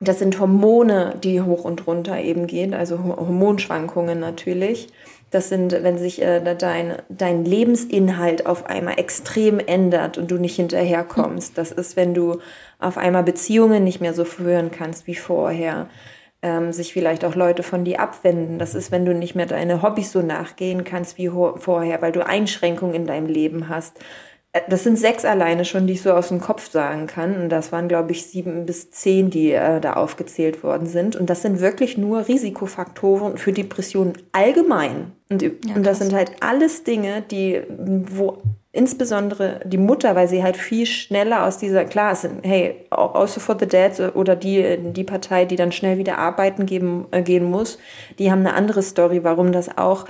Das 0.00 0.18
sind 0.18 0.38
Hormone, 0.40 1.14
die 1.22 1.40
hoch 1.40 1.64
und 1.64 1.86
runter 1.86 2.18
eben 2.18 2.46
gehen, 2.48 2.74
also 2.74 3.02
Hormonschwankungen 3.02 4.18
natürlich. 4.18 4.88
Das 5.30 5.48
sind, 5.48 5.72
wenn 5.72 5.96
sich 5.96 6.20
äh, 6.20 6.56
dein, 6.56 6.96
dein 7.08 7.44
Lebensinhalt 7.44 8.46
auf 8.46 8.66
einmal 8.66 8.98
extrem 8.98 9.60
ändert 9.60 10.18
und 10.18 10.30
du 10.30 10.38
nicht 10.38 10.56
hinterherkommst. 10.56 11.56
Das 11.56 11.70
ist, 11.70 11.96
wenn 11.96 12.14
du 12.14 12.38
auf 12.80 12.98
einmal 12.98 13.22
Beziehungen 13.22 13.84
nicht 13.84 14.00
mehr 14.00 14.12
so 14.12 14.24
führen 14.24 14.72
kannst 14.72 15.06
wie 15.06 15.14
vorher 15.14 15.88
ähm, 16.46 16.72
sich 16.72 16.92
vielleicht 16.92 17.24
auch 17.24 17.34
Leute 17.34 17.64
von 17.64 17.84
dir 17.84 18.00
abwenden. 18.00 18.60
Das 18.60 18.76
ist, 18.76 18.92
wenn 18.92 19.04
du 19.04 19.12
nicht 19.12 19.34
mehr 19.34 19.46
deine 19.46 19.82
Hobbys 19.82 20.12
so 20.12 20.22
nachgehen 20.22 20.84
kannst 20.84 21.18
wie 21.18 21.28
vorher, 21.28 22.00
weil 22.00 22.12
du 22.12 22.24
Einschränkungen 22.24 22.94
in 22.94 23.06
deinem 23.06 23.26
Leben 23.26 23.68
hast. 23.68 23.98
Äh, 24.52 24.60
das 24.68 24.84
sind 24.84 24.96
sechs 24.96 25.24
alleine 25.24 25.64
schon, 25.64 25.88
die 25.88 25.94
ich 25.94 26.02
so 26.02 26.12
aus 26.12 26.28
dem 26.28 26.40
Kopf 26.40 26.70
sagen 26.70 27.08
kann. 27.08 27.34
Und 27.34 27.48
das 27.48 27.72
waren, 27.72 27.88
glaube 27.88 28.12
ich, 28.12 28.26
sieben 28.26 28.64
bis 28.64 28.92
zehn, 28.92 29.28
die 29.28 29.50
äh, 29.50 29.80
da 29.80 29.94
aufgezählt 29.94 30.62
worden 30.62 30.86
sind. 30.86 31.16
Und 31.16 31.28
das 31.28 31.42
sind 31.42 31.60
wirklich 31.60 31.98
nur 31.98 32.28
Risikofaktoren 32.28 33.38
für 33.38 33.52
Depressionen 33.52 34.12
allgemein. 34.30 35.12
Und, 35.28 35.42
ja, 35.42 35.50
und 35.74 35.84
das 35.84 35.98
sind 35.98 36.12
halt 36.12 36.30
alles 36.38 36.84
Dinge, 36.84 37.22
die, 37.28 37.60
wo 37.68 38.38
insbesondere 38.76 39.60
die 39.64 39.78
Mutter, 39.78 40.14
weil 40.14 40.28
sie 40.28 40.42
halt 40.42 40.56
viel 40.56 40.86
schneller 40.86 41.44
aus 41.44 41.58
dieser, 41.58 41.84
klar, 41.84 42.12
es 42.12 42.22
sind, 42.22 42.44
hey, 42.44 42.86
also 42.90 43.40
for 43.40 43.56
the 43.58 43.66
Dead 43.66 44.14
oder 44.14 44.36
die, 44.36 44.78
die 44.92 45.04
Partei, 45.04 45.44
die 45.44 45.56
dann 45.56 45.72
schnell 45.72 45.98
wieder 45.98 46.18
arbeiten 46.18 46.66
geben, 46.66 47.06
äh, 47.10 47.22
gehen 47.22 47.44
muss, 47.44 47.78
die 48.18 48.30
haben 48.30 48.40
eine 48.40 48.54
andere 48.54 48.82
Story, 48.82 49.24
warum 49.24 49.52
das 49.52 49.76
auch 49.76 50.04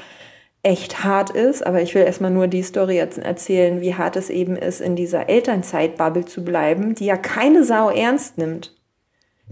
echt 0.62 1.04
hart 1.04 1.30
ist. 1.30 1.64
Aber 1.64 1.80
ich 1.80 1.94
will 1.94 2.02
erstmal 2.02 2.30
nur 2.30 2.48
die 2.48 2.62
Story 2.62 2.96
jetzt 2.96 3.18
erzählen, 3.18 3.80
wie 3.80 3.94
hart 3.94 4.16
es 4.16 4.30
eben 4.30 4.56
ist, 4.56 4.80
in 4.80 4.96
dieser 4.96 5.28
Elternzeitbubble 5.28 6.24
zu 6.24 6.44
bleiben, 6.44 6.94
die 6.94 7.06
ja 7.06 7.16
keine 7.16 7.64
Sau 7.64 7.90
ernst 7.90 8.36
nimmt. 8.36 8.76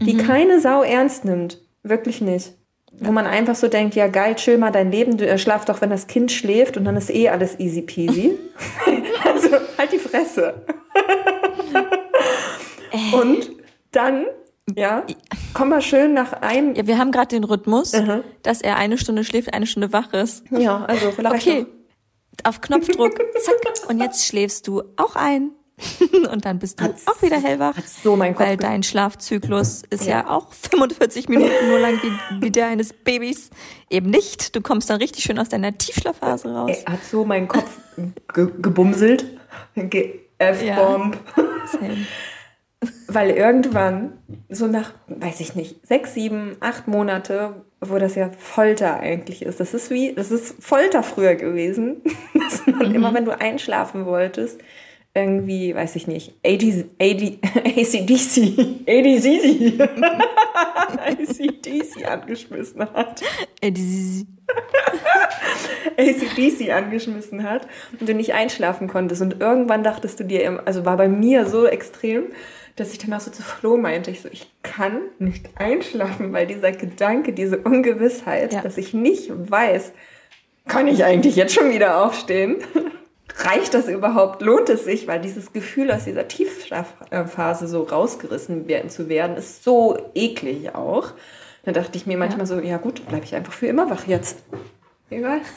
Die 0.00 0.14
mhm. 0.14 0.27
keine 0.27 0.61
Sau 0.61 0.83
ernst 0.83 1.24
nimmt. 1.24 1.61
Wirklich 1.83 2.20
nicht 2.20 2.55
wo 3.00 3.12
man 3.12 3.26
einfach 3.26 3.54
so 3.54 3.68
denkt, 3.68 3.94
ja 3.94 4.09
geil, 4.09 4.35
chill 4.37 4.59
mal 4.59 4.70
dein 4.70 4.90
Leben, 4.90 5.16
du 5.16 5.26
äh, 5.26 5.38
schlaf 5.38 5.64
doch, 5.64 5.80
wenn 5.80 5.90
das 5.90 6.07
Kind 6.07 6.30
schläft 6.33 6.76
und 6.76 6.85
dann 6.85 6.96
ist 6.96 7.11
eh 7.11 7.28
alles 7.28 7.59
easy 7.59 7.83
peasy. 7.83 8.38
also 9.25 9.50
halt 9.79 9.92
die 9.92 9.98
Fresse. 9.98 10.64
Äh. 12.92 13.16
und 13.16 13.50
dann, 13.90 14.27
ja, 14.77 15.04
komm 15.52 15.71
mal 15.71 15.83
schön 15.83 16.14
nach 16.14 16.33
einem. 16.35 16.75
Ja, 16.75 16.87
wir 16.87 16.98
haben 16.98 17.10
gerade 17.10 17.29
den 17.29 17.44
Rhythmus, 17.44 17.92
mhm. 17.92 18.23
dass 18.42 18.60
er 18.60 18.77
eine 18.77 18.98
Stunde 18.98 19.25
schläft, 19.25 19.52
eine 19.52 19.66
Stunde 19.66 19.92
wach 19.92 20.12
ist. 20.12 20.44
Ja, 20.50 20.85
also 20.85 21.10
vielleicht. 21.10 21.35
Okay, 21.35 21.60
noch. 21.62 22.48
auf 22.50 22.60
Knopfdruck, 22.60 23.18
zack, 23.42 23.88
und 23.90 24.00
jetzt 24.00 24.25
schläfst 24.25 24.66
du 24.66 24.83
auch 24.96 25.16
ein. 25.16 25.50
und 26.31 26.44
dann 26.44 26.58
bist 26.58 26.81
du 26.81 26.85
hat's, 26.85 27.06
auch 27.06 27.20
wieder 27.22 27.40
hellwach. 27.40 27.75
So 27.85 28.16
mein 28.16 28.35
Kopf 28.35 28.46
weil 28.46 28.56
dein 28.56 28.83
Schlafzyklus 28.83 29.83
ist 29.90 30.06
ja. 30.06 30.20
ja 30.20 30.31
auch 30.31 30.52
45 30.70 31.29
Minuten 31.29 31.68
nur 31.68 31.79
lang 31.79 32.00
wie, 32.02 32.42
wie 32.44 32.50
der 32.50 32.68
eines 32.68 32.92
Babys. 32.92 33.50
Eben 33.90 34.10
nicht. 34.10 34.54
Du 34.54 34.60
kommst 34.60 34.90
dann 34.90 34.98
richtig 34.98 35.25
schön 35.25 35.38
aus 35.38 35.48
deiner 35.48 35.77
Tiefschlafphase 35.77 36.52
raus. 36.52 36.79
Er 36.85 36.92
hat 36.92 37.04
so 37.04 37.25
meinen 37.25 37.48
Kopf 37.48 37.70
ge 38.33 38.48
gebumselt. 38.60 39.25
Ge 39.75 40.20
F-Bomb. 40.38 41.16
Ja, 41.37 41.88
Weil 43.08 43.31
irgendwann, 43.31 44.12
so 44.50 44.66
nach, 44.66 44.92
weiß 45.06 45.40
ich 45.40 45.54
nicht, 45.54 45.87
sechs, 45.87 46.14
sieben, 46.14 46.56
acht 46.60 46.87
Monate, 46.87 47.64
wo 47.81 47.98
das 47.98 48.14
ja 48.14 48.31
Folter 48.38 49.00
eigentlich 49.00 49.42
ist. 49.42 49.60
Das 49.60 49.72
ist 49.72 49.90
wie, 49.90 50.12
das 50.14 50.31
ist 50.31 50.62
Folter 50.62 51.02
früher 51.02 51.35
gewesen. 51.35 52.02
Dass 52.35 52.66
man 52.66 52.90
mhm. 52.90 52.94
immer, 52.94 53.14
wenn 53.14 53.25
du 53.25 53.38
einschlafen 53.38 54.04
wolltest, 54.04 54.60
irgendwie, 55.15 55.75
weiß 55.75 55.94
ich 55.96 56.08
nicht, 56.08 56.35
80, 56.44 56.87
80, 56.98 57.38
ACDC, 57.79 58.58
ADCC, 58.88 59.81
ACDC 60.98 62.06
angeschmissen 62.06 62.81
hat. 62.81 63.23
ADCC. 63.62 64.27
ACDC 65.96 66.71
angeschmissen 66.73 67.44
hat 67.44 67.69
und 67.98 68.08
du 68.08 68.15
nicht 68.15 68.35
einschlafen 68.35 68.88
konntest. 68.88 69.23
Und 69.23 69.40
irgendwann 69.40 69.85
dachtest 69.85 70.19
du 70.19 70.25
dir, 70.25 70.62
also 70.67 70.85
war 70.85 70.96
bei 70.96 71.08
mir 71.08 71.46
so 71.46 71.67
extrem, 71.67 72.25
dass 72.75 72.92
ich 72.92 72.98
dann 72.98 73.12
auch 73.12 73.21
so 73.21 73.31
zu 73.31 73.42
Flo 73.42 73.77
meinte, 73.77 74.10
ich 74.10 74.21
so, 74.21 74.29
ich 74.33 74.50
kann 74.62 75.00
nicht 75.21 75.48
einschlafen, 75.54 76.33
weil 76.33 76.48
dieser 76.48 76.73
Gedanke, 76.73 77.33
diese 77.33 77.58
Ungewissheit, 77.58 78.52
ja. 78.52 78.62
dass 78.62 78.79
ich 78.79 78.94
nicht 78.94 79.31
weiß, 79.31 79.92
kann 80.67 80.88
ich 80.88 81.04
eigentlich 81.04 81.37
jetzt 81.37 81.54
schon 81.54 81.71
wieder 81.73 82.04
aufstehen? 82.04 82.56
reicht 83.37 83.75
das 83.75 83.88
überhaupt? 83.88 84.42
Lohnt 84.42 84.68
es 84.68 84.85
sich? 84.85 85.06
Weil 85.06 85.20
dieses 85.20 85.52
Gefühl 85.52 85.90
aus 85.90 86.04
dieser 86.04 86.29
Tiefschlafphase 86.29 87.66
so 87.68 87.83
rausgerissen 87.83 88.68
werden 88.68 88.90
zu 88.90 89.08
werden, 89.08 89.37
ist 89.37 89.64
so 89.64 89.98
eklig 90.14 90.75
auch. 90.75 91.12
Da 91.64 91.72
dachte 91.72 91.96
ich 91.96 92.06
mir 92.06 92.18
manchmal 92.18 92.46
ja. 92.46 92.46
so, 92.46 92.60
ja 92.60 92.77
gut, 92.77 93.06
bleibe 93.08 93.25
ich 93.25 93.35
einfach 93.35 93.52
für 93.52 93.66
immer 93.66 93.90
wach 93.90 94.06
jetzt. 94.06 94.38
Egal. 95.10 95.40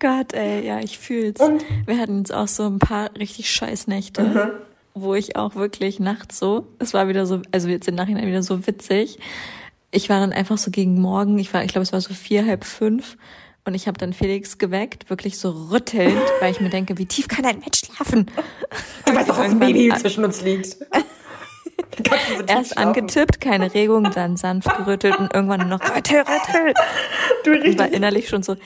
Gott, 0.00 0.34
ey, 0.34 0.66
ja, 0.66 0.80
ich 0.80 0.98
fühl's. 0.98 1.40
Und? 1.40 1.64
Wir 1.86 1.98
hatten 1.98 2.18
jetzt 2.18 2.34
auch 2.34 2.48
so 2.48 2.64
ein 2.64 2.78
paar 2.78 3.14
richtig 3.16 3.50
scheiß 3.50 3.86
Nächte, 3.86 4.22
mhm. 4.22 4.50
wo 4.92 5.14
ich 5.14 5.36
auch 5.36 5.54
wirklich 5.54 5.98
nachts 6.00 6.38
so, 6.38 6.66
es 6.78 6.92
war 6.92 7.08
wieder 7.08 7.24
so, 7.24 7.40
also 7.52 7.68
jetzt 7.68 7.88
im 7.88 7.94
Nachhinein 7.94 8.26
wieder 8.26 8.42
so 8.42 8.66
witzig, 8.66 9.18
ich 9.94 10.08
war 10.08 10.20
dann 10.20 10.32
einfach 10.32 10.58
so 10.58 10.70
gegen 10.70 11.00
morgen, 11.00 11.38
ich 11.38 11.54
war, 11.54 11.62
ich 11.62 11.72
glaube, 11.72 11.84
es 11.84 11.92
war 11.92 12.00
so 12.00 12.14
vier, 12.14 12.46
halb 12.46 12.64
fünf. 12.64 13.16
Und 13.66 13.74
ich 13.74 13.86
habe 13.86 13.96
dann 13.96 14.12
Felix 14.12 14.58
geweckt, 14.58 15.08
wirklich 15.08 15.38
so 15.38 15.50
rüttelnd, 15.70 16.20
weil 16.40 16.52
ich 16.52 16.60
mir 16.60 16.68
denke, 16.68 16.98
wie 16.98 17.06
tief 17.06 17.28
kann 17.28 17.46
ein 17.46 17.60
Mensch 17.60 17.78
schlafen? 17.86 18.30
Du 19.06 19.14
weißt 19.14 19.30
doch, 19.30 19.38
was 19.38 19.52
ein 19.52 19.58
Baby 19.58 19.90
zwischen 19.96 20.22
uns 20.22 20.42
liegt. 20.42 20.76
Erst 22.46 22.76
angetippt, 22.76 23.40
keine 23.40 23.72
Regung, 23.72 24.10
dann 24.10 24.36
sanft 24.36 24.68
gerüttelt 24.76 25.16
und 25.18 25.32
irgendwann 25.32 25.60
nur 25.60 25.78
noch 25.78 25.96
rüttel, 25.96 26.18
rüttel. 26.18 26.74
Du 27.44 27.52
richtig. 27.52 27.72
Und 27.72 27.78
war 27.78 27.88
innerlich 27.88 28.28
schon 28.28 28.42
so, 28.42 28.56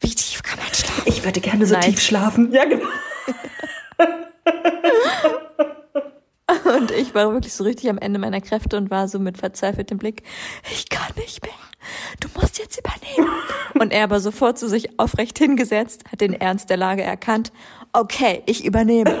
wie 0.00 0.14
tief 0.14 0.44
kann 0.44 0.58
man 0.58 0.72
schlafen? 0.72 1.02
Ich 1.06 1.24
würde 1.24 1.40
gerne 1.40 1.66
so 1.66 1.74
Nein. 1.74 1.82
tief 1.82 2.00
schlafen. 2.00 2.52
Ja, 2.52 2.66
genau. 2.66 2.86
Und 6.64 6.90
ich 6.92 7.14
war 7.14 7.32
wirklich 7.32 7.52
so 7.52 7.64
richtig 7.64 7.90
am 7.90 7.98
Ende 7.98 8.18
meiner 8.18 8.40
Kräfte 8.40 8.76
und 8.76 8.90
war 8.90 9.08
so 9.08 9.18
mit 9.18 9.36
verzweifeltem 9.38 9.98
Blick, 9.98 10.22
ich 10.70 10.88
kann 10.88 11.12
nicht 11.16 11.42
mehr. 11.42 11.52
Du 12.20 12.28
musst 12.38 12.58
jetzt 12.58 12.78
übernehmen. 12.78 13.32
Und 13.74 13.92
er 13.92 14.04
aber 14.04 14.20
sofort 14.20 14.58
zu 14.58 14.68
sich 14.68 14.98
aufrecht 14.98 15.38
hingesetzt, 15.38 16.04
hat 16.10 16.20
den 16.20 16.34
Ernst 16.34 16.70
der 16.70 16.76
Lage 16.76 17.02
erkannt. 17.02 17.52
Okay, 17.92 18.42
ich 18.46 18.64
übernehme. 18.64 19.20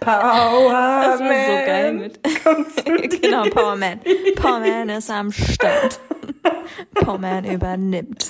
Power 0.00 1.02
Das 1.02 1.20
war 1.20 1.46
so 1.46 1.66
geil 1.66 1.92
mit. 1.92 2.20
genau, 3.22 3.44
Power 3.44 3.76
Man. 3.76 4.00
Power 4.34 4.60
Man 4.60 4.88
ist 4.88 5.10
am 5.10 5.32
Start. 5.32 6.00
Power 6.94 7.18
Man 7.18 7.44
übernimmt. 7.44 8.28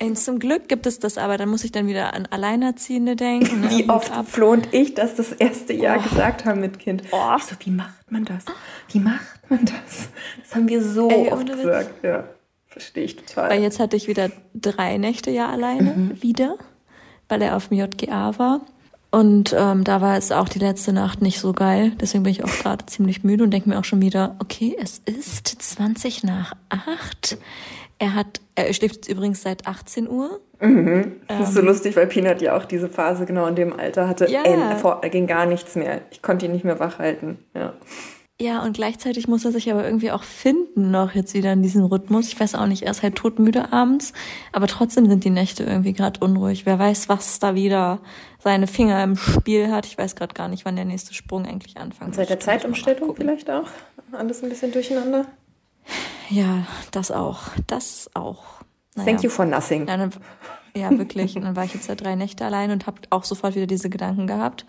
Und 0.00 0.18
zum 0.18 0.38
Glück 0.38 0.68
gibt 0.68 0.86
es 0.86 0.98
das 0.98 1.18
aber, 1.18 1.38
dann 1.38 1.48
muss 1.48 1.64
ich 1.64 1.72
dann 1.72 1.86
wieder 1.86 2.14
an 2.14 2.26
Alleinerziehende 2.26 3.14
denken. 3.14 3.60
Ne? 3.60 3.70
Wie 3.70 3.88
oft 3.88 4.12
Flo 4.26 4.50
und 4.50 4.72
ich 4.74 4.94
das 4.94 5.14
das 5.14 5.32
erste 5.32 5.72
Jahr 5.72 5.98
oh. 6.00 6.08
gesagt 6.08 6.44
haben 6.44 6.60
mit 6.60 6.78
Kind. 6.78 7.04
Oh. 7.12 7.36
Ich 7.38 7.44
so, 7.44 7.54
wie 7.60 7.70
macht 7.70 8.10
man 8.10 8.24
das? 8.24 8.44
Wie 8.90 8.98
macht 8.98 9.48
man 9.48 9.64
das? 9.64 10.08
Das 10.42 10.54
haben 10.54 10.68
wir 10.68 10.82
so 10.82 11.08
Ey, 11.08 11.30
oft 11.30 11.46
gesagt. 11.46 12.04
Ja, 12.04 12.24
verstehe 12.66 13.04
ich 13.04 13.16
total. 13.16 13.50
Weil 13.50 13.62
jetzt 13.62 13.78
hatte 13.78 13.96
ich 13.96 14.08
wieder 14.08 14.30
drei 14.54 14.98
Nächte 14.98 15.30
ja 15.30 15.48
alleine 15.48 15.92
mhm. 15.92 16.22
wieder, 16.22 16.56
weil 17.28 17.40
er 17.40 17.56
auf 17.56 17.68
dem 17.68 17.78
JGA 17.78 18.36
war. 18.38 18.62
Und 19.12 19.54
ähm, 19.56 19.84
da 19.84 20.00
war 20.00 20.16
es 20.16 20.32
auch 20.32 20.48
die 20.48 20.58
letzte 20.58 20.92
Nacht 20.92 21.22
nicht 21.22 21.38
so 21.38 21.52
geil. 21.52 21.92
Deswegen 22.00 22.24
bin 22.24 22.32
ich 22.32 22.42
auch 22.42 22.50
gerade 22.50 22.84
ziemlich 22.86 23.22
müde 23.22 23.44
und 23.44 23.52
denke 23.52 23.68
mir 23.68 23.78
auch 23.78 23.84
schon 23.84 24.02
wieder, 24.02 24.34
okay, 24.40 24.76
es 24.76 24.98
ist 25.04 25.46
20 25.46 26.24
nach 26.24 26.54
8. 26.68 27.38
Er 27.98 28.14
hat, 28.14 28.40
er 28.54 28.72
schläft 28.72 28.96
jetzt 28.96 29.08
übrigens 29.08 29.42
seit 29.42 29.66
18 29.66 30.08
Uhr. 30.08 30.40
Mhm. 30.60 31.20
Das 31.28 31.48
ist 31.48 31.54
so 31.54 31.60
ähm, 31.60 31.66
lustig, 31.66 31.96
weil 31.96 32.06
Peanut 32.06 32.42
ja 32.42 32.56
auch 32.56 32.64
diese 32.64 32.88
Phase 32.88 33.26
genau 33.26 33.46
in 33.46 33.54
dem 33.54 33.72
Alter 33.78 34.08
hatte. 34.08 34.30
Ja. 34.30 34.42
Ey, 34.42 35.10
ging 35.10 35.26
gar 35.26 35.46
nichts 35.46 35.76
mehr. 35.76 36.00
Ich 36.10 36.22
konnte 36.22 36.46
ihn 36.46 36.52
nicht 36.52 36.64
mehr 36.64 36.80
wach 36.80 36.98
halten. 36.98 37.38
Ja. 37.54 37.74
Ja, 38.40 38.64
und 38.64 38.72
gleichzeitig 38.72 39.28
muss 39.28 39.44
er 39.44 39.52
sich 39.52 39.70
aber 39.70 39.84
irgendwie 39.84 40.10
auch 40.10 40.24
finden 40.24 40.90
noch 40.90 41.14
jetzt 41.14 41.34
wieder 41.34 41.52
in 41.52 41.62
diesem 41.62 41.84
Rhythmus. 41.84 42.26
Ich 42.26 42.40
weiß 42.40 42.56
auch 42.56 42.66
nicht, 42.66 42.82
er 42.82 42.90
ist 42.90 43.04
halt 43.04 43.14
todmüde 43.14 43.72
abends, 43.72 44.12
aber 44.50 44.66
trotzdem 44.66 45.08
sind 45.08 45.22
die 45.22 45.30
Nächte 45.30 45.62
irgendwie 45.62 45.92
gerade 45.92 46.18
unruhig. 46.18 46.66
Wer 46.66 46.76
weiß, 46.80 47.08
was 47.08 47.38
da 47.38 47.54
wieder 47.54 48.00
seine 48.40 48.66
Finger 48.66 49.04
im 49.04 49.14
Spiel 49.14 49.70
hat. 49.70 49.86
Ich 49.86 49.96
weiß 49.96 50.16
gerade 50.16 50.34
gar 50.34 50.48
nicht, 50.48 50.64
wann 50.64 50.74
der 50.74 50.84
nächste 50.84 51.14
Sprung 51.14 51.46
eigentlich 51.46 51.76
anfängt. 51.76 52.16
Seit 52.16 52.28
der 52.28 52.40
Zeitumstellung 52.40 53.14
vielleicht 53.14 53.48
auch? 53.50 53.68
Alles 54.10 54.42
ein 54.42 54.48
bisschen 54.48 54.72
durcheinander? 54.72 55.26
Ja, 56.30 56.66
das 56.90 57.10
auch. 57.10 57.42
Das 57.66 58.10
auch. 58.14 58.44
Naja. 58.94 59.10
Thank 59.10 59.22
you 59.22 59.30
for 59.30 59.44
nothing. 59.44 59.86
Ja, 59.86 59.96
dann, 59.96 60.10
ja 60.76 60.90
wirklich. 60.90 61.36
Und 61.36 61.42
dann 61.42 61.56
war 61.56 61.64
ich 61.64 61.74
jetzt 61.74 61.88
ja 61.88 61.94
drei 61.94 62.14
Nächte 62.14 62.44
allein 62.44 62.70
und 62.70 62.86
habe 62.86 63.00
auch 63.10 63.24
sofort 63.24 63.54
wieder 63.54 63.66
diese 63.66 63.90
Gedanken 63.90 64.26
gehabt. 64.26 64.64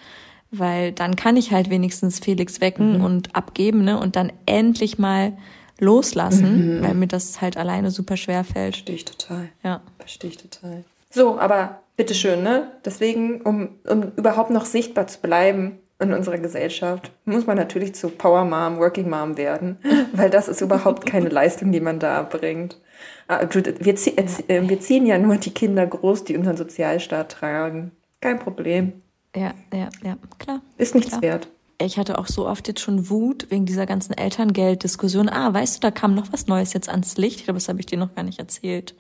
Weil 0.52 0.92
dann 0.92 1.16
kann 1.16 1.38
ich 1.38 1.52
halt 1.52 1.70
wenigstens 1.70 2.20
Felix 2.20 2.62
wecken 2.62 3.00
mhm. 3.00 3.04
und 3.04 3.36
abgeben, 3.36 3.84
ne? 3.84 4.00
Und 4.00 4.16
dann 4.16 4.32
endlich 4.46 4.98
mal 5.00 5.38
loslassen, 5.80 6.78
mhm. 6.78 6.84
weil 6.84 6.94
mir 6.94 7.08
das 7.08 7.42
halt 7.42 7.58
alleine 7.58 7.92
super 7.92 8.16
schwer 8.16 8.44
fällt. 8.44 8.76
Verstehe 8.76 8.96
ich 8.96 9.06
total. 9.06 9.50
Ja. 9.64 9.82
Verstehe 9.98 10.30
ich 10.30 10.38
total. 10.38 10.84
So, 11.10 11.40
aber 11.40 11.82
bitteschön, 11.98 12.44
ne? 12.44 12.72
Deswegen, 12.86 13.42
um, 13.42 13.70
um 13.88 14.12
überhaupt 14.16 14.52
noch 14.52 14.66
sichtbar 14.66 15.08
zu 15.08 15.20
bleiben, 15.20 15.80
in 16.00 16.14
unserer 16.14 16.38
Gesellschaft 16.38 17.12
muss 17.24 17.48
man 17.48 17.58
natürlich 17.58 17.96
zu 17.96 18.10
Power 18.10 18.44
Mom, 18.44 18.78
Working 18.80 19.10
Mom 19.10 19.38
werden, 19.38 19.78
weil 20.14 20.30
das 20.30 20.48
ist 20.48 20.62
überhaupt 20.62 21.06
keine 21.06 21.30
Leistung, 21.30 21.72
die 21.72 21.80
man 21.80 22.00
da 22.00 22.22
bringt. 22.24 22.80
Ah, 23.28 23.46
wir, 23.52 23.94
äh, 23.94 24.70
wir 24.70 24.80
ziehen 24.80 25.06
ja 25.06 25.18
nur 25.18 25.38
die 25.38 25.54
Kinder 25.54 25.86
groß, 25.86 26.26
die 26.26 26.38
unseren 26.38 26.58
Sozialstaat 26.58 27.32
tragen. 27.32 27.92
Kein 28.22 28.40
Problem. 28.40 29.02
Ja, 29.36 29.54
ja, 29.74 29.90
ja, 30.04 30.18
klar. 30.40 30.62
Ist 30.78 30.96
nichts 30.96 31.12
klar. 31.12 31.22
wert. 31.22 31.48
Ich 31.82 31.98
hatte 31.98 32.18
auch 32.18 32.28
so 32.28 32.48
oft 32.48 32.68
jetzt 32.70 32.80
schon 32.80 33.10
Wut 33.10 33.48
wegen 33.50 33.66
dieser 33.66 33.86
ganzen 33.86 34.14
Elterngelddiskussion. 34.14 35.28
Ah, 35.28 35.54
weißt 35.54 35.76
du, 35.76 35.80
da 35.82 35.92
kam 35.92 36.16
noch 36.16 36.32
was 36.32 36.48
Neues 36.48 36.72
jetzt 36.72 36.88
ans 36.88 37.18
Licht. 37.18 37.40
Ich 37.40 37.44
glaube, 37.46 37.58
das 37.58 37.68
habe 37.68 37.80
ich 37.82 37.86
dir 37.86 37.98
noch 37.98 38.16
gar 38.16 38.24
nicht 38.24 38.40
erzählt. 38.40 38.96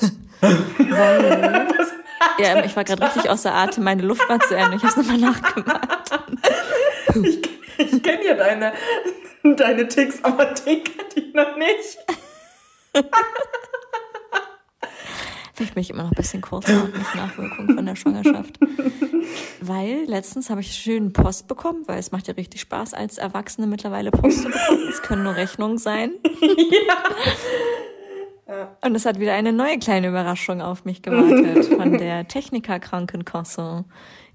Weil 0.40 1.68
ja, 2.38 2.64
ich 2.64 2.76
war 2.76 2.84
gerade 2.84 3.02
richtig 3.02 3.30
außer 3.30 3.54
Atem, 3.54 3.84
meine 3.84 4.02
Luft 4.02 4.28
war 4.28 4.40
zu 4.40 4.56
Ende. 4.56 4.76
Ich 4.76 4.82
habe 4.82 4.88
es 4.88 4.96
nochmal 4.96 5.18
nachgemacht. 5.18 6.20
Ich, 7.22 7.40
ich 7.78 8.02
kenne 8.02 8.24
ja 8.24 8.34
deine, 8.34 8.72
deine 9.42 9.88
Ticks, 9.88 10.22
aber 10.22 10.46
den 10.46 10.84
kennt 10.84 11.16
ich 11.16 11.34
noch 11.34 11.56
nicht. 11.56 11.98
Vielleicht 15.54 15.74
bin 15.74 15.82
ich 15.82 15.90
immer 15.90 16.02
noch 16.02 16.10
ein 16.10 16.16
bisschen 16.16 16.40
kurzatmig 16.40 17.14
Nachwirkung 17.14 17.74
von 17.76 17.86
der 17.86 17.94
Schwangerschaft. 17.94 18.58
Weil 19.60 20.04
letztens 20.06 20.50
habe 20.50 20.60
ich 20.60 20.74
schön 20.74 21.12
Post 21.12 21.46
bekommen, 21.46 21.84
weil 21.86 22.00
es 22.00 22.10
macht 22.10 22.26
ja 22.26 22.34
richtig 22.34 22.60
Spaß, 22.60 22.92
als 22.92 23.18
Erwachsene 23.18 23.68
mittlerweile 23.68 24.10
Post 24.10 24.42
zu 24.42 24.48
bekommen. 24.48 24.88
Es 24.90 25.00
können 25.02 25.22
nur 25.22 25.36
Rechnungen 25.36 25.78
sein. 25.78 26.10
ja. 26.40 26.96
Und 28.82 28.94
es 28.94 29.06
hat 29.06 29.18
wieder 29.18 29.32
eine 29.34 29.52
neue 29.52 29.78
kleine 29.78 30.08
Überraschung 30.08 30.60
auf 30.60 30.84
mich 30.84 31.00
gewartet 31.02 31.64
von 31.76 31.96
der 31.96 32.28
Techniker 32.28 32.78
Krankenkasse. 32.78 33.84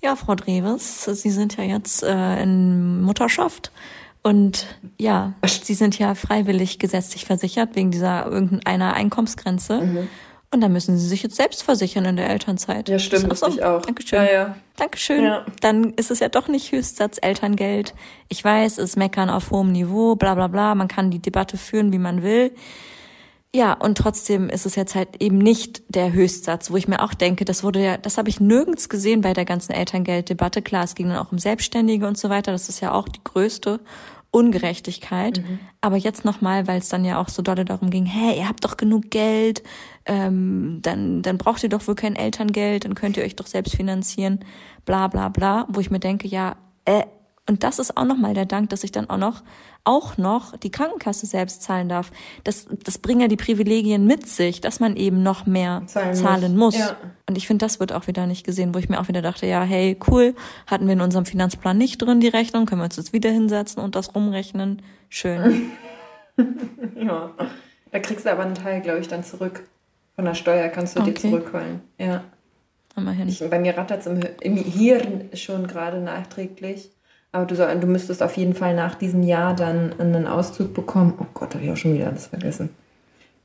Ja, 0.01 0.15
Frau 0.15 0.35
Dreves, 0.35 1.05
Sie 1.05 1.29
sind 1.29 1.57
ja 1.57 1.63
jetzt 1.63 2.03
äh, 2.03 2.41
in 2.41 3.01
Mutterschaft 3.01 3.71
und 4.23 4.65
ja, 4.97 5.33
Sie 5.45 5.73
sind 5.73 5.97
ja 5.99 6.15
freiwillig 6.15 6.79
gesetzlich 6.79 7.25
versichert 7.25 7.75
wegen 7.75 7.91
dieser 7.91 8.25
irgendeiner 8.25 8.93
Einkommensgrenze. 8.93 9.81
Mhm. 9.81 10.07
Und 10.51 10.61
dann 10.61 10.73
müssen 10.73 10.97
Sie 10.97 11.07
sich 11.07 11.21
jetzt 11.21 11.35
selbst 11.35 11.61
versichern 11.61 12.05
in 12.05 12.15
der 12.15 12.27
Elternzeit. 12.27 12.89
Ja, 12.89 12.97
stimmt, 12.97 13.31
das 13.31 13.43
ich 13.43 13.63
auch. 13.63 13.83
Dankeschön. 13.83 14.23
Ja, 14.23 14.31
ja. 14.31 14.55
Dankeschön. 14.77 15.23
Ja. 15.23 15.45
Dann 15.61 15.93
ist 15.93 16.09
es 16.09 16.19
ja 16.19 16.29
doch 16.29 16.47
nicht 16.47 16.71
Höchstsatz 16.71 17.19
Elterngeld. 17.21 17.93
Ich 18.29 18.43
weiß, 18.43 18.79
es 18.79 18.95
Meckern 18.95 19.29
auf 19.29 19.51
hohem 19.51 19.71
Niveau, 19.71 20.15
bla 20.15 20.33
bla 20.33 20.47
bla. 20.47 20.73
Man 20.73 20.87
kann 20.87 21.11
die 21.11 21.19
Debatte 21.19 21.57
führen, 21.57 21.93
wie 21.93 21.99
man 21.99 22.23
will. 22.23 22.51
Ja, 23.55 23.73
und 23.73 23.97
trotzdem 23.97 24.47
ist 24.47 24.67
es 24.67 24.75
jetzt 24.75 24.93
halt 24.93 25.21
eben 25.21 25.39
nicht 25.39 25.81
der 25.89 26.13
Höchstsatz, 26.13 26.69
wo 26.69 26.77
ich 26.77 26.87
mir 26.87 27.01
auch 27.01 27.15
denke, 27.15 27.45
das 27.45 27.63
wurde 27.63 27.83
ja, 27.83 27.97
das 27.97 28.19
habe 28.19 28.29
ich 28.29 28.39
nirgends 28.39 28.89
gesehen 28.89 29.21
bei 29.21 29.33
der 29.33 29.45
ganzen 29.45 29.71
Elterngelddebatte. 29.71 30.61
Klar, 30.61 30.83
es 30.83 30.93
ging 30.93 31.09
dann 31.09 31.17
auch 31.17 31.31
um 31.31 31.39
Selbstständige 31.39 32.07
und 32.07 32.17
so 32.17 32.29
weiter, 32.29 32.51
das 32.51 32.69
ist 32.69 32.79
ja 32.79 32.91
auch 32.91 33.07
die 33.07 33.23
größte 33.23 33.79
Ungerechtigkeit. 34.29 35.39
Mhm. 35.39 35.59
Aber 35.81 35.97
jetzt 35.97 36.25
nochmal, 36.25 36.67
weil 36.67 36.77
es 36.77 36.89
dann 36.89 37.03
ja 37.03 37.19
auch 37.19 37.29
so 37.29 37.41
dolle 37.41 37.65
darum 37.65 37.89
ging, 37.89 38.05
hey, 38.05 38.37
ihr 38.37 38.47
habt 38.47 38.63
doch 38.63 38.77
genug 38.77 39.09
Geld, 39.09 39.63
ähm, 40.05 40.79
dann, 40.83 41.23
dann 41.23 41.39
braucht 41.39 41.63
ihr 41.63 41.69
doch 41.69 41.87
wohl 41.87 41.95
kein 41.95 42.15
Elterngeld, 42.15 42.85
dann 42.85 42.93
könnt 42.93 43.17
ihr 43.17 43.23
euch 43.23 43.35
doch 43.35 43.47
selbst 43.47 43.75
finanzieren, 43.75 44.45
bla 44.85 45.07
bla 45.07 45.29
bla, 45.29 45.65
wo 45.69 45.79
ich 45.79 45.89
mir 45.89 45.99
denke, 45.99 46.27
ja, 46.27 46.55
äh, 46.85 47.03
und 47.49 47.63
das 47.63 47.79
ist 47.79 47.97
auch 47.97 48.05
nochmal 48.05 48.35
der 48.35 48.45
Dank, 48.45 48.69
dass 48.69 48.83
ich 48.83 48.91
dann 48.91 49.09
auch 49.09 49.17
noch, 49.17 49.41
auch 49.83 50.19
noch 50.19 50.55
die 50.55 50.69
Krankenkasse 50.69 51.25
selbst 51.25 51.63
zahlen 51.63 51.89
darf. 51.89 52.11
Das, 52.43 52.67
das 52.83 52.99
bringen 52.99 53.21
ja 53.21 53.27
die 53.27 53.37
Privilegien 53.37 54.05
mit 54.05 54.27
sich, 54.27 54.61
dass 54.61 54.79
man 54.79 54.95
eben 54.95 55.23
noch 55.23 55.47
mehr 55.47 55.81
zahlen, 55.87 56.13
zahlen 56.13 56.55
muss. 56.55 56.75
muss. 56.75 56.87
Ja. 56.89 56.95
Und 57.27 57.39
ich 57.39 57.47
finde, 57.47 57.65
das 57.65 57.79
wird 57.79 57.91
auch 57.91 58.05
wieder 58.05 58.27
nicht 58.27 58.45
gesehen, 58.45 58.75
wo 58.75 58.77
ich 58.77 58.87
mir 58.87 58.99
auch 58.99 59.07
wieder 59.07 59.23
dachte, 59.23 59.47
ja, 59.47 59.63
hey, 59.63 59.97
cool, 60.07 60.35
hatten 60.67 60.85
wir 60.85 60.93
in 60.93 61.01
unserem 61.01 61.25
Finanzplan 61.25 61.75
nicht 61.75 61.99
drin 61.99 62.19
die 62.19 62.27
Rechnung, 62.27 62.67
können 62.67 62.81
wir 62.81 62.85
uns 62.85 62.97
jetzt 62.97 63.13
wieder 63.13 63.31
hinsetzen 63.31 63.81
und 63.81 63.95
das 63.95 64.13
rumrechnen. 64.13 64.83
Schön. 65.09 65.71
ja. 66.95 67.31
Da 67.91 67.99
kriegst 67.99 68.27
du 68.27 68.31
aber 68.31 68.43
einen 68.43 68.53
Teil, 68.53 68.81
glaube 68.81 68.99
ich, 68.99 69.07
dann 69.07 69.23
zurück. 69.23 69.63
Von 70.15 70.25
der 70.25 70.35
Steuer 70.35 70.67
kannst 70.67 70.95
du 70.95 70.99
okay. 70.99 71.13
dir 71.13 71.19
zurückholen. 71.19 71.81
Ja. 71.97 72.25
Immerhin. 72.95 73.27
Ich, 73.27 73.39
bei 73.49 73.57
mir 73.57 73.75
rattert 73.75 74.01
es 74.01 74.05
im, 74.05 74.19
im 74.41 74.55
Hirn 74.55 75.29
schon 75.33 75.65
gerade 75.65 75.99
nachträglich. 75.99 76.91
Aber 77.31 77.45
du, 77.45 77.55
soll, 77.55 77.75
du 77.79 77.87
müsstest 77.87 78.23
auf 78.23 78.37
jeden 78.37 78.55
Fall 78.55 78.75
nach 78.75 78.95
diesem 78.95 79.23
Jahr 79.23 79.55
dann 79.55 79.93
einen 79.99 80.27
Auszug 80.27 80.73
bekommen. 80.73 81.13
Oh 81.19 81.25
Gott, 81.33 81.53
habe 81.53 81.63
ich 81.63 81.71
auch 81.71 81.77
schon 81.77 81.93
wieder 81.93 82.07
alles 82.07 82.27
vergessen. 82.27 82.69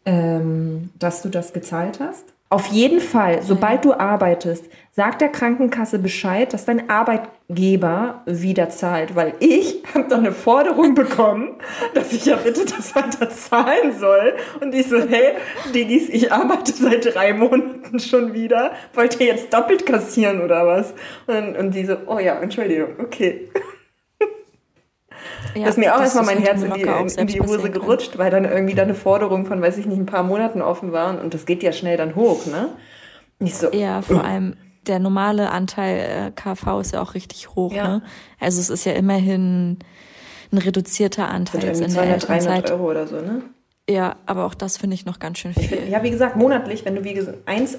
Ähm, 0.07 0.91
dass 0.99 1.22
du 1.22 1.28
das 1.28 1.53
gezahlt 1.53 2.01
hast. 2.01 2.35
Auf 2.51 2.66
jeden 2.68 3.01
Fall, 3.01 3.43
sobald 3.43 3.85
du 3.85 3.95
arbeitest, 3.95 4.66
sagt 4.93 5.20
der 5.20 5.30
Krankenkasse 5.30 5.99
Bescheid, 5.99 6.53
dass 6.53 6.64
dein 6.64 6.89
Arbeitgeber 6.89 8.22
wieder 8.26 8.68
zahlt, 8.68 9.16
weil 9.16 9.35
ich 9.41 9.82
habe 9.93 10.09
doch 10.09 10.18
eine 10.18 10.30
Forderung 10.30 10.95
bekommen, 10.95 11.57
dass 11.95 12.12
ich 12.12 12.26
ja 12.26 12.37
bitte 12.37 12.64
das 12.64 12.95
weiter 12.95 13.28
zahlen 13.30 13.99
soll. 13.99 14.35
Und 14.61 14.72
ich 14.72 14.89
so, 14.89 14.99
hey, 14.99 15.32
Digis, 15.74 16.09
ich 16.09 16.30
arbeite 16.32 16.72
seit 16.72 17.12
drei 17.12 17.32
Monaten 17.32 17.99
schon 17.99 18.35
wieder. 18.35 18.70
Wollt 18.93 19.18
ihr 19.18 19.26
jetzt 19.26 19.53
doppelt 19.53 19.85
kassieren 19.85 20.41
oder 20.41 20.64
was? 20.64 20.95
Und, 21.26 21.57
und 21.57 21.74
die 21.74 21.85
so, 21.85 21.97
oh 22.07 22.20
ja, 22.20 22.39
Entschuldigung, 22.39 22.91
okay. 23.01 23.49
Ja, 25.55 25.62
das 25.62 25.70
ist 25.70 25.78
mir 25.78 25.95
auch 25.95 26.01
erstmal 26.01 26.24
mein 26.24 26.38
Herz 26.38 26.62
in 26.62 26.72
die, 26.72 26.82
in 26.82 27.26
die 27.26 27.40
Hose 27.40 27.70
gerutscht, 27.70 28.18
weil 28.18 28.30
dann 28.30 28.45
irgendwie 28.45 28.74
da 28.74 28.82
eine 28.82 28.95
Forderung 28.95 29.47
von, 29.47 29.61
weiß 29.61 29.78
ich 29.78 29.86
nicht, 29.86 29.99
ein 29.99 30.07
paar 30.07 30.22
Monaten 30.22 30.62
offen 30.62 30.92
war 30.92 31.20
und 31.20 31.34
das 31.34 31.47
geht 31.47 31.62
ja 31.62 31.72
schnell 31.72 31.97
dann 31.97 32.14
hoch, 32.14 32.47
ne? 32.47 32.70
Nicht 33.38 33.57
so. 33.57 33.70
Ja, 33.72 34.03
vor 34.03 34.16
uh. 34.16 34.20
allem 34.20 34.57
der 34.86 34.99
normale 34.99 35.51
Anteil 35.51 35.99
äh, 35.99 36.30
KV 36.30 36.80
ist 36.80 36.92
ja 36.92 37.03
auch 37.03 37.14
richtig 37.14 37.55
hoch, 37.55 37.72
ja. 37.72 37.88
ne? 37.88 38.03
Also 38.40 38.61
es 38.61 38.70
ist 38.70 38.84
ja 38.84 38.92
immerhin 38.92 39.78
ein 40.53 40.59
reduzierter 40.59 41.28
Anteil 41.28 41.64
jetzt 41.64 41.80
in 41.80 41.90
200, 41.90 42.22
der 42.22 42.38
300 42.38 42.70
Euro 42.72 42.90
oder 42.90 43.07
so, 43.07 43.16
ne? 43.16 43.42
Ja, 43.88 44.16
aber 44.26 44.47
auch 44.47 44.55
das 44.55 44.78
finde 44.78 44.95
ich 44.95 45.05
noch 45.05 45.18
ganz 45.18 45.38
schön 45.38 45.53
viel. 45.53 45.68
Find, 45.68 45.88
ja, 45.88 46.03
wie 46.03 46.11
gesagt, 46.11 46.36
monatlich, 46.36 46.84
wenn 46.84 46.95
du 46.95 47.05
wie 47.05 47.14
gesagt 47.14 47.47
1,8 47.47 47.76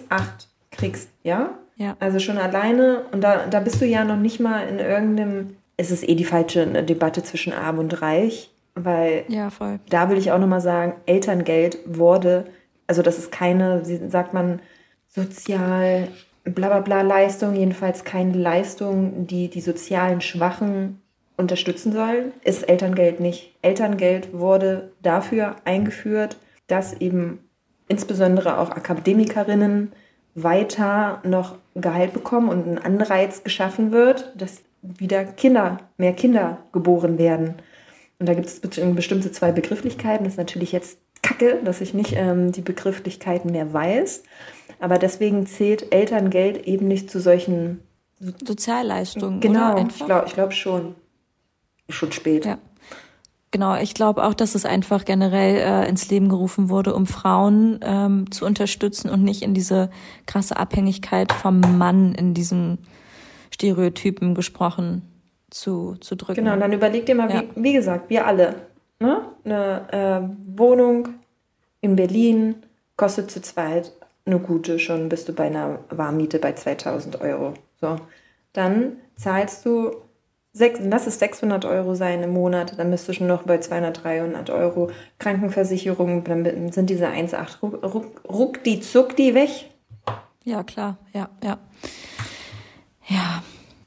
kriegst, 0.72 1.10
ja? 1.24 1.52
Ja. 1.78 1.98
Also 2.00 2.20
schon 2.20 2.38
alleine 2.38 3.04
und 3.12 3.22
da, 3.22 3.48
da 3.48 3.60
bist 3.60 3.82
du 3.82 3.86
ja 3.86 4.06
noch 4.06 4.18
nicht 4.18 4.40
mal 4.40 4.68
in 4.68 4.80
irgendeinem 4.80 5.58
es 5.78 5.92
ist 5.92 6.08
eh 6.08 6.16
die 6.16 6.26
falsche 6.26 6.66
Debatte 6.84 7.24
zwischen 7.24 7.54
Arm 7.54 7.80
und 7.80 8.02
Reich, 8.02 8.52
weil 8.76 9.24
ja, 9.28 9.50
da 9.90 10.10
will 10.10 10.18
ich 10.18 10.32
auch 10.32 10.40
nochmal 10.40 10.62
sagen, 10.62 10.94
Elterngeld 11.06 11.80
wurde, 11.86 12.46
also 12.88 13.02
das 13.02 13.18
ist 13.18 13.32
keine, 13.32 13.84
sagt 14.10 14.34
man, 14.34 14.62
sozial 15.08 16.10
bla 16.44 16.68
bla 16.68 16.80
bla 16.80 17.02
Leistung, 17.02 17.56
jedenfalls 17.56 18.04
keine 18.04 18.38
Leistung, 18.38 19.28
die 19.28 19.50
die 19.50 19.62
sozialen 19.62 20.22
Schwachen 20.22 21.02
unterstützen 21.38 21.92
sollen, 21.92 22.32
ist 22.44 22.68
Elterngeld 22.70 23.20
nicht. 23.20 23.56
Elterngeld 23.62 24.34
wurde 24.34 24.92
dafür 25.02 25.56
eingeführt, 25.66 26.38
dass 26.68 26.94
eben 26.94 27.40
insbesondere 27.88 28.58
auch 28.60 28.72
Akademikerinnen 28.72 29.92
weiter 30.34 31.22
noch 31.24 31.58
Gehalt 31.76 32.14
bekommen 32.14 32.50
und 32.50 32.68
ein 32.68 32.78
Anreiz 32.78 33.44
geschaffen 33.44 33.92
wird, 33.92 34.34
dass 34.36 34.62
wieder 34.98 35.26
Kinder, 35.26 35.80
mehr 35.98 36.14
Kinder 36.14 36.60
geboren 36.72 37.18
werden. 37.18 37.56
Und 38.20 38.28
da 38.28 38.34
gibt 38.34 38.48
es 38.48 38.60
bestimmte 38.60 39.32
zwei 39.32 39.52
Begrifflichkeiten. 39.52 40.24
Das 40.24 40.34
ist 40.34 40.38
natürlich 40.38 40.72
jetzt 40.72 41.00
kacke, 41.22 41.60
dass 41.64 41.82
ich 41.82 41.94
nicht 41.94 42.14
ähm, 42.16 42.52
die 42.52 42.62
Begrifflichkeiten 42.62 43.52
mehr 43.52 43.74
weiß. 43.74 44.24
Aber 44.80 44.98
deswegen 44.98 45.46
zählt 45.48 45.94
Elterngeld 45.94 46.66
eben 46.66 46.88
nicht 46.88 47.10
zu 47.10 47.20
solchen 47.20 47.82
Sozialleistungen. 48.20 49.40
Genau, 49.40 49.78
ich 49.78 50.06
glaube 50.06 50.30
glaub 50.34 50.54
schon. 50.54 50.96
Schon 51.90 52.12
spät. 52.12 52.46
Ja. 52.46 52.58
Genau, 53.52 53.78
ich 53.78 53.94
glaube 53.94 54.24
auch, 54.26 54.34
dass 54.34 54.56
es 54.56 54.66
einfach 54.66 55.06
generell 55.06 55.56
äh, 55.58 55.88
ins 55.88 56.10
Leben 56.10 56.30
gerufen 56.30 56.70
wurde, 56.70 56.94
um 56.94 57.06
Frauen 57.06 57.80
ähm, 57.84 58.32
zu 58.32 58.46
unterstützen 58.46 59.10
und 59.10 59.24
nicht 59.24 59.44
in 59.44 59.54
diese 59.54 59.90
krasse 60.26 60.58
Abhängigkeit 60.58 61.32
vom 61.32 61.62
Mann 61.78 62.16
in 62.16 62.34
diesem 62.34 62.80
Stereotypen 63.56 64.36
gesprochen 64.36 65.02
zu, 65.50 65.96
zu 66.02 66.16
drücken. 66.16 66.44
Genau, 66.44 66.58
dann 66.58 66.74
überleg 66.74 67.06
dir 67.06 67.16
mal, 67.16 67.32
ja. 67.32 67.44
wie, 67.56 67.64
wie 67.64 67.74
gesagt, 67.74 68.10
wir 68.10 68.28
alle, 68.28 68.56
ne? 69.00 69.22
eine 69.46 69.88
äh, 69.92 70.58
Wohnung 70.58 71.08
in 71.80 71.96
Berlin 71.96 72.56
kostet 72.98 73.32
zu 73.32 73.42
zweit 73.42 73.94
eine 74.26 74.40
gute, 74.40 74.80
schon 74.80 75.08
bist 75.08 75.30
du 75.30 75.34
bei 75.34 75.46
einer 75.46 75.80
Warmmiete 75.90 76.40
bei 76.40 76.52
2000 76.54 77.22
Euro. 77.22 77.54
So, 77.80 77.98
dann 78.54 78.98
zahlst 79.16 79.66
du, 79.66 79.92
sechs, 80.52 80.80
lass 80.84 81.08
es 81.08 81.20
600 81.20 81.64
Euro 81.64 81.96
sein 81.96 82.24
im 82.24 82.32
Monat, 82.32 82.78
dann 82.78 82.92
bist 82.92 83.08
du 83.08 83.14
schon 83.14 83.28
noch 83.28 83.44
bei 83.44 83.60
200, 83.60 84.04
300 84.04 84.50
Euro 84.50 84.90
Krankenversicherung, 85.20 86.24
dann 86.24 86.72
sind 86.72 86.90
diese 86.90 87.08
1,8 87.08 87.62
ruck, 87.62 87.84
ruck, 87.84 88.22
ruck 88.28 88.64
die, 88.64 88.82
zuck 88.82 89.16
die 89.16 89.34
weg. 89.34 89.70
Ja, 90.44 90.64
klar, 90.64 90.98
ja, 91.14 91.30
ja. 91.44 91.60
Ja, 93.08 93.44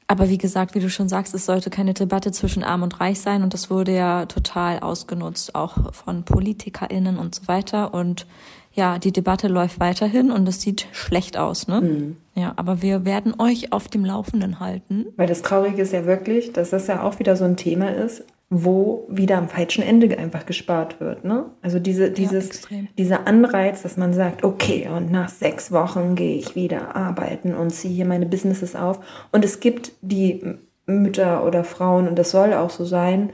aber 0.07 0.29
wie 0.29 0.37
gesagt, 0.37 0.73
wie 0.73 0.79
du 0.79 0.89
schon 0.89 1.07
sagst, 1.07 1.35
es 1.35 1.45
sollte 1.45 1.69
keine 1.69 1.93
Debatte 1.93 2.31
zwischen 2.31 2.63
Arm 2.63 2.81
und 2.81 2.99
Reich 2.99 3.19
sein 3.19 3.43
und 3.43 3.53
das 3.53 3.69
wurde 3.69 3.95
ja 3.95 4.25
total 4.25 4.79
ausgenutzt, 4.79 5.53
auch 5.53 5.93
von 5.93 6.23
PolitikerInnen 6.23 7.17
und 7.17 7.35
so 7.35 7.47
weiter. 7.47 7.93
Und 7.93 8.25
ja, 8.73 8.97
die 8.97 9.11
Debatte 9.11 9.47
läuft 9.47 9.79
weiterhin 9.79 10.31
und 10.31 10.47
es 10.47 10.61
sieht 10.61 10.87
schlecht 10.91 11.37
aus, 11.37 11.67
ne? 11.67 11.81
Mhm. 11.81 12.17
Ja, 12.33 12.53
aber 12.55 12.81
wir 12.81 13.05
werden 13.05 13.35
euch 13.39 13.71
auf 13.71 13.87
dem 13.87 14.03
Laufenden 14.05 14.59
halten. 14.59 15.05
Weil 15.15 15.27
das 15.27 15.41
Traurige 15.41 15.81
ist 15.81 15.93
ja 15.93 16.05
wirklich, 16.05 16.53
dass 16.53 16.71
das 16.71 16.87
ja 16.87 17.03
auch 17.03 17.19
wieder 17.19 17.35
so 17.35 17.45
ein 17.45 17.57
Thema 17.57 17.93
ist 17.93 18.23
wo 18.49 19.05
wieder 19.09 19.37
am 19.37 19.47
falschen 19.47 19.83
Ende 19.83 20.17
einfach 20.17 20.45
gespart 20.45 20.99
wird. 20.99 21.23
Ne? 21.23 21.45
Also 21.61 21.77
diese, 21.79 22.09
dieses, 22.09 22.67
ja, 22.69 22.79
dieser 22.97 23.27
Anreiz, 23.27 23.83
dass 23.83 23.95
man 23.95 24.11
sagt, 24.13 24.43
okay, 24.43 24.89
und 24.89 25.11
nach 25.11 25.29
sechs 25.29 25.71
Wochen 25.71 26.15
gehe 26.15 26.35
ich 26.35 26.55
wieder 26.55 26.95
arbeiten 26.95 27.53
und 27.53 27.69
ziehe 27.69 27.93
hier 27.93 28.05
meine 28.05 28.25
Businesses 28.25 28.75
auf. 28.75 28.99
Und 29.31 29.45
es 29.45 29.59
gibt 29.59 29.91
die 30.01 30.43
Mütter 30.87 31.45
oder 31.45 31.63
Frauen, 31.63 32.07
und 32.07 32.17
das 32.17 32.31
soll 32.31 32.53
auch 32.53 32.71
so 32.71 32.85
sein, 32.85 33.31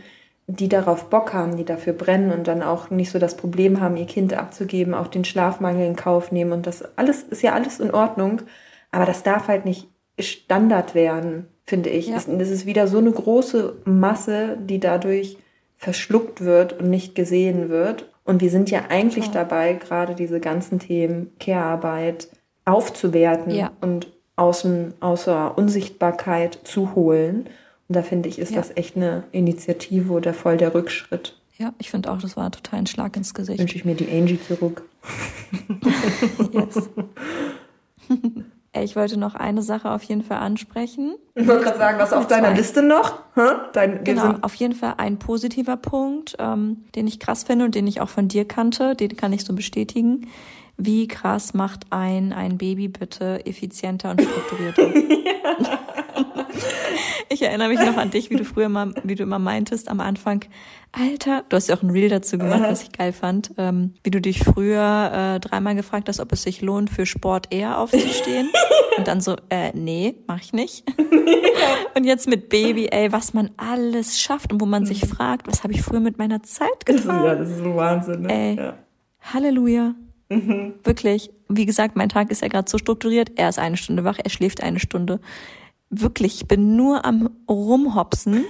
die 0.47 0.67
darauf 0.67 1.09
Bock 1.09 1.33
haben, 1.33 1.55
die 1.55 1.65
dafür 1.65 1.93
brennen 1.93 2.31
und 2.31 2.47
dann 2.47 2.61
auch 2.61 2.89
nicht 2.89 3.09
so 3.09 3.17
das 3.17 3.37
Problem 3.37 3.79
haben, 3.79 3.95
ihr 3.95 4.05
Kind 4.05 4.33
abzugeben, 4.33 4.93
auch 4.93 5.07
den 5.07 5.23
Schlafmangel 5.23 5.87
in 5.87 5.95
Kauf 5.95 6.33
nehmen. 6.33 6.51
Und 6.51 6.67
das 6.67 6.97
alles 6.97 7.23
ist 7.23 7.41
ja 7.41 7.53
alles 7.53 7.79
in 7.79 7.91
Ordnung, 7.91 8.41
aber 8.91 9.05
das 9.05 9.23
darf 9.23 9.47
halt 9.47 9.63
nicht 9.63 9.87
Standard 10.19 10.93
werden 10.93 11.47
finde 11.65 11.89
ich. 11.89 12.07
Ja. 12.07 12.15
Das 12.15 12.49
ist 12.49 12.65
wieder 12.65 12.87
so 12.87 12.97
eine 12.97 13.11
große 13.11 13.77
Masse, 13.85 14.57
die 14.61 14.79
dadurch 14.79 15.37
verschluckt 15.77 16.41
wird 16.41 16.79
und 16.79 16.89
nicht 16.89 17.15
gesehen 17.15 17.69
wird. 17.69 18.09
Und 18.23 18.41
wir 18.41 18.49
sind 18.49 18.71
ja 18.71 18.85
eigentlich 18.89 19.27
ja. 19.27 19.31
dabei, 19.31 19.73
gerade 19.73 20.15
diese 20.15 20.39
ganzen 20.39 20.79
Themen 20.79 21.31
Care-Arbeit 21.39 22.29
aufzuwerten 22.65 23.53
ja. 23.53 23.71
und 23.81 24.07
außen, 24.35 24.95
außer 24.99 25.57
Unsichtbarkeit 25.57 26.59
zu 26.63 26.95
holen. 26.95 27.47
Und 27.87 27.95
da 27.95 28.01
finde 28.01 28.29
ich, 28.29 28.39
ist 28.39 28.51
ja. 28.51 28.57
das 28.57 28.75
echt 28.75 28.95
eine 28.95 29.23
Initiative 29.31 30.11
oder 30.11 30.33
voll 30.33 30.57
der 30.57 30.73
Rückschritt. 30.73 31.39
Ja, 31.57 31.73
ich 31.77 31.91
finde 31.91 32.11
auch, 32.11 32.17
das 32.17 32.35
war 32.35 32.51
total 32.51 32.79
ein 32.79 32.87
Schlag 32.87 33.15
ins 33.15 33.33
Gesicht. 33.33 33.59
Wünsche 33.59 33.77
ich 33.77 33.85
mir 33.85 33.95
die 33.95 34.09
Angie 34.09 34.39
zurück. 34.41 34.83
yes. 36.51 36.89
Ich 38.83 38.95
wollte 38.95 39.17
noch 39.17 39.35
eine 39.35 39.61
Sache 39.61 39.91
auf 39.91 40.03
jeden 40.03 40.23
Fall 40.23 40.39
ansprechen. 40.39 41.15
Ich 41.35 41.47
wollte 41.47 41.63
gerade 41.65 41.77
sagen, 41.77 41.99
was 41.99 42.13
auf 42.13 42.27
deiner 42.27 42.49
zwei. 42.49 42.55
Liste 42.55 42.81
noch? 42.81 43.19
Dein, 43.73 44.03
genau, 44.03 44.35
auf 44.41 44.55
jeden 44.55 44.73
Fall 44.73 44.95
ein 44.97 45.19
positiver 45.19 45.77
Punkt, 45.77 46.35
ähm, 46.39 46.85
den 46.95 47.07
ich 47.07 47.19
krass 47.19 47.43
finde 47.43 47.65
und 47.65 47.75
den 47.75 47.87
ich 47.87 48.01
auch 48.01 48.09
von 48.09 48.27
dir 48.27 48.45
kannte, 48.45 48.95
den 48.95 49.15
kann 49.15 49.33
ich 49.33 49.43
so 49.43 49.53
bestätigen. 49.53 50.27
Wie 50.77 51.07
krass 51.07 51.53
macht 51.53 51.85
ein 51.91 52.33
ein 52.33 52.57
Baby 52.57 52.89
bitte 52.89 53.45
effizienter 53.45 54.11
und 54.11 54.21
strukturierter? 54.21 54.89
ich 57.29 57.41
erinnere 57.41 57.69
mich 57.69 57.79
noch 57.79 57.97
an 57.97 58.11
dich, 58.11 58.29
wie 58.29 58.35
du 58.35 58.45
früher 58.45 58.69
mal, 58.69 58.93
wie 59.03 59.15
du 59.15 59.23
immer 59.23 59.39
meintest 59.39 59.89
am 59.89 59.99
Anfang, 59.99 60.45
Alter, 60.91 61.43
du 61.49 61.57
hast 61.57 61.67
ja 61.67 61.75
auch 61.75 61.83
ein 61.83 61.89
Reel 61.89 62.07
dazu 62.07 62.37
gemacht, 62.37 62.61
was 62.63 62.83
ich 62.83 62.91
geil 62.93 63.11
fand, 63.11 63.51
ähm, 63.57 63.93
wie 64.03 64.11
du 64.11 64.21
dich 64.21 64.39
früher 64.39 65.35
äh, 65.35 65.39
dreimal 65.41 65.75
gefragt 65.75 66.07
hast, 66.07 66.21
ob 66.21 66.31
es 66.31 66.43
sich 66.43 66.61
lohnt, 66.61 66.89
für 66.89 67.05
Sport 67.05 67.53
eher 67.53 67.79
aufzustehen. 67.79 68.49
Und 68.97 69.07
dann 69.07 69.19
so, 69.19 69.35
äh, 69.49 69.71
nee, 69.73 70.15
mach 70.25 70.39
ich 70.39 70.53
nicht. 70.53 70.85
und 71.95 72.05
jetzt 72.05 72.29
mit 72.29 72.47
Baby, 72.47 72.87
ey, 72.87 73.11
was 73.11 73.33
man 73.33 73.49
alles 73.57 74.17
schafft 74.17 74.53
und 74.53 74.61
wo 74.61 74.65
man 74.65 74.85
sich 74.85 75.01
fragt, 75.05 75.47
was 75.47 75.63
habe 75.63 75.73
ich 75.73 75.81
früher 75.81 75.99
mit 75.99 76.17
meiner 76.17 76.43
Zeit 76.43 76.85
getan? 76.85 77.25
Ja, 77.25 77.35
das 77.35 77.49
ist 77.49 77.57
so 77.57 77.75
Wahnsinn. 77.75 78.21
Ne? 78.21 78.33
Ey, 78.33 78.55
Ja. 78.55 78.73
Halleluja. 79.33 79.95
Wirklich. 80.29 81.29
Wie 81.49 81.65
gesagt, 81.65 81.95
mein 81.95 82.09
Tag 82.09 82.31
ist 82.31 82.41
ja 82.41 82.47
gerade 82.47 82.69
so 82.69 82.77
strukturiert. 82.77 83.31
Er 83.35 83.49
ist 83.49 83.59
eine 83.59 83.77
Stunde 83.77 84.03
wach, 84.03 84.17
er 84.23 84.29
schläft 84.29 84.63
eine 84.63 84.79
Stunde. 84.79 85.19
Wirklich, 85.89 86.41
ich 86.41 86.47
bin 86.47 86.75
nur 86.75 87.05
am 87.05 87.29
Rumhopsen 87.47 88.45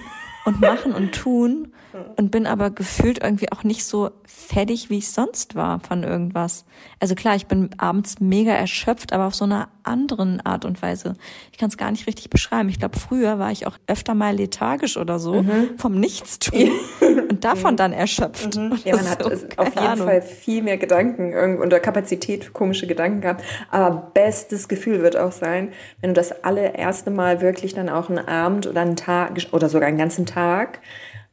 und 0.46 0.62
machen 0.62 0.94
und 0.94 1.14
tun 1.14 1.74
und 2.18 2.32
bin 2.32 2.48
aber 2.48 2.70
gefühlt 2.70 3.24
irgendwie 3.24 3.52
auch 3.52 3.64
nicht 3.64 3.86
so 3.86 4.12
fertig, 4.26 4.89
wie 4.89 4.98
ich 4.98 5.12
sonst 5.12 5.56
war 5.56 5.80
von 5.80 6.04
irgendwas. 6.04 6.66
Also 7.00 7.16
klar, 7.16 7.36
ich 7.36 7.48
bin 7.48 7.70
abends 7.78 8.20
mega 8.20 8.52
erschöpft, 8.52 9.14
aber 9.14 9.26
auf 9.26 9.36
so 9.36 9.46
einer 9.46 9.70
anderen 9.84 10.41
Art 10.46 10.66
und 10.66 10.82
Weise. 10.82 11.16
Ich 11.52 11.58
kann 11.58 11.70
es 11.70 11.78
gar 11.78 11.91
nicht 11.91 12.08
richtig 12.08 12.30
beschreiben. 12.30 12.70
Ich 12.70 12.80
glaube, 12.80 12.98
früher 12.98 13.39
war 13.39 13.52
ich 13.52 13.68
auch 13.68 13.78
öfter 13.88 14.16
mal 14.16 14.36
lethargisch 14.36 14.98
oder 14.98 15.20
so 15.20 15.46
vom 15.78 16.00
Nichtstun 16.00 16.72
und 17.30 17.43
davon 17.43 17.78
dann 17.78 17.93
erschöpft. 17.93 18.56
Mhm. 18.56 18.80
Ja, 18.84 18.96
man 18.96 19.10
hat 19.10 19.24
So, 19.24 19.30
auf 19.58 19.68
jeden 19.68 19.78
Ahnung. 19.78 20.08
Fall 20.08 20.22
viel 20.22 20.64
mehr 20.64 20.78
Gedanken 20.78 21.60
oder 21.62 21.80
Kapazität 21.80 22.46
für 22.46 22.52
komische 22.52 22.88
Gedanken 22.88 23.22
gehabt. 23.22 23.43
Aber 23.70 24.12
bestes 24.14 24.68
Gefühl 24.68 25.02
wird 25.02 25.18
auch 25.18 25.32
sein, 25.32 25.70
wenn 26.02 26.12
du 26.12 26.14
das 26.16 26.43
allererste 26.43 27.12
Mal 27.12 27.41
wirklich 27.41 27.74
dann 27.74 27.89
auch 27.89 28.10
einen 28.10 28.28
Abend 28.28 28.68
oder 28.68 28.82
einen 28.82 28.96
Tag 28.96 29.36
oder 29.52 29.70
sogar 29.70 29.88
einen 29.88 29.98
ganzen 29.98 30.26
Tag 30.26 30.80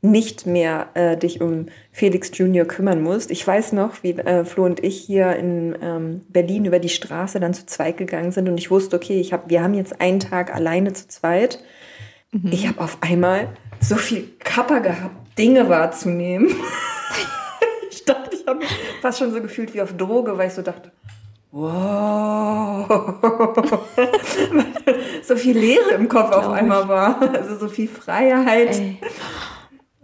nicht 0.02 0.46
mehr 0.46 0.88
äh, 0.94 1.16
dich 1.16 1.40
um 1.40 1.66
Felix 1.92 2.32
Junior 2.34 2.66
kümmern 2.66 3.00
musst. 3.02 3.30
Ich 3.30 3.46
weiß 3.46 3.72
noch, 3.72 4.02
wie 4.02 4.10
äh, 4.10 4.44
Flo 4.44 4.64
und 4.64 4.82
ich 4.82 4.98
hier 5.00 5.36
in 5.36 5.76
ähm, 5.80 6.22
Berlin 6.28 6.64
über 6.64 6.80
die 6.80 6.88
Straße 6.88 7.38
dann 7.38 7.54
zu 7.54 7.66
zweit 7.66 7.96
gegangen 7.96 8.32
sind 8.32 8.48
und 8.48 8.58
ich 8.58 8.70
wusste, 8.70 8.96
okay, 8.96 9.20
ich 9.20 9.32
hab, 9.32 9.48
wir 9.48 9.62
haben 9.62 9.74
jetzt 9.74 10.00
einen 10.00 10.18
Tag 10.18 10.52
alleine 10.54 10.92
zu 10.92 11.06
zweit. 11.06 11.60
Ich 12.50 12.66
habe 12.66 12.80
auf 12.80 12.96
einmal 13.02 13.48
so 13.78 13.96
viel 13.96 14.26
Kappa 14.38 14.78
gehabt, 14.78 15.38
Dinge 15.38 15.68
wahrzunehmen. 15.68 16.48
ich 17.90 18.04
dachte, 18.04 18.34
ich 18.34 18.46
habe 18.46 18.60
mich 18.60 18.70
fast 19.02 19.18
schon 19.18 19.32
so 19.32 19.42
gefühlt 19.42 19.74
wie 19.74 19.82
auf 19.82 19.96
Droge, 19.96 20.36
weil 20.38 20.48
ich 20.48 20.54
so 20.54 20.62
dachte, 20.62 20.90
wow. 21.50 22.88
so 25.22 25.36
viel 25.36 25.58
Leere 25.58 25.90
im 25.90 26.08
Kopf 26.08 26.32
auf 26.32 26.48
einmal 26.48 26.88
war. 26.88 27.20
Also 27.34 27.58
so 27.58 27.68
viel 27.68 27.88
Freiheit. 27.88 28.78
Ey. 28.78 28.98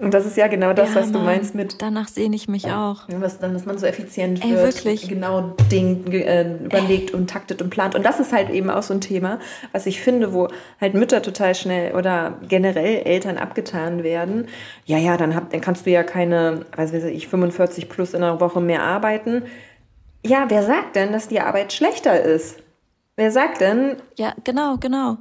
Und 0.00 0.14
das 0.14 0.24
ist 0.26 0.36
ja 0.36 0.46
genau 0.46 0.72
das, 0.74 0.94
Ja, 0.94 1.00
was 1.00 1.06
du 1.08 1.14
Mann, 1.18 1.24
meinst 1.24 1.56
mit 1.56 1.82
Danach 1.82 2.06
sehne 2.06 2.36
ich 2.36 2.46
mich 2.46 2.66
auch. 2.66 3.02
was 3.08 3.40
dann, 3.40 3.52
dass 3.52 3.66
man 3.66 3.78
so 3.78 3.86
effizient 3.86 4.44
Ey, 4.44 4.50
wird, 4.52 4.62
wirklich. 4.76 5.08
genau 5.08 5.56
Ding 5.72 6.06
äh, 6.12 6.54
überlegt 6.64 7.12
und 7.12 7.28
taktet 7.28 7.60
und 7.62 7.70
plant. 7.70 7.96
Und 7.96 8.04
das 8.04 8.20
ist 8.20 8.32
halt 8.32 8.48
eben 8.50 8.70
auch 8.70 8.84
so 8.84 8.94
ein 8.94 9.00
Thema, 9.00 9.40
was 9.72 9.86
ich 9.86 10.00
finde, 10.00 10.32
wo 10.32 10.48
halt 10.80 10.94
Mütter 10.94 11.20
total 11.20 11.56
schnell 11.56 11.96
oder 11.96 12.38
generell 12.48 13.02
Eltern 13.06 13.38
abgetan 13.38 14.04
werden. 14.04 14.46
Ja, 14.86 14.98
ja, 14.98 15.16
dann, 15.16 15.34
hab, 15.34 15.50
dann 15.50 15.60
kannst 15.60 15.84
du 15.84 15.90
ja 15.90 16.04
keine, 16.04 16.64
weiß 16.76 16.92
weiß 16.92 17.04
ich, 17.04 17.26
45 17.26 17.88
plus 17.88 18.14
in 18.14 18.22
einer 18.22 18.40
Woche 18.40 18.60
mehr 18.60 18.84
arbeiten. 18.84 19.42
Ja, 20.24 20.44
wer 20.48 20.62
sagt 20.62 20.94
denn, 20.94 21.10
dass 21.12 21.26
die 21.26 21.40
Arbeit 21.40 21.72
schlechter 21.72 22.22
ist? 22.22 22.62
Wer 23.16 23.32
sagt 23.32 23.60
denn, 23.60 23.96
Ja, 24.16 24.32
genau, 24.44 24.76
genau. 24.78 25.16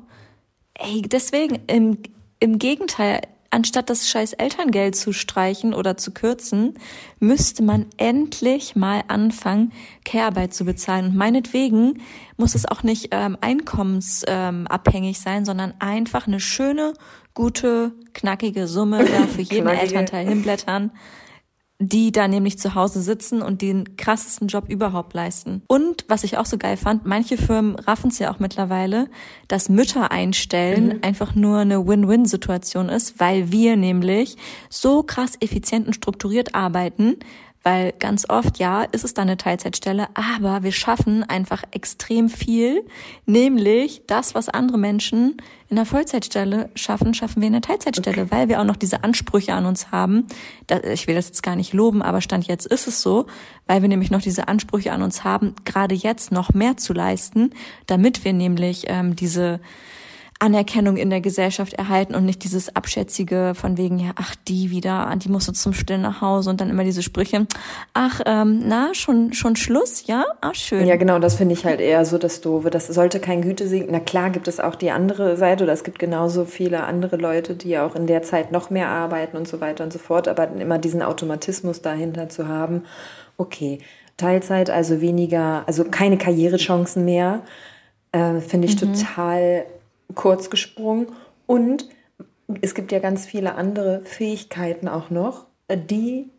Ey, 0.76 1.02
deswegen, 1.02 1.58
im, 1.66 1.98
im 2.40 2.60
Gegenteil, 2.60 3.22
anstatt 3.58 3.90
das 3.90 4.08
scheiß 4.08 4.34
Elterngeld 4.34 4.96
zu 4.96 5.14
streichen 5.14 5.74
oder 5.74 5.98
zu 5.98 6.12
kürzen, 6.12 6.76
müsste 7.20 7.64
man 7.64 7.88
endlich 7.98 8.76
mal 8.76 9.04
anfangen, 9.08 9.72
Care-Arbeit 10.06 10.54
zu 10.54 10.64
bezahlen. 10.64 11.08
Und 11.08 11.16
meinetwegen 11.16 12.00
muss 12.38 12.54
es 12.54 12.68
auch 12.68 12.84
nicht 12.84 13.08
ähm, 13.10 13.36
einkommensabhängig 13.42 15.18
ähm, 15.18 15.24
sein, 15.24 15.44
sondern 15.44 15.74
einfach 15.80 16.28
eine 16.28 16.40
schöne, 16.40 16.94
gute, 17.34 17.94
knackige 18.14 18.68
Summe 18.68 19.04
da 19.04 19.26
für 19.26 19.42
jeden. 19.42 19.68
Elternteil 19.68 20.28
hinblättern 20.28 20.92
die 21.80 22.12
da 22.12 22.28
nämlich 22.28 22.58
zu 22.58 22.74
Hause 22.74 23.02
sitzen 23.02 23.42
und 23.42 23.62
den 23.62 23.98
krassesten 23.98 24.48
Job 24.48 24.66
überhaupt 24.68 25.14
leisten. 25.14 25.62
Und 25.68 26.06
was 26.08 26.24
ich 26.24 26.38
auch 26.38 26.46
so 26.46 26.58
geil 26.58 26.76
fand, 26.76 27.06
manche 27.06 27.38
Firmen 27.38 27.76
raffen 27.76 28.10
es 28.10 28.18
ja 28.18 28.34
auch 28.34 28.40
mittlerweile, 28.40 29.10
dass 29.48 29.70
Mütter 29.70 30.12
einstellen 30.12 31.04
einfach 31.04 31.36
nur 31.36 31.60
eine 31.60 31.88
Win-Win-Situation 31.88 32.90
ist, 32.90 33.20
weil 33.20 33.52
wir 33.52 33.78
nämlich 33.78 34.38
so 34.70 35.04
krass 35.04 35.34
effizient 35.40 35.86
und 35.86 35.94
strukturiert 35.94 36.56
arbeiten, 36.56 37.18
weil 37.68 37.92
ganz 38.00 38.30
oft, 38.30 38.60
ja, 38.60 38.84
ist 38.84 39.04
es 39.04 39.14
dann 39.14 39.28
eine 39.28 39.36
Teilzeitstelle, 39.36 40.08
aber 40.14 40.64
wir 40.64 40.72
schaffen 40.72 41.26
einfach 41.26 41.64
extrem 41.72 42.30
viel, 42.30 42.86
nämlich 43.26 44.04
das, 44.08 44.36
was 44.36 44.48
andere 44.48 44.78
Menschen 44.78 45.36
in 45.68 45.78
einer 45.78 45.86
Vollzeitstelle 45.86 46.70
schaffen, 46.76 47.14
schaffen 47.14 47.42
wir 47.42 47.50
in 47.50 47.56
einer 47.56 47.62
Teilzeitstelle, 47.62 48.32
weil 48.32 48.48
wir 48.48 48.62
auch 48.62 48.64
noch 48.64 48.78
diese 48.78 49.04
Ansprüche 49.04 49.54
an 49.54 49.66
uns 49.66 49.92
haben. 49.92 50.28
Ich 50.94 51.08
will 51.08 51.16
das 51.16 51.28
jetzt 51.28 51.44
gar 51.44 51.58
nicht 51.58 51.74
loben, 51.74 52.02
aber 52.02 52.22
Stand 52.22 52.48
jetzt 52.48 52.68
ist 52.68 52.88
es 52.88 53.02
so, 53.02 53.26
weil 53.66 53.82
wir 53.82 53.90
nämlich 53.90 54.12
noch 54.12 54.22
diese 54.22 54.48
Ansprüche 54.48 54.94
an 54.94 55.02
uns 55.02 55.26
haben, 55.26 55.54
gerade 55.66 55.94
jetzt 55.94 56.32
noch 56.32 56.54
mehr 56.54 56.78
zu 56.78 56.94
leisten, 56.94 57.52
damit 57.86 58.24
wir 58.24 58.32
nämlich 58.32 58.86
ähm, 58.88 59.18
diese 59.18 59.60
Anerkennung 60.40 60.98
in 60.98 61.10
der 61.10 61.22
Gesellschaft 61.22 61.74
erhalten 61.74 62.14
und 62.16 62.26
nicht 62.26 62.44
dieses 62.44 62.76
abschätzige 62.76 63.54
von 63.56 63.78
wegen, 63.78 63.98
ja, 63.98 64.12
ach, 64.16 64.36
die 64.48 64.70
wieder, 64.70 65.12
die 65.18 65.30
muss 65.30 65.48
uns 65.48 65.62
zum 65.62 65.74
Stillen 65.74 66.02
nach 66.02 66.22
Hause 66.22 66.50
und 66.50 66.62
dann 66.62 66.70
immer 66.70 66.84
diese 66.84 67.02
Sprüche, 67.02 67.48
ach, 67.94 68.22
ähm, 68.26 68.64
na, 68.66 68.94
schon, 68.94 69.34
schon 69.34 69.56
Schluss, 69.56 70.06
ja? 70.06 70.26
Ah, 70.42 70.54
schön. 70.54 70.86
Ja, 70.86 70.96
genau, 70.96 71.20
das 71.20 71.36
finde 71.36 71.54
ich 71.54 71.66
halt 71.66 71.80
eher 71.80 72.06
so 72.06 72.18
das 72.18 72.42
Doofe. 72.42 72.70
Das 72.70 72.88
sollte 72.88 73.20
kein 73.20 73.42
Gütesiegel. 73.42 73.88
Na 73.92 74.00
klar 74.00 74.30
gibt 74.30 74.48
es 74.48 74.60
auch 74.60 74.76
die 74.76 74.92
andere 74.92 75.38
Seite 75.38 75.64
oder 75.64 75.74
es 75.74 75.84
gibt 75.84 76.00
genauso 76.00 76.46
viele 76.46 76.84
andere 76.84 77.18
Leute, 77.18 77.56
die 77.56 77.78
auch 77.80 77.96
in 77.96 78.08
der 78.08 78.22
Zeit 78.22 78.52
noch 78.52 78.70
mehr 78.70 78.90
arbeiten 78.90 79.38
und 79.38 79.48
so 79.48 79.60
weiter 79.60 79.84
und 79.84 79.92
so 79.92 80.00
fort. 80.00 80.28
Aber 80.28 80.50
immer 80.52 80.78
diesen 80.78 81.02
Automatismus 81.02 81.82
dahinter 81.82 82.30
zu 82.30 82.48
haben, 82.48 82.84
okay, 83.38 83.80
Teilzeit, 84.18 84.70
also 84.70 85.00
weniger, 85.00 85.64
also 85.68 85.84
keine 85.86 86.18
Karrierechancen 86.18 87.06
mehr, 87.06 87.42
äh, 88.12 88.40
finde 88.42 88.68
ich 88.68 88.76
total 88.76 89.66
kurz 90.16 90.50
gesprungen. 90.50 91.08
Und 91.46 91.88
es 92.62 92.76
gibt 92.76 92.92
ja 92.92 93.00
ganz 93.00 93.26
viele 93.26 93.56
andere 93.56 94.02
Fähigkeiten 94.06 94.88
auch 94.88 95.10
noch, 95.10 95.48
die 95.70 96.30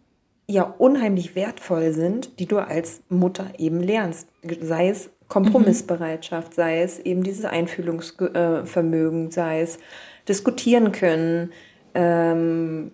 ja 0.47 0.63
unheimlich 0.79 1.35
wertvoll 1.35 1.93
sind, 1.93 2.39
die 2.39 2.47
du 2.47 2.59
als 2.59 3.03
Mutter 3.09 3.47
eben 3.59 3.81
lernst. 3.81 4.29
Sei 4.63 4.89
es 4.89 5.11
Kompromissbereitschaft, 5.29 6.55
sei 6.55 6.83
es 6.83 6.99
eben 7.01 7.23
dieses 7.23 7.45
Einfühlungsvermögen, 7.45 9.31
sei 9.31 9.61
es 9.61 9.79
diskutieren 10.27 10.93
können. 10.93 11.53
Ähm, 11.95 12.93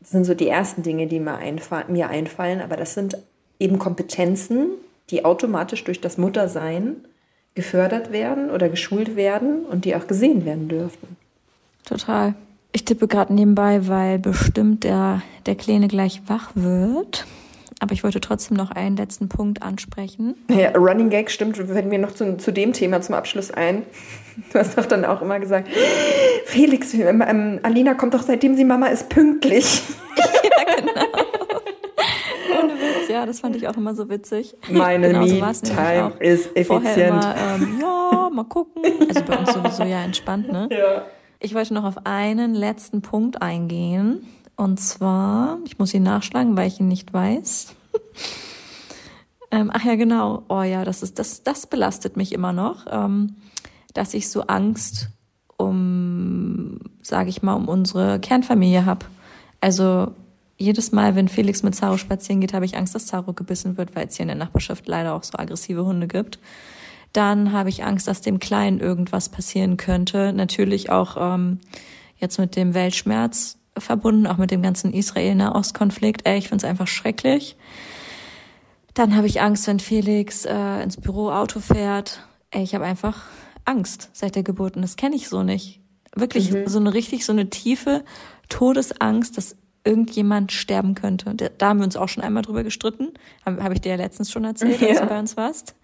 das 0.00 0.10
sind 0.10 0.24
so 0.24 0.34
die 0.34 0.48
ersten 0.48 0.82
Dinge, 0.82 1.08
die 1.08 1.18
mir, 1.18 1.34
einfall, 1.34 1.86
mir 1.88 2.08
einfallen, 2.08 2.60
aber 2.60 2.76
das 2.76 2.94
sind 2.94 3.18
eben 3.58 3.80
Kompetenzen, 3.80 4.70
die 5.10 5.24
automatisch 5.24 5.82
durch 5.84 6.00
das 6.00 6.18
Muttersein 6.18 7.07
gefördert 7.58 8.12
werden 8.12 8.50
oder 8.50 8.68
geschult 8.68 9.16
werden 9.16 9.64
und 9.64 9.84
die 9.84 9.96
auch 9.96 10.06
gesehen 10.06 10.44
werden 10.44 10.68
dürften. 10.68 11.16
Total. 11.84 12.34
Ich 12.70 12.84
tippe 12.84 13.08
gerade 13.08 13.34
nebenbei, 13.34 13.88
weil 13.88 14.20
bestimmt 14.20 14.84
der, 14.84 15.22
der 15.46 15.56
Kleine 15.56 15.88
gleich 15.88 16.22
wach 16.28 16.52
wird. 16.54 17.26
Aber 17.80 17.94
ich 17.94 18.04
wollte 18.04 18.20
trotzdem 18.20 18.56
noch 18.56 18.70
einen 18.70 18.96
letzten 18.96 19.28
Punkt 19.28 19.62
ansprechen. 19.62 20.36
Ja, 20.48 20.70
Running 20.70 21.10
Gag 21.10 21.32
stimmt, 21.32 21.56
fällt 21.56 21.86
mir 21.86 21.98
noch 21.98 22.12
zu, 22.12 22.36
zu 22.36 22.52
dem 22.52 22.72
Thema 22.72 23.00
zum 23.00 23.16
Abschluss 23.16 23.50
ein. 23.50 23.82
Du 24.52 24.58
hast 24.60 24.78
doch 24.78 24.86
dann 24.86 25.04
auch 25.04 25.20
immer 25.20 25.40
gesagt, 25.40 25.68
Felix, 26.44 26.94
ähm, 26.94 27.60
Alina 27.64 27.94
kommt 27.94 28.14
doch 28.14 28.22
seitdem 28.22 28.54
sie 28.54 28.64
Mama 28.64 28.86
ist 28.86 29.08
pünktlich. 29.08 29.82
Ohne 30.76 31.27
Ja, 33.08 33.26
das 33.26 33.40
fand 33.40 33.56
ich 33.56 33.68
auch 33.68 33.76
immer 33.76 33.94
so 33.94 34.08
witzig. 34.08 34.56
Meine 34.70 35.08
Genau 35.08 35.20
Me-Time 35.20 36.12
ist 36.20 36.48
Vorher 36.66 36.96
effizient. 36.96 37.08
immer, 37.08 37.34
ähm, 37.36 37.78
ja, 37.80 38.30
mal 38.32 38.44
gucken. 38.44 38.82
Also 39.08 39.22
bei 39.24 39.36
uns 39.38 39.52
sowieso 39.52 39.82
ja 39.84 40.02
entspannt, 40.02 40.50
ne? 40.50 40.68
Ja. 40.70 41.02
Ich 41.40 41.54
wollte 41.54 41.74
noch 41.74 41.84
auf 41.84 42.04
einen 42.04 42.54
letzten 42.54 43.02
Punkt 43.02 43.42
eingehen. 43.42 44.26
Und 44.56 44.80
zwar, 44.80 45.58
ich 45.64 45.78
muss 45.78 45.94
ihn 45.94 46.02
nachschlagen, 46.02 46.56
weil 46.56 46.66
ich 46.66 46.80
ihn 46.80 46.88
nicht 46.88 47.12
weiß. 47.12 47.74
ähm, 49.52 49.70
ach 49.72 49.84
ja, 49.84 49.94
genau. 49.94 50.42
Oh 50.48 50.62
ja, 50.62 50.84
das 50.84 51.02
ist, 51.02 51.18
das, 51.18 51.44
das 51.44 51.66
belastet 51.68 52.16
mich 52.16 52.32
immer 52.32 52.52
noch, 52.52 52.86
ähm, 52.90 53.36
dass 53.94 54.14
ich 54.14 54.28
so 54.28 54.42
Angst 54.42 55.10
um, 55.56 56.78
sage 57.02 57.30
ich 57.30 57.42
mal, 57.42 57.54
um 57.54 57.68
unsere 57.68 58.18
Kernfamilie 58.18 58.84
habe. 58.84 59.06
Also 59.60 60.12
jedes 60.58 60.90
Mal, 60.90 61.14
wenn 61.14 61.28
Felix 61.28 61.62
mit 61.62 61.74
Zaro 61.74 61.96
spazieren 61.96 62.40
geht, 62.40 62.52
habe 62.52 62.64
ich 62.64 62.76
Angst, 62.76 62.94
dass 62.94 63.06
Zaro 63.06 63.32
gebissen 63.32 63.78
wird, 63.78 63.94
weil 63.94 64.08
es 64.08 64.16
hier 64.16 64.24
in 64.24 64.28
der 64.28 64.36
Nachbarschaft 64.36 64.88
leider 64.88 65.14
auch 65.14 65.22
so 65.22 65.38
aggressive 65.38 65.84
Hunde 65.84 66.08
gibt. 66.08 66.40
Dann 67.12 67.52
habe 67.52 67.68
ich 67.68 67.84
Angst, 67.84 68.08
dass 68.08 68.20
dem 68.20 68.40
Kleinen 68.40 68.80
irgendwas 68.80 69.28
passieren 69.28 69.76
könnte. 69.76 70.32
Natürlich 70.32 70.90
auch 70.90 71.16
ähm, 71.18 71.60
jetzt 72.16 72.38
mit 72.38 72.56
dem 72.56 72.74
Weltschmerz 72.74 73.56
verbunden, 73.78 74.26
auch 74.26 74.36
mit 74.36 74.50
dem 74.50 74.60
ganzen 74.60 74.92
Israel-Nahost-Konflikt. 74.92 76.26
Ey, 76.26 76.38
ich 76.38 76.48
finde 76.48 76.64
es 76.64 76.70
einfach 76.70 76.88
schrecklich. 76.88 77.56
Dann 78.94 79.14
habe 79.14 79.28
ich 79.28 79.40
Angst, 79.40 79.68
wenn 79.68 79.78
Felix 79.78 80.44
äh, 80.44 80.82
ins 80.82 80.96
Büro 80.96 81.30
Auto 81.30 81.60
fährt. 81.60 82.26
Ey, 82.50 82.64
ich 82.64 82.74
habe 82.74 82.84
einfach 82.84 83.26
Angst 83.64 84.10
seit 84.12 84.34
der 84.34 84.42
Geburt 84.42 84.74
und 84.74 84.82
das 84.82 84.96
kenne 84.96 85.14
ich 85.14 85.28
so 85.28 85.44
nicht. 85.44 85.80
Wirklich 86.16 86.50
mhm. 86.50 86.66
so 86.66 86.80
eine 86.80 86.92
richtig, 86.94 87.24
so 87.24 87.32
eine 87.32 87.48
tiefe 87.48 88.04
Todesangst, 88.48 89.36
dass 89.36 89.56
irgendjemand 89.88 90.52
sterben 90.52 90.94
könnte. 90.94 91.34
Da 91.34 91.68
haben 91.68 91.78
wir 91.78 91.84
uns 91.84 91.96
auch 91.96 92.08
schon 92.08 92.22
einmal 92.22 92.42
drüber 92.42 92.62
gestritten. 92.62 93.14
Habe 93.44 93.62
hab 93.64 93.72
ich 93.72 93.80
dir 93.80 93.90
ja 93.90 93.96
letztens 93.96 94.30
schon 94.30 94.44
erzählt, 94.44 94.80
ja. 94.80 94.88
als 94.88 95.00
du 95.00 95.06
bei 95.06 95.18
uns 95.18 95.36
warst. 95.36 95.74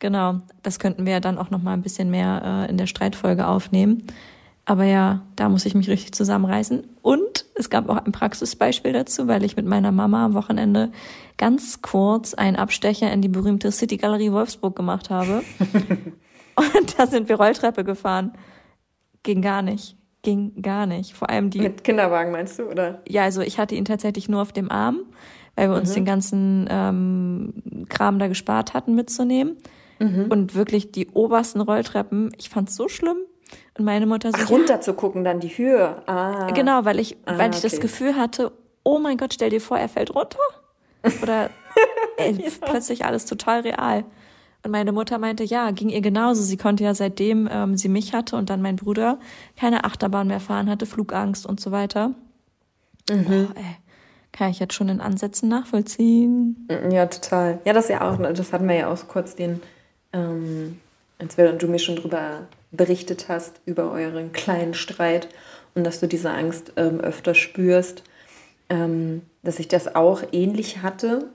Genau, 0.00 0.40
das 0.62 0.78
könnten 0.78 1.06
wir 1.06 1.14
ja 1.14 1.20
dann 1.20 1.38
auch 1.38 1.50
noch 1.50 1.62
mal 1.62 1.72
ein 1.72 1.82
bisschen 1.82 2.10
mehr 2.10 2.66
äh, 2.68 2.70
in 2.70 2.76
der 2.76 2.86
Streitfolge 2.86 3.46
aufnehmen. 3.46 4.04
Aber 4.64 4.84
ja, 4.84 5.22
da 5.34 5.48
muss 5.48 5.64
ich 5.64 5.74
mich 5.74 5.88
richtig 5.88 6.12
zusammenreißen. 6.12 6.86
Und 7.00 7.46
es 7.54 7.70
gab 7.70 7.88
auch 7.88 7.96
ein 7.96 8.12
Praxisbeispiel 8.12 8.92
dazu, 8.92 9.26
weil 9.26 9.42
ich 9.42 9.56
mit 9.56 9.64
meiner 9.64 9.92
Mama 9.92 10.26
am 10.26 10.34
Wochenende 10.34 10.92
ganz 11.38 11.80
kurz 11.80 12.34
einen 12.34 12.56
Abstecher 12.56 13.10
in 13.10 13.22
die 13.22 13.28
berühmte 13.28 13.72
City 13.72 13.96
Galerie 13.96 14.30
Wolfsburg 14.30 14.76
gemacht 14.76 15.08
habe. 15.08 15.42
Und 16.54 16.98
da 16.98 17.06
sind 17.06 17.30
wir 17.30 17.36
Rolltreppe 17.36 17.82
gefahren. 17.82 18.32
Ging 19.22 19.40
gar 19.40 19.62
nicht. 19.62 19.97
Ging 20.22 20.60
gar 20.60 20.86
nicht. 20.86 21.14
Vor 21.14 21.30
allem 21.30 21.50
die. 21.50 21.60
Mit 21.60 21.84
Kinderwagen 21.84 22.32
meinst 22.32 22.58
du, 22.58 22.64
oder? 22.64 23.02
Ja, 23.08 23.22
also 23.22 23.40
ich 23.40 23.58
hatte 23.58 23.74
ihn 23.74 23.84
tatsächlich 23.84 24.28
nur 24.28 24.42
auf 24.42 24.52
dem 24.52 24.70
Arm, 24.70 25.00
weil 25.54 25.70
wir 25.70 25.76
uns 25.76 25.90
mhm. 25.90 25.94
den 25.94 26.04
ganzen 26.04 26.68
ähm, 26.70 27.86
Kram 27.88 28.18
da 28.18 28.26
gespart 28.26 28.74
hatten 28.74 28.94
mitzunehmen. 28.94 29.56
Mhm. 30.00 30.26
Und 30.28 30.54
wirklich 30.54 30.92
die 30.92 31.08
obersten 31.08 31.60
Rolltreppen, 31.60 32.32
ich 32.36 32.48
fand's 32.48 32.74
so 32.74 32.88
schlimm. 32.88 33.18
Und 33.76 33.84
meine 33.84 34.06
Mutter 34.06 34.30
so. 34.30 34.38
Ach, 34.40 34.50
runter 34.50 34.80
zu 34.80 34.94
gucken, 34.94 35.24
dann 35.24 35.40
die 35.40 35.48
Höhe. 35.48 36.02
Ah. 36.06 36.50
Genau, 36.52 36.84
weil 36.84 36.98
ich, 36.98 37.16
ah, 37.24 37.38
weil 37.38 37.50
ich 37.50 37.58
okay. 37.58 37.68
das 37.70 37.80
Gefühl 37.80 38.16
hatte, 38.16 38.52
oh 38.82 38.98
mein 38.98 39.16
Gott, 39.16 39.34
stell 39.34 39.50
dir 39.50 39.60
vor, 39.60 39.78
er 39.78 39.88
fällt 39.88 40.14
runter. 40.14 40.38
Oder 41.22 41.50
ey, 42.16 42.32
ja. 42.32 42.50
plötzlich 42.60 43.04
alles 43.04 43.24
total 43.24 43.60
real. 43.60 44.04
Und 44.64 44.72
meine 44.72 44.92
Mutter 44.92 45.18
meinte, 45.18 45.44
ja, 45.44 45.70
ging 45.70 45.88
ihr 45.88 46.00
genauso. 46.00 46.42
Sie 46.42 46.56
konnte 46.56 46.84
ja 46.84 46.94
seitdem 46.94 47.48
ähm, 47.50 47.76
sie 47.76 47.88
mich 47.88 48.12
hatte 48.12 48.36
und 48.36 48.50
dann 48.50 48.60
mein 48.60 48.76
Bruder 48.76 49.18
keine 49.56 49.84
Achterbahn 49.84 50.26
mehr 50.26 50.40
fahren 50.40 50.68
hatte, 50.68 50.86
Flugangst 50.86 51.46
und 51.46 51.60
so 51.60 51.70
weiter. 51.70 52.10
Mhm. 53.08 53.48
Oh, 53.50 53.58
ey, 53.58 53.76
kann 54.32 54.50
ich 54.50 54.58
jetzt 54.58 54.74
schon 54.74 54.88
in 54.88 55.00
Ansätzen 55.00 55.48
nachvollziehen. 55.48 56.68
Ja, 56.90 57.06
total. 57.06 57.60
Ja, 57.64 57.72
das 57.72 57.88
ja 57.88 58.08
auch, 58.08 58.18
das 58.18 58.52
hatten 58.52 58.68
wir 58.68 58.74
ja 58.74 58.92
auch 58.92 59.08
kurz 59.08 59.36
den, 59.36 59.60
ähm, 60.12 60.80
als 61.18 61.38
wir, 61.38 61.52
du 61.52 61.68
mir 61.68 61.78
schon 61.78 61.96
drüber 61.96 62.48
berichtet 62.70 63.28
hast, 63.28 63.60
über 63.64 63.90
euren 63.92 64.32
kleinen 64.32 64.74
Streit 64.74 65.28
und 65.74 65.84
dass 65.84 66.00
du 66.00 66.08
diese 66.08 66.30
Angst 66.30 66.72
ähm, 66.76 67.00
öfter 67.00 67.34
spürst, 67.34 68.02
ähm, 68.68 69.22
dass 69.42 69.58
ich 69.60 69.68
das 69.68 69.94
auch 69.94 70.22
ähnlich 70.32 70.82
hatte 70.82 71.30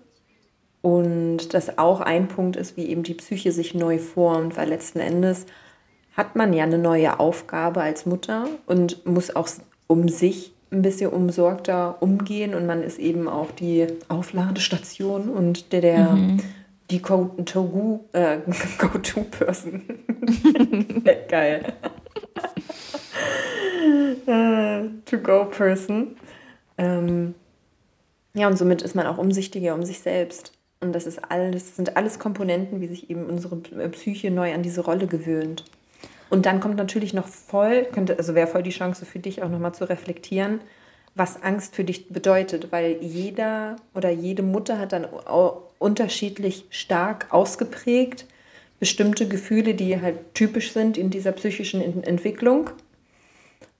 und 0.84 1.53
das 1.53 1.77
auch 1.77 2.01
ein 2.01 2.27
Punkt 2.27 2.57
ist, 2.57 2.75
wie 2.75 2.88
eben 2.88 3.03
die 3.03 3.13
Psyche 3.13 3.53
sich 3.53 3.73
neu 3.73 3.99
formt, 3.99 4.57
weil 4.57 4.67
letzten 4.67 4.99
Endes 4.99 5.45
hat 6.15 6.36
man 6.36 6.51
ja 6.51 6.65
eine 6.65 6.77
neue 6.77 7.21
Aufgabe 7.21 7.81
als 7.81 8.05
Mutter 8.05 8.47
und 8.65 9.05
muss 9.05 9.34
auch 9.34 9.47
um 9.88 10.09
sich 10.09 10.53
ein 10.71 10.81
bisschen 10.81 11.11
umsorgter 11.11 12.01
umgehen 12.01 12.53
und 12.53 12.65
man 12.65 12.84
ist 12.84 12.99
eben 12.99 13.29
auch 13.29 13.51
die 13.51 13.88
Aufladestation 14.09 15.29
und 15.29 15.71
der, 15.71 15.79
der 15.79 16.09
mhm. 16.09 16.41
die 16.91 17.01
Go-To-Person. 17.01 18.11
Äh, 20.25 21.15
Go 21.15 21.27
Geil. 21.29 21.73
Äh, 24.25 24.84
To-Go-Person. 25.05 26.17
Ähm, 26.77 27.36
ja, 28.34 28.47
und 28.47 28.57
somit 28.57 28.81
ist 28.81 28.95
man 28.95 29.07
auch 29.07 29.17
umsichtiger 29.17 29.75
um 29.75 29.86
sich 29.86 30.01
selbst. 30.01 30.51
Und 30.84 30.93
das 30.93 31.07
ist 31.07 31.19
alles, 31.31 31.75
sind 31.75 31.97
alles 31.97 32.19
Komponenten, 32.19 32.81
wie 32.81 32.88
sich 32.88 33.09
eben 33.09 33.25
unsere 33.25 33.55
Psyche 33.57 34.31
neu 34.31 34.53
an 34.53 34.63
diese 34.63 34.81
Rolle 34.81 35.07
gewöhnt. 35.07 35.63
Und 36.29 36.45
dann 36.45 36.59
kommt 36.59 36.77
natürlich 36.77 37.13
noch 37.13 37.27
voll, 37.27 37.86
könnte, 37.86 38.17
also 38.17 38.36
wäre 38.36 38.47
voll 38.47 38.63
die 38.63 38.71
Chance 38.71 39.05
für 39.05 39.19
dich 39.19 39.43
auch 39.43 39.49
nochmal 39.49 39.73
zu 39.73 39.88
reflektieren, 39.88 40.61
was 41.15 41.41
Angst 41.43 41.75
für 41.75 41.84
dich 41.84 42.09
bedeutet, 42.09 42.71
weil 42.71 42.97
jeder 43.01 43.77
oder 43.93 44.09
jede 44.09 44.41
Mutter 44.41 44.79
hat 44.79 44.93
dann 44.93 45.07
unterschiedlich 45.79 46.65
stark 46.69 47.27
ausgeprägt 47.29 48.25
bestimmte 48.79 49.27
Gefühle, 49.27 49.75
die 49.75 50.01
halt 50.01 50.34
typisch 50.34 50.73
sind 50.73 50.97
in 50.97 51.09
dieser 51.09 51.31
psychischen 51.31 52.03
Entwicklung. 52.03 52.71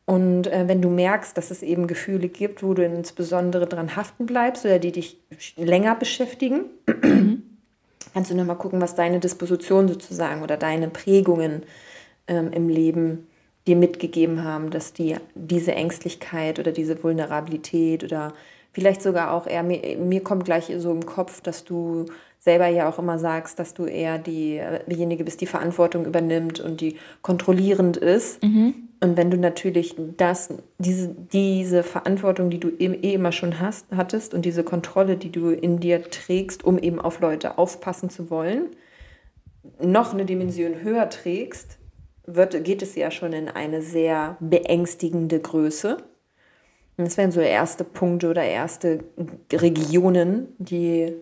Und 0.06 0.48
äh, 0.48 0.68
wenn 0.68 0.82
du 0.82 0.90
merkst, 0.90 1.38
dass 1.38 1.52
es 1.52 1.62
eben 1.62 1.88
Gefühle 1.88 2.28
gibt, 2.28 2.62
wo 2.62 2.74
du 2.74 2.84
insbesondere 2.84 3.68
dran 3.68 3.96
haften 3.96 4.26
bleibst 4.26 4.66
oder 4.66 4.80
die 4.80 4.92
dich 4.92 5.18
länger 5.56 5.96
beschäftigen, 5.96 6.66
kannst 8.14 8.30
du 8.30 8.36
nochmal 8.36 8.58
gucken, 8.58 8.82
was 8.82 8.96
deine 8.96 9.20
Disposition 9.20 9.88
sozusagen 9.88 10.44
oder 10.44 10.58
deine 10.58 10.90
Prägungen 10.90 11.64
ähm, 12.28 12.52
im 12.52 12.68
Leben 12.68 13.28
dir 13.66 13.78
mitgegeben 13.78 14.44
haben, 14.44 14.72
dass 14.72 14.92
die 14.92 15.16
diese 15.36 15.74
Ängstlichkeit 15.74 16.60
oder 16.60 16.74
diese 16.74 17.02
Vulnerabilität 17.02 18.04
oder 18.04 18.34
vielleicht 18.74 19.02
sogar 19.02 19.32
auch 19.32 19.48
eher, 19.48 19.64
mir, 19.64 19.98
mir 19.98 20.22
kommt 20.22 20.46
gleich 20.46 20.72
so 20.78 20.92
im 20.92 21.06
Kopf, 21.06 21.42
dass 21.42 21.64
du 21.64 22.06
selber 22.40 22.68
ja 22.68 22.90
auch 22.90 23.00
immer 23.00 23.20
sagst, 23.20 23.58
dass 23.58 23.74
du 23.74 23.86
eher 23.86 24.18
die, 24.18 24.62
diejenige 24.88 25.24
bist, 25.24 25.40
die 25.40 25.46
Verantwortung 25.46 26.06
übernimmt 26.06 26.60
und 26.60 26.82
die 26.82 26.98
kontrollierend 27.22 27.96
ist. 27.96 28.44
Mhm. 28.44 28.90
Und 29.00 29.16
wenn 29.16 29.32
du 29.32 29.38
natürlich 29.38 29.96
das, 30.18 30.50
diese, 30.78 31.10
diese 31.10 31.84
Verantwortung, 31.84 32.50
die 32.50 32.60
du 32.60 32.70
eh 32.70 33.14
immer 33.14 33.32
schon 33.32 33.60
hast, 33.60 33.86
hattest 33.96 34.34
und 34.34 34.44
diese 34.44 34.64
Kontrolle, 34.64 35.16
die 35.16 35.32
du 35.32 35.52
in 35.52 35.80
dir 35.80 36.04
trägst, 36.04 36.64
um 36.66 36.78
eben 36.78 37.00
auf 37.00 37.22
Leute 37.22 37.58
aufpassen 37.58 38.10
zu 38.10 38.30
wollen, 38.30 38.68
noch 39.82 40.14
eine 40.14 40.26
Dimension 40.26 40.82
höher 40.82 41.10
trägst, 41.10 41.78
wird, 42.26 42.64
geht 42.64 42.82
es 42.82 42.96
ja 42.96 43.12
schon 43.12 43.34
in 43.34 43.50
eine 43.50 43.82
sehr 43.82 44.38
beängstigende 44.40 45.40
Größe. 45.40 45.98
Das 46.98 47.18
wären 47.18 47.32
so 47.32 47.40
erste 47.40 47.84
Punkte 47.84 48.30
oder 48.30 48.44
erste 48.44 49.04
Regionen, 49.52 50.48
die, 50.60 51.14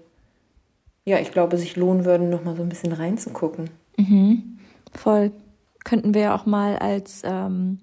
ja, 1.06 1.20
ich 1.20 1.32
glaube, 1.32 1.58
sich 1.58 1.76
lohnen 1.78 2.06
würden, 2.06 2.30
nochmal 2.30 2.56
so 2.56 2.64
ein 2.64 2.70
bisschen 2.70 2.92
reinzugucken. 2.92 3.70
Mhm. 3.98 4.60
Voll 4.94 5.32
könnten 5.84 6.14
wir 6.14 6.36
auch 6.36 6.46
mal 6.46 6.78
als 6.78 7.22
ähm, 7.26 7.80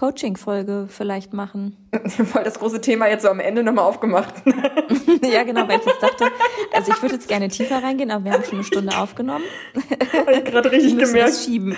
Coaching-Folge 0.00 0.86
vielleicht 0.88 1.34
machen. 1.34 1.76
Voll 2.08 2.42
das 2.42 2.58
große 2.58 2.80
Thema 2.80 3.06
jetzt 3.08 3.20
so 3.20 3.28
am 3.28 3.38
Ende 3.38 3.62
nochmal 3.62 3.84
aufgemacht. 3.84 4.32
ja, 5.22 5.42
genau, 5.42 5.68
weil 5.68 5.78
ich 5.78 5.84
jetzt 5.84 6.02
dachte, 6.02 6.24
also 6.72 6.90
ich 6.90 7.02
würde 7.02 7.16
jetzt 7.16 7.28
gerne 7.28 7.48
tiefer 7.48 7.82
reingehen, 7.82 8.10
aber 8.10 8.24
wir 8.24 8.32
haben 8.32 8.44
schon 8.44 8.54
eine 8.54 8.64
Stunde 8.64 8.96
aufgenommen. 8.96 9.44
Habe 10.18 10.32
ich 10.32 10.44
gerade 10.44 10.72
richtig 10.72 10.96
gemerkt. 10.96 11.28
Das 11.28 11.44
schieben. 11.44 11.76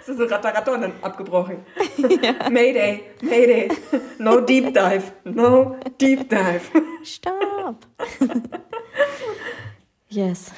Es 0.00 0.08
ist 0.08 0.18
so 0.18 0.24
ratter 0.26 0.72
und 0.72 0.82
dann 0.82 0.92
abgebrochen. 1.02 1.66
Ja. 1.96 2.48
Mayday, 2.48 3.02
Mayday. 3.20 3.68
No 4.18 4.40
deep 4.40 4.72
dive. 4.72 5.02
No 5.24 5.74
deep 6.00 6.30
dive. 6.30 6.60
Stop. 7.02 7.86
Yes. 10.08 10.52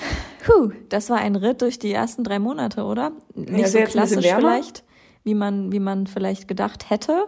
Puh, 0.44 0.72
das 0.90 1.08
war 1.08 1.16
ein 1.16 1.34
Ritt 1.34 1.62
durch 1.62 1.78
die 1.78 1.92
ersten 1.92 2.24
drei 2.24 2.38
Monate, 2.38 2.82
oder? 2.82 3.12
Nicht 3.34 3.58
ja, 3.58 3.68
so 3.68 3.78
klassisch 3.90 4.26
vielleicht, 4.26 4.84
wie 5.24 5.34
man, 5.34 5.72
wie 5.72 5.80
man 5.80 6.06
vielleicht 6.06 6.48
gedacht 6.48 6.90
hätte. 6.90 7.26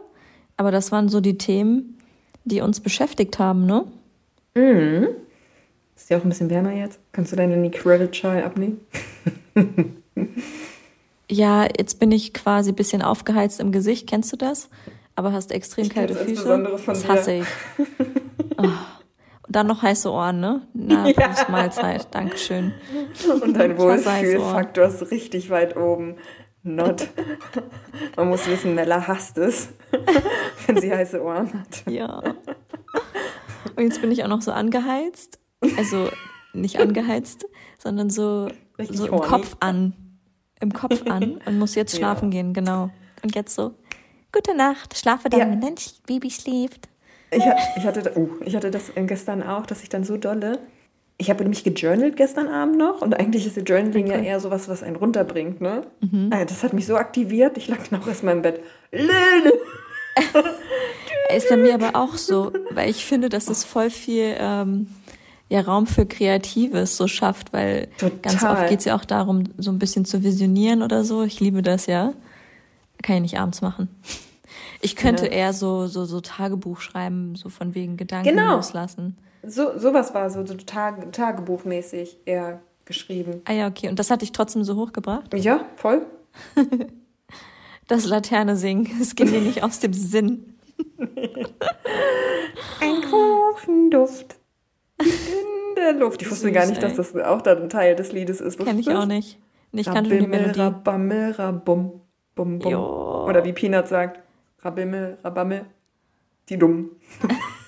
Aber 0.56 0.70
das 0.70 0.92
waren 0.92 1.08
so 1.08 1.20
die 1.20 1.38
Themen, 1.38 1.98
die 2.44 2.60
uns 2.60 2.80
beschäftigt 2.80 3.38
haben, 3.38 3.66
ne? 3.66 3.84
Mhm. 4.54 5.08
Ist 5.96 6.10
ja 6.10 6.18
auch 6.18 6.24
ein 6.24 6.28
bisschen 6.28 6.50
wärmer 6.50 6.72
jetzt. 6.72 6.98
Kannst 7.12 7.32
du 7.32 7.36
deine 7.36 7.70
Credit 7.70 8.10
Chai 8.10 8.44
abnehmen? 8.44 8.80
ja, 11.30 11.66
jetzt 11.78 12.00
bin 12.00 12.10
ich 12.12 12.34
quasi 12.34 12.70
ein 12.72 12.76
bisschen 12.76 13.02
aufgeheizt 13.02 13.60
im 13.60 13.72
Gesicht. 13.72 14.08
Kennst 14.08 14.32
du 14.32 14.36
das? 14.36 14.68
Aber 15.14 15.32
hast 15.32 15.52
extrem 15.52 15.84
ich 15.84 15.90
kalte 15.90 16.14
Füße. 16.14 16.80
das 16.86 17.08
hasse 17.08 17.32
ich. 17.34 17.46
Oh. 18.58 18.64
Und 18.64 19.56
dann 19.56 19.66
noch 19.66 19.82
heiße 19.82 20.10
Ohren, 20.10 20.40
ne? 20.40 20.62
Na, 20.74 21.08
ja. 21.16 21.34
Mahlzeit. 21.48 22.06
Dankeschön. 22.10 22.74
Und 23.42 23.56
dein 23.56 23.76
Wohlfühlfaktor 23.78 24.86
ist 24.86 25.10
richtig 25.10 25.48
weit 25.50 25.76
oben. 25.76 26.16
Not. 26.64 27.08
Man 28.16 28.28
muss 28.28 28.46
wissen, 28.46 28.74
Mella 28.74 29.06
hasst 29.06 29.36
es, 29.38 29.70
wenn 30.66 30.80
sie 30.80 30.92
heiße 30.92 31.22
Ohren 31.22 31.52
hat. 31.52 31.82
Ja. 31.90 32.22
Und 33.76 33.82
jetzt 33.82 34.00
bin 34.00 34.12
ich 34.12 34.22
auch 34.22 34.28
noch 34.28 34.42
so 34.42 34.52
angeheizt. 34.52 35.40
Also 35.76 36.08
nicht 36.52 36.78
angeheizt, 36.78 37.46
sondern 37.78 38.10
so, 38.10 38.48
so 38.78 39.06
im 39.06 39.20
Kopf 39.20 39.56
an. 39.60 39.94
Im 40.60 40.72
Kopf 40.72 41.02
an 41.08 41.40
und 41.44 41.58
muss 41.58 41.74
jetzt 41.74 41.96
schlafen 41.96 42.30
ja. 42.30 42.42
gehen, 42.42 42.54
genau. 42.54 42.90
Und 43.22 43.34
jetzt 43.34 43.54
so, 43.54 43.74
gute 44.32 44.56
Nacht, 44.56 44.96
schlafe 44.96 45.28
dann, 45.28 45.40
ja. 45.40 45.50
wenn 45.50 45.60
dein 45.60 45.74
Baby 46.06 46.30
schläft. 46.30 46.88
Ich, 47.32 47.42
ich, 47.76 47.84
hatte, 47.84 48.16
uh, 48.16 48.28
ich 48.44 48.54
hatte 48.54 48.70
das 48.70 48.92
gestern 48.94 49.42
auch, 49.42 49.66
dass 49.66 49.82
ich 49.82 49.88
dann 49.88 50.04
so 50.04 50.16
dolle. 50.16 50.58
Ich 51.22 51.30
habe 51.30 51.44
nämlich 51.44 51.62
gejournalt 51.62 52.16
gestern 52.16 52.48
Abend 52.48 52.76
noch 52.76 53.00
und 53.00 53.14
eigentlich 53.14 53.46
ist 53.46 53.56
Journaling 53.68 54.06
okay. 54.06 54.18
ja 54.18 54.22
eher 54.22 54.40
sowas, 54.40 54.68
was 54.68 54.82
einen 54.82 54.96
runterbringt, 54.96 55.60
ne? 55.60 55.82
Mhm. 56.00 56.30
Das 56.30 56.64
hat 56.64 56.72
mich 56.72 56.84
so 56.84 56.96
aktiviert, 56.96 57.56
ich 57.56 57.68
lag 57.68 57.92
noch 57.92 58.08
erstmal 58.08 58.34
im 58.34 58.42
Bett. 58.42 58.60
Lene! 58.90 59.52
ist 61.36 61.48
bei 61.48 61.56
mir 61.56 61.74
aber 61.74 61.94
auch 61.94 62.16
so, 62.16 62.52
weil 62.72 62.90
ich 62.90 63.06
finde, 63.06 63.28
dass 63.28 63.48
es 63.48 63.62
voll 63.62 63.88
viel 63.88 64.34
ähm, 64.36 64.88
ja, 65.48 65.60
Raum 65.60 65.86
für 65.86 66.06
Kreatives 66.06 66.96
so 66.96 67.06
schafft, 67.06 67.52
weil 67.52 67.86
Total. 67.98 68.18
ganz 68.20 68.42
oft 68.42 68.68
geht 68.68 68.80
es 68.80 68.84
ja 68.86 68.96
auch 68.96 69.04
darum, 69.04 69.44
so 69.58 69.70
ein 69.70 69.78
bisschen 69.78 70.04
zu 70.04 70.24
visionieren 70.24 70.82
oder 70.82 71.04
so. 71.04 71.22
Ich 71.22 71.38
liebe 71.38 71.62
das 71.62 71.86
ja. 71.86 72.14
Kann 73.00 73.16
ich 73.16 73.22
nicht 73.22 73.38
abends 73.38 73.62
machen. 73.62 73.88
Ich 74.80 74.96
könnte 74.96 75.26
ja. 75.26 75.32
eher 75.32 75.52
so, 75.52 75.86
so, 75.86 76.04
so 76.04 76.20
Tagebuch 76.20 76.80
schreiben, 76.80 77.36
so 77.36 77.48
von 77.48 77.76
wegen 77.76 77.96
Gedanken 77.96 78.30
genau. 78.30 78.56
loslassen. 78.56 79.16
So, 79.44 79.78
sowas 79.78 80.14
war 80.14 80.30
so, 80.30 80.46
so 80.46 80.54
Tag, 80.54 81.12
Tagebuchmäßig 81.12 82.20
eher 82.24 82.62
geschrieben. 82.84 83.42
Ah 83.44 83.52
ja, 83.52 83.66
okay. 83.66 83.88
Und 83.88 83.98
das 83.98 84.10
hat 84.10 84.22
dich 84.22 84.32
trotzdem 84.32 84.64
so 84.64 84.76
hochgebracht? 84.76 85.34
Ja, 85.34 85.66
voll. 85.76 86.06
das 87.88 88.06
Laterne 88.06 88.56
singen, 88.56 88.88
es 89.00 89.14
ging 89.14 89.28
dir 89.28 89.40
nicht 89.40 89.62
aus 89.62 89.80
dem 89.80 89.92
Sinn. 89.92 90.54
Ein 92.80 93.02
Kuchenduft 93.10 94.36
in 94.98 95.74
der 95.76 95.92
Luft. 95.94 96.22
Ich 96.22 96.30
wusste 96.30 96.46
Süß, 96.46 96.54
gar 96.54 96.66
nicht, 96.66 96.82
ey. 96.82 96.88
dass 96.88 96.96
das 96.96 97.16
auch 97.16 97.42
dann 97.42 97.62
ein 97.62 97.68
Teil 97.68 97.96
des 97.96 98.12
Liedes 98.12 98.40
ist. 98.40 98.58
Kenn 98.58 98.78
ich 98.78 98.90
auch 98.90 99.06
nicht. 99.06 99.38
Ich 99.72 99.86
kannte 99.86 100.18
die 100.18 100.26
Melodie. 100.26 100.60
Rabammel, 100.60 101.32
rabum, 101.32 102.00
bum, 102.34 102.58
bum. 102.58 102.70
Jo. 102.70 103.24
Oder 103.26 103.44
wie 103.44 103.52
Peanut 103.52 103.88
sagt, 103.88 104.20
rabimmel, 104.60 105.18
rabammel, 105.24 105.66
die 106.48 106.58
dumm. 106.58 106.90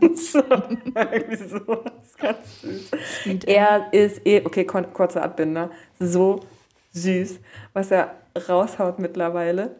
süß. 0.00 0.34
Irgendwie 0.94 1.48
sowas 1.48 2.16
ganz 2.18 2.60
süß. 2.60 2.90
Sweet, 3.22 3.44
er 3.46 3.92
ist 3.92 4.26
eh, 4.26 4.42
okay, 4.44 4.64
kurzer 4.64 5.22
Abbinder, 5.22 5.70
so 5.98 6.40
süß, 6.92 7.40
was 7.72 7.90
er 7.90 8.14
raushaut 8.48 8.98
mittlerweile. 8.98 9.76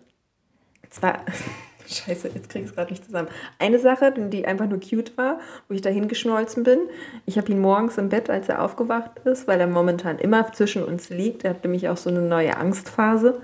Zwar, 0.91 1.21
scheiße, 1.87 2.31
jetzt 2.35 2.49
krieg 2.49 2.63
ich 2.63 2.71
es 2.71 2.75
gerade 2.75 2.93
nicht 2.93 3.05
zusammen. 3.05 3.29
Eine 3.59 3.79
Sache, 3.79 4.13
die 4.13 4.47
einfach 4.47 4.67
nur 4.67 4.81
cute 4.81 5.17
war, 5.17 5.41
wo 5.69 5.75
ich 5.75 5.81
da 5.81 5.91
hingeschmolzen 5.91 6.63
bin. 6.65 6.81
Ich 7.27 7.39
habe 7.39 7.51
ihn 7.51 7.61
morgens 7.61 7.99
im 7.99 8.09
Bett, 8.09 8.31
als 8.31 8.49
er 8.49 8.63
aufgewacht 8.63 9.19
ist, 9.25 9.49
weil 9.49 9.61
er 9.61 9.67
momentan 9.67 10.19
immer 10.19 10.53
zwischen 10.53 10.85
uns 10.85 11.11
liegt. 11.11 11.45
Er 11.45 11.51
hat 11.51 11.65
nämlich 11.65 11.89
auch 11.89 11.97
so 11.97 12.11
eine 12.11 12.23
neue 12.23 12.57
Angstphase. 12.57 13.41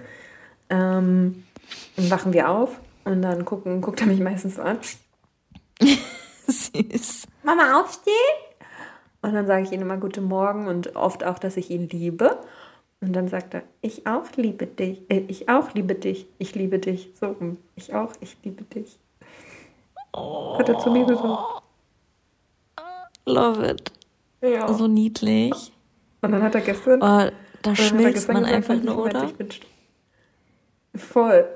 Ähm, 0.70 1.44
dann 1.96 2.10
wachen 2.10 2.32
wir 2.32 2.50
auf 2.50 2.80
und 3.04 3.22
dann 3.22 3.44
gucken, 3.44 3.80
guckt 3.80 4.00
er 4.00 4.06
mich 4.06 4.20
meistens 4.20 4.56
so 4.56 4.62
an. 4.62 4.78
Süß. 6.48 7.26
Mama, 7.42 7.80
aufstehen? 7.80 8.14
Und 9.20 9.34
dann 9.34 9.46
sage 9.46 9.64
ich 9.64 9.72
ihm 9.72 9.82
immer 9.82 9.96
Guten 9.96 10.24
Morgen 10.24 10.68
und 10.68 10.96
oft 10.96 11.24
auch, 11.24 11.38
dass 11.38 11.56
ich 11.56 11.70
ihn 11.70 11.88
liebe. 11.88 12.38
Und 13.00 13.12
dann 13.12 13.28
sagt 13.28 13.54
er, 13.54 13.62
ich 13.80 14.06
auch 14.06 14.24
liebe 14.36 14.66
dich, 14.66 15.02
äh, 15.08 15.22
ich 15.28 15.48
auch 15.48 15.72
liebe 15.74 15.94
dich, 15.94 16.26
ich 16.38 16.54
liebe 16.54 16.78
dich. 16.78 17.12
So, 17.20 17.36
ich 17.76 17.94
auch, 17.94 18.12
ich 18.20 18.36
liebe 18.42 18.64
dich. 18.64 18.98
Oh. 20.12 20.58
Hat 20.58 20.68
er 20.68 20.78
zu 20.78 20.90
mir 20.90 21.04
gesagt. 21.04 21.62
Love 23.26 23.66
it. 23.66 23.92
Ja. 24.40 24.72
So 24.72 24.88
niedlich. 24.88 25.72
Und 26.22 26.32
dann 26.32 26.42
hat 26.42 26.54
er 26.54 26.60
gestern. 26.60 27.02
Oh, 27.02 27.30
da 27.62 27.76
schmilzt 27.76 28.28
man 28.28 28.44
einfach 28.44 28.82
nur, 28.82 29.04
oder? 29.04 29.26
Bin 29.26 29.48
voll. 30.94 31.46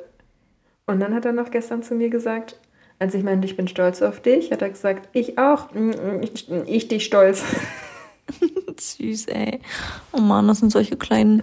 Und 0.86 1.00
dann 1.00 1.14
hat 1.14 1.24
er 1.24 1.32
noch 1.32 1.50
gestern 1.50 1.82
zu 1.82 1.94
mir 1.94 2.10
gesagt, 2.10 2.58
als 3.02 3.14
ich 3.14 3.24
meinte, 3.24 3.46
ich 3.46 3.56
bin 3.56 3.66
stolz 3.66 4.00
auf 4.00 4.20
dich, 4.20 4.52
hat 4.52 4.62
er 4.62 4.70
gesagt, 4.70 5.08
ich 5.12 5.36
auch, 5.36 5.70
ich, 6.20 6.48
ich 6.48 6.86
dich 6.86 7.04
stolz. 7.04 7.42
Süß, 8.78 9.26
ey. 9.26 9.60
Oh 10.12 10.20
Mann, 10.20 10.46
das 10.46 10.60
sind 10.60 10.70
solche 10.70 10.96
kleinen, 10.96 11.42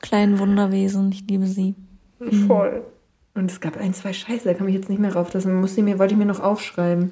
kleinen 0.00 0.38
Wunderwesen. 0.38 1.10
Ich 1.10 1.24
liebe 1.28 1.46
sie. 1.46 1.74
Voll. 2.46 2.84
Und 3.34 3.50
es 3.50 3.60
gab 3.60 3.76
ein, 3.76 3.92
zwei 3.92 4.12
Scheiße, 4.12 4.44
da 4.44 4.54
kam 4.54 4.68
ich 4.68 4.74
jetzt 4.76 4.88
nicht 4.88 5.00
mehr 5.00 5.12
rauf. 5.14 5.30
Das 5.30 5.44
musste 5.44 5.80
ich 5.80 5.84
mir, 5.84 5.98
wollte 5.98 6.14
ich 6.14 6.18
mir 6.18 6.26
noch 6.26 6.38
aufschreiben. 6.38 7.10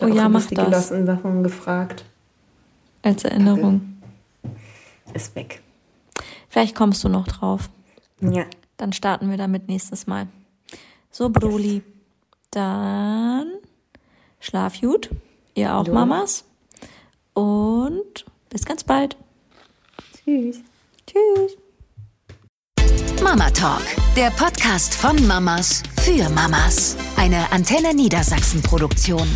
Oh 0.00 0.08
ja, 0.08 0.28
mach 0.28 0.44
das. 0.44 0.64
gelassen 0.64 1.06
Sachen 1.06 1.44
gefragt. 1.44 2.04
Als 3.02 3.22
Erinnerung. 3.22 3.98
Ist 5.14 5.36
weg. 5.36 5.62
Vielleicht 6.48 6.74
kommst 6.74 7.04
du 7.04 7.08
noch 7.08 7.28
drauf. 7.28 7.70
Ja. 8.20 8.46
Dann 8.76 8.92
starten 8.92 9.30
wir 9.30 9.36
damit 9.36 9.68
nächstes 9.68 10.08
Mal. 10.08 10.26
So, 11.12 11.30
Bruli. 11.30 11.74
Yes. 11.74 11.95
Dann 12.56 13.58
schlaf 14.40 14.80
gut. 14.80 15.10
Ihr 15.54 15.74
auch, 15.74 15.84
du. 15.84 15.92
Mamas. 15.92 16.44
Und 17.34 18.24
bis 18.48 18.64
ganz 18.64 18.82
bald. 18.82 19.14
Tschüss. 20.14 20.60
Tschüss. 21.06 21.58
Mama 23.22 23.50
Talk, 23.50 23.82
der 24.16 24.30
Podcast 24.30 24.94
von 24.94 25.26
Mamas 25.26 25.82
für 26.00 26.30
Mamas. 26.30 26.96
Eine 27.18 27.52
Antenne 27.52 27.92
Niedersachsen 27.92 28.62
Produktion. 28.62 29.28